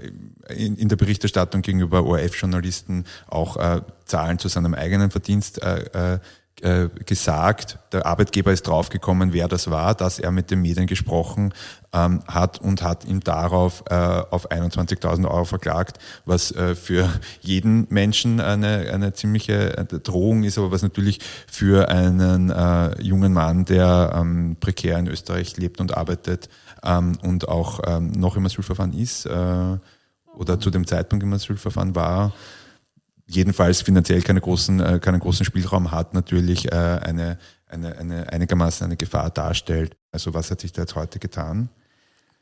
in, 0.49 0.75
in 0.75 0.89
der 0.89 0.95
Berichterstattung 0.95 1.61
gegenüber 1.61 2.05
ORF-Journalisten 2.05 3.05
auch 3.27 3.57
äh, 3.57 3.81
Zahlen 4.05 4.39
zu 4.39 4.47
seinem 4.47 4.73
eigenen 4.73 5.11
Verdienst 5.11 5.61
äh, 5.61 6.15
äh, 6.15 6.19
äh, 6.63 6.89
gesagt, 7.05 7.79
der 7.91 8.05
Arbeitgeber 8.05 8.51
ist 8.51 8.67
draufgekommen, 8.67 9.33
wer 9.33 9.47
das 9.47 9.69
war, 9.69 9.95
dass 9.95 10.19
er 10.19 10.31
mit 10.31 10.51
den 10.51 10.61
Medien 10.61 10.87
gesprochen 10.87 11.53
ähm, 11.93 12.21
hat 12.27 12.59
und 12.59 12.81
hat 12.81 13.05
ihn 13.05 13.19
darauf 13.19 13.83
äh, 13.89 13.95
auf 13.95 14.49
21.000 14.51 15.29
Euro 15.29 15.45
verklagt, 15.45 15.97
was 16.25 16.51
äh, 16.51 16.75
für 16.75 17.09
jeden 17.41 17.87
Menschen 17.89 18.39
eine, 18.39 18.91
eine 18.93 19.13
ziemliche 19.13 19.77
äh, 19.77 19.85
Drohung 19.85 20.43
ist, 20.43 20.57
aber 20.57 20.71
was 20.71 20.83
natürlich 20.83 21.19
für 21.47 21.89
einen 21.89 22.49
äh, 22.49 23.01
jungen 23.01 23.33
Mann, 23.33 23.65
der 23.65 24.13
ähm, 24.15 24.57
prekär 24.59 24.97
in 24.97 25.07
Österreich 25.07 25.57
lebt 25.57 25.81
und 25.81 25.97
arbeitet 25.97 26.49
ähm, 26.83 27.17
und 27.21 27.47
auch 27.47 27.79
ähm, 27.85 28.11
noch 28.11 28.35
im 28.35 28.45
Asylverfahren 28.45 28.93
ist 28.93 29.25
äh, 29.25 29.77
oder 30.35 30.59
zu 30.59 30.69
dem 30.69 30.87
Zeitpunkt 30.87 31.23
im 31.23 31.33
Asylverfahren 31.33 31.95
war, 31.95 32.33
jedenfalls 33.31 33.81
finanziell 33.81 34.21
keine 34.21 34.41
großen, 34.41 34.79
äh, 34.79 34.99
keinen 34.99 35.19
großen 35.19 35.45
Spielraum 35.45 35.91
hat, 35.91 36.13
natürlich 36.13 36.71
äh, 36.71 36.75
eine, 36.75 37.37
eine, 37.67 37.97
eine 37.97 38.31
einigermaßen 38.31 38.85
eine 38.85 38.97
Gefahr 38.97 39.29
darstellt. 39.29 39.95
Also 40.11 40.33
was 40.33 40.51
hat 40.51 40.61
sich 40.61 40.71
da 40.71 40.81
jetzt 40.81 40.95
heute 40.95 41.19
getan? 41.19 41.69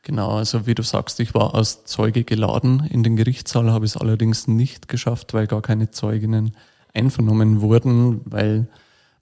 Genau, 0.02 0.38
also 0.38 0.66
wie 0.66 0.76
du 0.76 0.84
sagst, 0.84 1.20
ich 1.20 1.34
war 1.34 1.56
als 1.56 1.84
Zeuge 1.84 2.24
geladen. 2.24 2.88
In 2.90 3.04
den 3.04 3.16
Gerichtssaal 3.16 3.72
habe 3.72 3.86
ich 3.86 3.96
es 3.96 3.98
allerdings 3.98 4.48
nicht 4.48 4.88
geschafft, 4.88 5.34
weil 5.34 5.46
gar 5.46 5.62
keine 5.62 5.92
Zeuginnen 5.92 6.56
einvernommen 6.94 7.62
wurden, 7.62 8.22
weil 8.26 8.68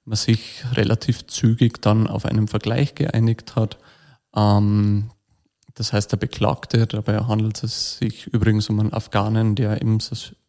man 0.05 0.15
sich 0.15 0.63
relativ 0.73 1.27
zügig 1.27 1.81
dann 1.81 2.07
auf 2.07 2.25
einen 2.25 2.47
Vergleich 2.47 2.95
geeinigt 2.95 3.55
hat. 3.55 3.77
Ähm, 4.35 5.09
das 5.73 5.93
heißt, 5.93 6.11
der 6.11 6.17
Beklagte, 6.17 6.87
dabei 6.87 7.19
handelt 7.19 7.63
es 7.63 7.97
sich 7.97 8.27
übrigens 8.27 8.69
um 8.69 8.79
einen 8.79 8.93
Afghanen, 8.93 9.55
der 9.55 9.81
im 9.81 9.99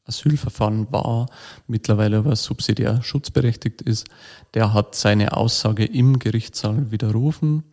Asylverfahren 0.09 0.91
war, 0.91 1.27
mittlerweile 1.67 2.19
aber 2.19 2.35
subsidiär 2.37 3.03
schutzberechtigt 3.03 3.83
ist, 3.83 4.09
der 4.55 4.73
hat 4.75 4.95
seine 4.95 5.37
Aussage 5.37 5.85
im 5.85 6.19
Gerichtssaal 6.19 6.91
widerrufen. 6.91 7.65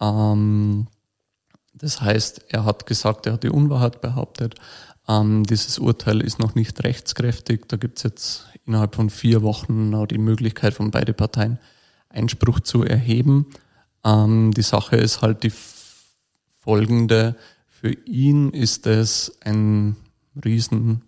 Ähm, 0.00 0.86
das 1.74 2.00
heißt, 2.00 2.46
er 2.48 2.64
hat 2.64 2.86
gesagt, 2.86 3.26
er 3.26 3.34
hat 3.34 3.42
die 3.42 3.50
Unwahrheit 3.50 4.00
behauptet. 4.00 4.54
Ähm, 5.08 5.44
dieses 5.44 5.78
Urteil 5.78 6.20
ist 6.20 6.38
noch 6.38 6.54
nicht 6.54 6.82
rechtskräftig. 6.84 7.66
Da 7.68 7.76
gibt 7.76 7.98
es 7.98 8.04
jetzt 8.04 8.46
innerhalb 8.64 8.94
von 8.94 9.10
vier 9.10 9.42
Wochen 9.42 9.90
noch 9.90 10.06
die 10.06 10.18
Möglichkeit 10.18 10.74
von 10.74 10.90
beiden 10.90 11.14
Parteien 11.14 11.58
Einspruch 12.08 12.60
zu 12.60 12.84
erheben. 12.84 13.46
Ähm, 14.04 14.52
die 14.52 14.62
Sache 14.62 14.96
ist 14.96 15.20
halt 15.20 15.42
die 15.42 15.52
folgende. 16.60 17.36
Für 17.66 17.92
ihn 18.06 18.50
ist 18.50 18.86
es 18.86 19.36
ein 19.42 19.96
riesen 20.42 21.02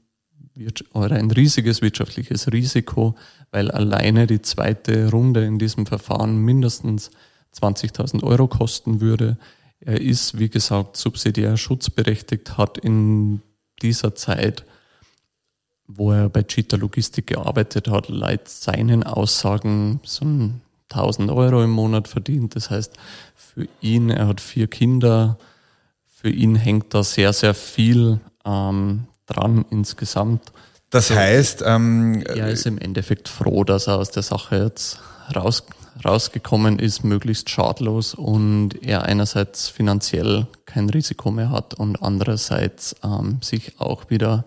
oder 0.92 1.16
ein 1.16 1.30
riesiges 1.30 1.82
wirtschaftliches 1.82 2.52
Risiko, 2.52 3.14
weil 3.50 3.70
alleine 3.70 4.26
die 4.26 4.42
zweite 4.42 5.10
Runde 5.10 5.44
in 5.44 5.58
diesem 5.58 5.86
Verfahren 5.86 6.38
mindestens 6.38 7.10
20.000 7.54 8.22
Euro 8.22 8.48
kosten 8.48 9.00
würde. 9.00 9.36
Er 9.80 10.00
ist, 10.00 10.38
wie 10.38 10.48
gesagt, 10.48 10.96
subsidiär 10.96 11.56
schutzberechtigt, 11.56 12.56
hat 12.56 12.78
in 12.78 13.42
dieser 13.82 14.14
Zeit, 14.14 14.64
wo 15.86 16.12
er 16.12 16.28
bei 16.28 16.42
Cheetah 16.42 16.76
Logistik 16.76 17.28
gearbeitet 17.28 17.88
hat, 17.88 18.08
laut 18.08 18.48
seinen 18.48 19.02
Aussagen 19.02 20.00
so 20.04 20.24
1000 20.90 21.30
Euro 21.30 21.62
im 21.62 21.70
Monat 21.70 22.08
verdient. 22.08 22.56
Das 22.56 22.70
heißt, 22.70 22.94
für 23.34 23.68
ihn, 23.80 24.10
er 24.10 24.28
hat 24.28 24.40
vier 24.40 24.66
Kinder, 24.66 25.38
für 26.06 26.30
ihn 26.30 26.56
hängt 26.56 26.94
da 26.94 27.04
sehr, 27.04 27.32
sehr 27.32 27.54
viel 27.54 28.20
ähm, 28.44 29.06
dran 29.26 29.64
insgesamt. 29.70 30.52
Das 30.90 31.10
heißt, 31.10 31.62
ähm, 31.66 32.22
er 32.22 32.48
ist 32.48 32.66
im 32.66 32.78
Endeffekt 32.78 33.28
froh, 33.28 33.64
dass 33.64 33.88
er 33.88 33.98
aus 33.98 34.10
der 34.10 34.22
Sache 34.22 34.56
jetzt 34.56 35.00
raus, 35.34 35.64
rausgekommen 36.04 36.78
ist, 36.78 37.04
möglichst 37.04 37.50
schadlos 37.50 38.14
und 38.14 38.82
er 38.82 39.02
einerseits 39.02 39.68
finanziell 39.68 40.46
kein 40.64 40.88
Risiko 40.88 41.30
mehr 41.30 41.50
hat 41.50 41.74
und 41.74 42.02
andererseits 42.02 42.94
ähm, 43.02 43.38
sich 43.42 43.80
auch 43.80 44.10
wieder 44.10 44.44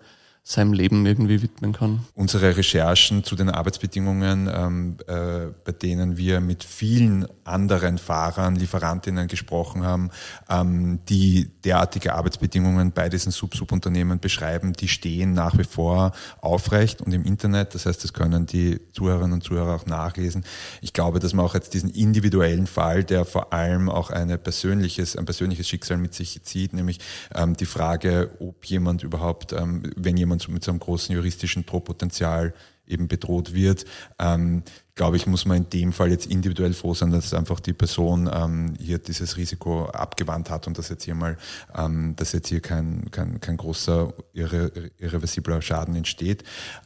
seinem 0.49 0.73
Leben 0.73 1.05
irgendwie 1.05 1.43
widmen 1.43 1.73
kann. 1.73 1.99
Unsere 2.15 2.57
Recherchen 2.57 3.23
zu 3.23 3.35
den 3.35 3.51
Arbeitsbedingungen, 3.51 4.49
ähm, 4.51 4.97
äh, 5.05 5.53
bei 5.63 5.71
denen 5.71 6.17
wir 6.17 6.41
mit 6.41 6.63
vielen 6.63 7.27
anderen 7.43 7.99
Fahrern, 7.99 8.55
Lieferantinnen 8.55 9.27
gesprochen 9.27 9.83
haben, 9.83 10.09
ähm, 10.49 11.01
die 11.07 11.51
derartige 11.63 12.15
Arbeitsbedingungen 12.15 12.93
bei 12.93 13.09
diesen 13.09 13.31
Sub-Sub-Unternehmen 13.31 14.19
beschreiben, 14.19 14.73
die 14.73 14.87
stehen 14.87 15.33
nach 15.33 15.55
wie 15.55 15.63
vor 15.63 16.13
aufrecht 16.41 17.03
und 17.03 17.13
im 17.13 17.25
Internet. 17.25 17.75
Das 17.75 17.85
heißt, 17.85 18.03
das 18.03 18.13
können 18.13 18.47
die 18.47 18.79
Zuhörerinnen 18.93 19.33
und 19.33 19.43
Zuhörer 19.43 19.75
auch 19.75 19.85
nachlesen. 19.85 20.43
Ich 20.81 20.93
glaube, 20.93 21.19
dass 21.19 21.33
man 21.33 21.45
auch 21.45 21.53
jetzt 21.53 21.75
diesen 21.75 21.91
individuellen 21.91 22.65
Fall, 22.65 23.03
der 23.03 23.23
vor 23.23 23.53
allem 23.53 23.87
auch 23.87 24.09
eine 24.09 24.39
persönliches, 24.39 25.15
ein 25.15 25.25
persönliches 25.25 25.67
Schicksal 25.67 25.97
mit 25.97 26.15
sich 26.15 26.41
zieht, 26.43 26.73
nämlich 26.73 26.99
ähm, 27.35 27.55
die 27.55 27.67
Frage, 27.67 28.31
ob 28.39 28.65
jemand 28.65 29.03
überhaupt, 29.03 29.53
ähm, 29.53 29.83
wenn 29.95 30.17
jemand 30.17 30.38
und 30.47 30.53
mit 30.53 30.63
so 30.63 30.71
einem 30.71 30.79
großen 30.79 31.13
juristischen 31.13 31.65
Drohpotenzial 31.65 32.53
eben 32.89 33.07
bedroht 33.07 33.53
wird, 33.53 33.85
ähm, 34.17 34.63
glaube 34.95 35.15
ich, 35.15 35.27
muss 35.27 35.45
man 35.45 35.57
in 35.57 35.69
dem 35.69 35.93
Fall 35.93 36.09
jetzt 36.09 36.25
individuell 36.25 36.73
froh 36.73 36.93
sein, 36.93 37.11
dass 37.11 37.33
einfach 37.33 37.59
die 37.59 37.73
Person 37.73 38.29
ähm, 38.33 38.73
hier 38.79 38.97
dieses 38.97 39.37
Risiko 39.37 39.85
abgewandt 39.85 40.49
hat 40.49 40.67
und 40.67 40.77
dass 40.77 40.89
jetzt 40.89 41.03
hier 41.03 41.15
mal, 41.15 41.37
ähm, 41.75 42.15
dass 42.17 42.33
jetzt 42.33 42.49
hier 42.49 42.59
kein, 42.59 43.09
kein, 43.11 43.39
kein 43.39 43.57
großer 43.57 44.11
irre, 44.33 44.71
irreversibler 44.97 45.61
Schaden 45.61 45.95
entsteht. 45.95 46.43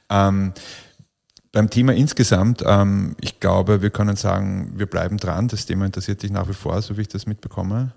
Ähm, 0.10 0.54
beim 1.52 1.70
Thema 1.70 1.94
insgesamt, 1.94 2.64
ähm, 2.66 3.16
ich 3.22 3.40
glaube, 3.40 3.82
wir 3.82 3.92
können 3.92 4.16
sagen, 4.16 4.74
wir 4.76 4.88
bleiben 4.88 5.18
dran. 5.18 5.48
Das 5.48 5.66
Thema 5.66 5.86
interessiert 5.86 6.22
dich 6.22 6.32
nach 6.32 6.50
wie 6.50 6.54
vor, 6.54 6.82
so 6.82 6.98
wie 6.98 7.02
ich 7.02 7.08
das 7.08 7.26
mitbekomme. 7.26 7.94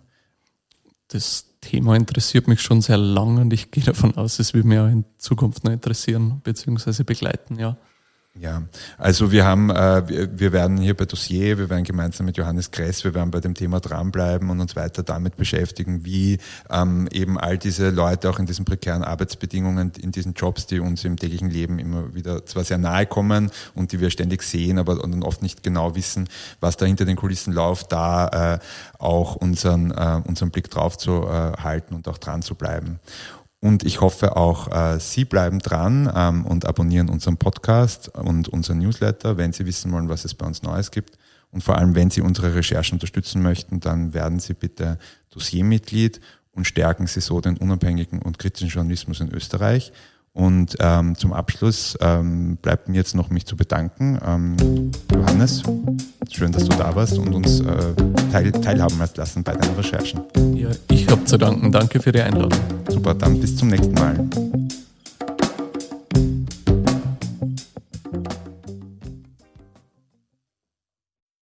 Das 1.09 1.57
Thema 1.61 1.97
interessiert 1.97 2.49
mich 2.49 2.61
schon 2.61 2.81
sehr 2.81 2.97
lange 2.97 3.41
und 3.41 3.53
ich 3.53 3.71
gehe 3.71 3.85
davon 3.85 4.17
aus, 4.17 4.39
es 4.39 4.55
wird 4.55 4.65
mich 4.65 4.79
auch 4.79 4.89
in 4.89 5.05
Zukunft 5.19 5.65
noch 5.65 5.73
interessieren 5.73 6.41
bzw. 6.43 7.05
begleiten, 7.05 7.59
ja. 7.59 7.77
Ja, 8.39 8.63
also 8.99 9.33
wir 9.33 9.47
haben, 9.47 9.71
äh, 9.71 10.03
wir 10.39 10.53
werden 10.53 10.77
hier 10.77 10.95
bei 10.95 11.07
Dossier, 11.07 11.57
wir 11.57 11.71
werden 11.71 11.85
gemeinsam 11.85 12.27
mit 12.27 12.37
Johannes 12.37 12.71
Kress, 12.71 13.03
wir 13.03 13.15
werden 13.15 13.31
bei 13.31 13.41
dem 13.41 13.55
Thema 13.55 13.81
dranbleiben 13.81 14.51
und 14.51 14.61
uns 14.61 14.77
weiter 14.77 15.03
damit 15.03 15.37
beschäftigen, 15.37 16.05
wie 16.05 16.39
ähm, 16.69 17.09
eben 17.13 17.39
all 17.39 17.57
diese 17.57 17.89
Leute 17.89 18.29
auch 18.29 18.39
in 18.39 18.45
diesen 18.45 18.67
prekären 18.67 19.03
Arbeitsbedingungen, 19.03 19.93
in 19.99 20.13
diesen 20.13 20.35
Jobs, 20.35 20.67
die 20.67 20.81
uns 20.81 21.03
im 21.05 21.17
täglichen 21.17 21.49
Leben 21.49 21.79
immer 21.79 22.15
wieder 22.15 22.45
zwar 22.45 22.65
sehr 22.65 22.77
nahe 22.77 23.07
kommen 23.07 23.51
und 23.75 23.93
die 23.93 24.01
wir 24.01 24.11
ständig 24.11 24.43
sehen, 24.43 24.79
aber 24.79 24.97
dann 24.97 25.23
oft 25.23 25.41
nicht 25.41 25.63
genau 25.63 25.95
wissen, 25.95 26.29
was 26.61 26.77
da 26.77 26.85
hinter 26.85 27.07
den 27.07 27.17
Kulissen 27.17 27.55
läuft, 27.55 27.93
da 27.93 28.57
äh, 28.57 28.59
auch 28.99 29.37
unseren, 29.37 29.93
äh, 29.93 30.21
unseren 30.25 30.51
Blick 30.51 30.71
drauf 30.71 30.99
zu 30.99 31.07
halten 31.27 31.95
und 31.95 32.09
auch 32.09 32.19
dran 32.19 32.43
zu 32.43 32.55
bleiben. 32.55 33.01
Und 33.67 33.83
ich 33.83 34.01
hoffe 34.01 34.37
auch, 34.37 34.71
äh, 34.71 35.01
Sie 35.01 35.25
bleiben 35.25 35.59
dran 35.59 36.09
ähm, 36.15 36.47
und 36.47 36.67
abonnieren 36.67 37.09
unseren 37.09 37.37
Podcast 37.37 38.09
und 38.15 38.49
unseren 38.49 38.79
Newsletter, 38.79 39.39
wenn 39.39 39.53
Sie 39.53 39.67
wissen 39.67 39.91
wollen, 39.91 40.09
was 40.09 40.25
es 40.25 40.35
bei 40.35 40.47
uns 40.47 40.63
Neues 40.63 40.93
gibt. 40.93 41.19
Und 41.51 41.65
vor 41.65 41.77
allem, 41.77 41.97
wenn 41.97 42.09
Sie 42.09 42.21
unsere 42.21 42.55
Recherchen 42.55 42.95
unterstützen 42.95 43.43
möchten, 43.43 43.81
dann 43.81 44.15
werden 44.15 44.39
Sie 44.39 44.55
bitte 44.55 44.99
Dossiermitglied 45.31 46.21
und 46.53 46.69
stärken 46.69 47.09
Sie 47.09 47.21
so 47.21 47.41
den 47.41 47.57
unabhängigen 47.57 48.23
und 48.23 48.39
kritischen 48.39 48.69
Journalismus 48.69 49.19
in 49.19 49.33
Österreich. 49.35 49.91
Und 50.37 50.77
ähm, 50.81 51.17
zum 51.17 51.33
Abschluss 51.33 51.97
ähm, 52.03 52.59
bleibt 52.61 52.91
mir 52.91 52.97
jetzt 52.97 53.15
noch 53.15 53.31
mich 53.31 53.47
zu 53.47 53.57
bedanken. 53.57 54.19
Ähm, 54.23 54.93
Johannes, 55.11 55.63
schön, 56.31 56.53
dass 56.53 56.67
du 56.67 56.77
da 56.77 56.95
warst 56.95 57.17
und 57.17 57.35
uns 57.35 57.61
äh, 57.61 57.95
teil, 58.31 58.53
teilhaben 58.53 59.01
lassen 59.17 59.43
bei 59.43 59.55
deinen 59.55 59.75
Recherchen. 59.77 60.21
Ja, 60.55 60.69
ich 60.91 61.09
habe 61.09 61.25
zu 61.25 61.39
danken. 61.39 61.73
Danke 61.73 62.01
für 62.01 62.13
die 62.13 62.21
Einladung. 62.21 62.61
Super, 62.87 63.15
dann 63.15 63.41
bis 63.41 63.57
zum 63.57 63.69
nächsten 63.69 63.95
Mal. 63.95 64.29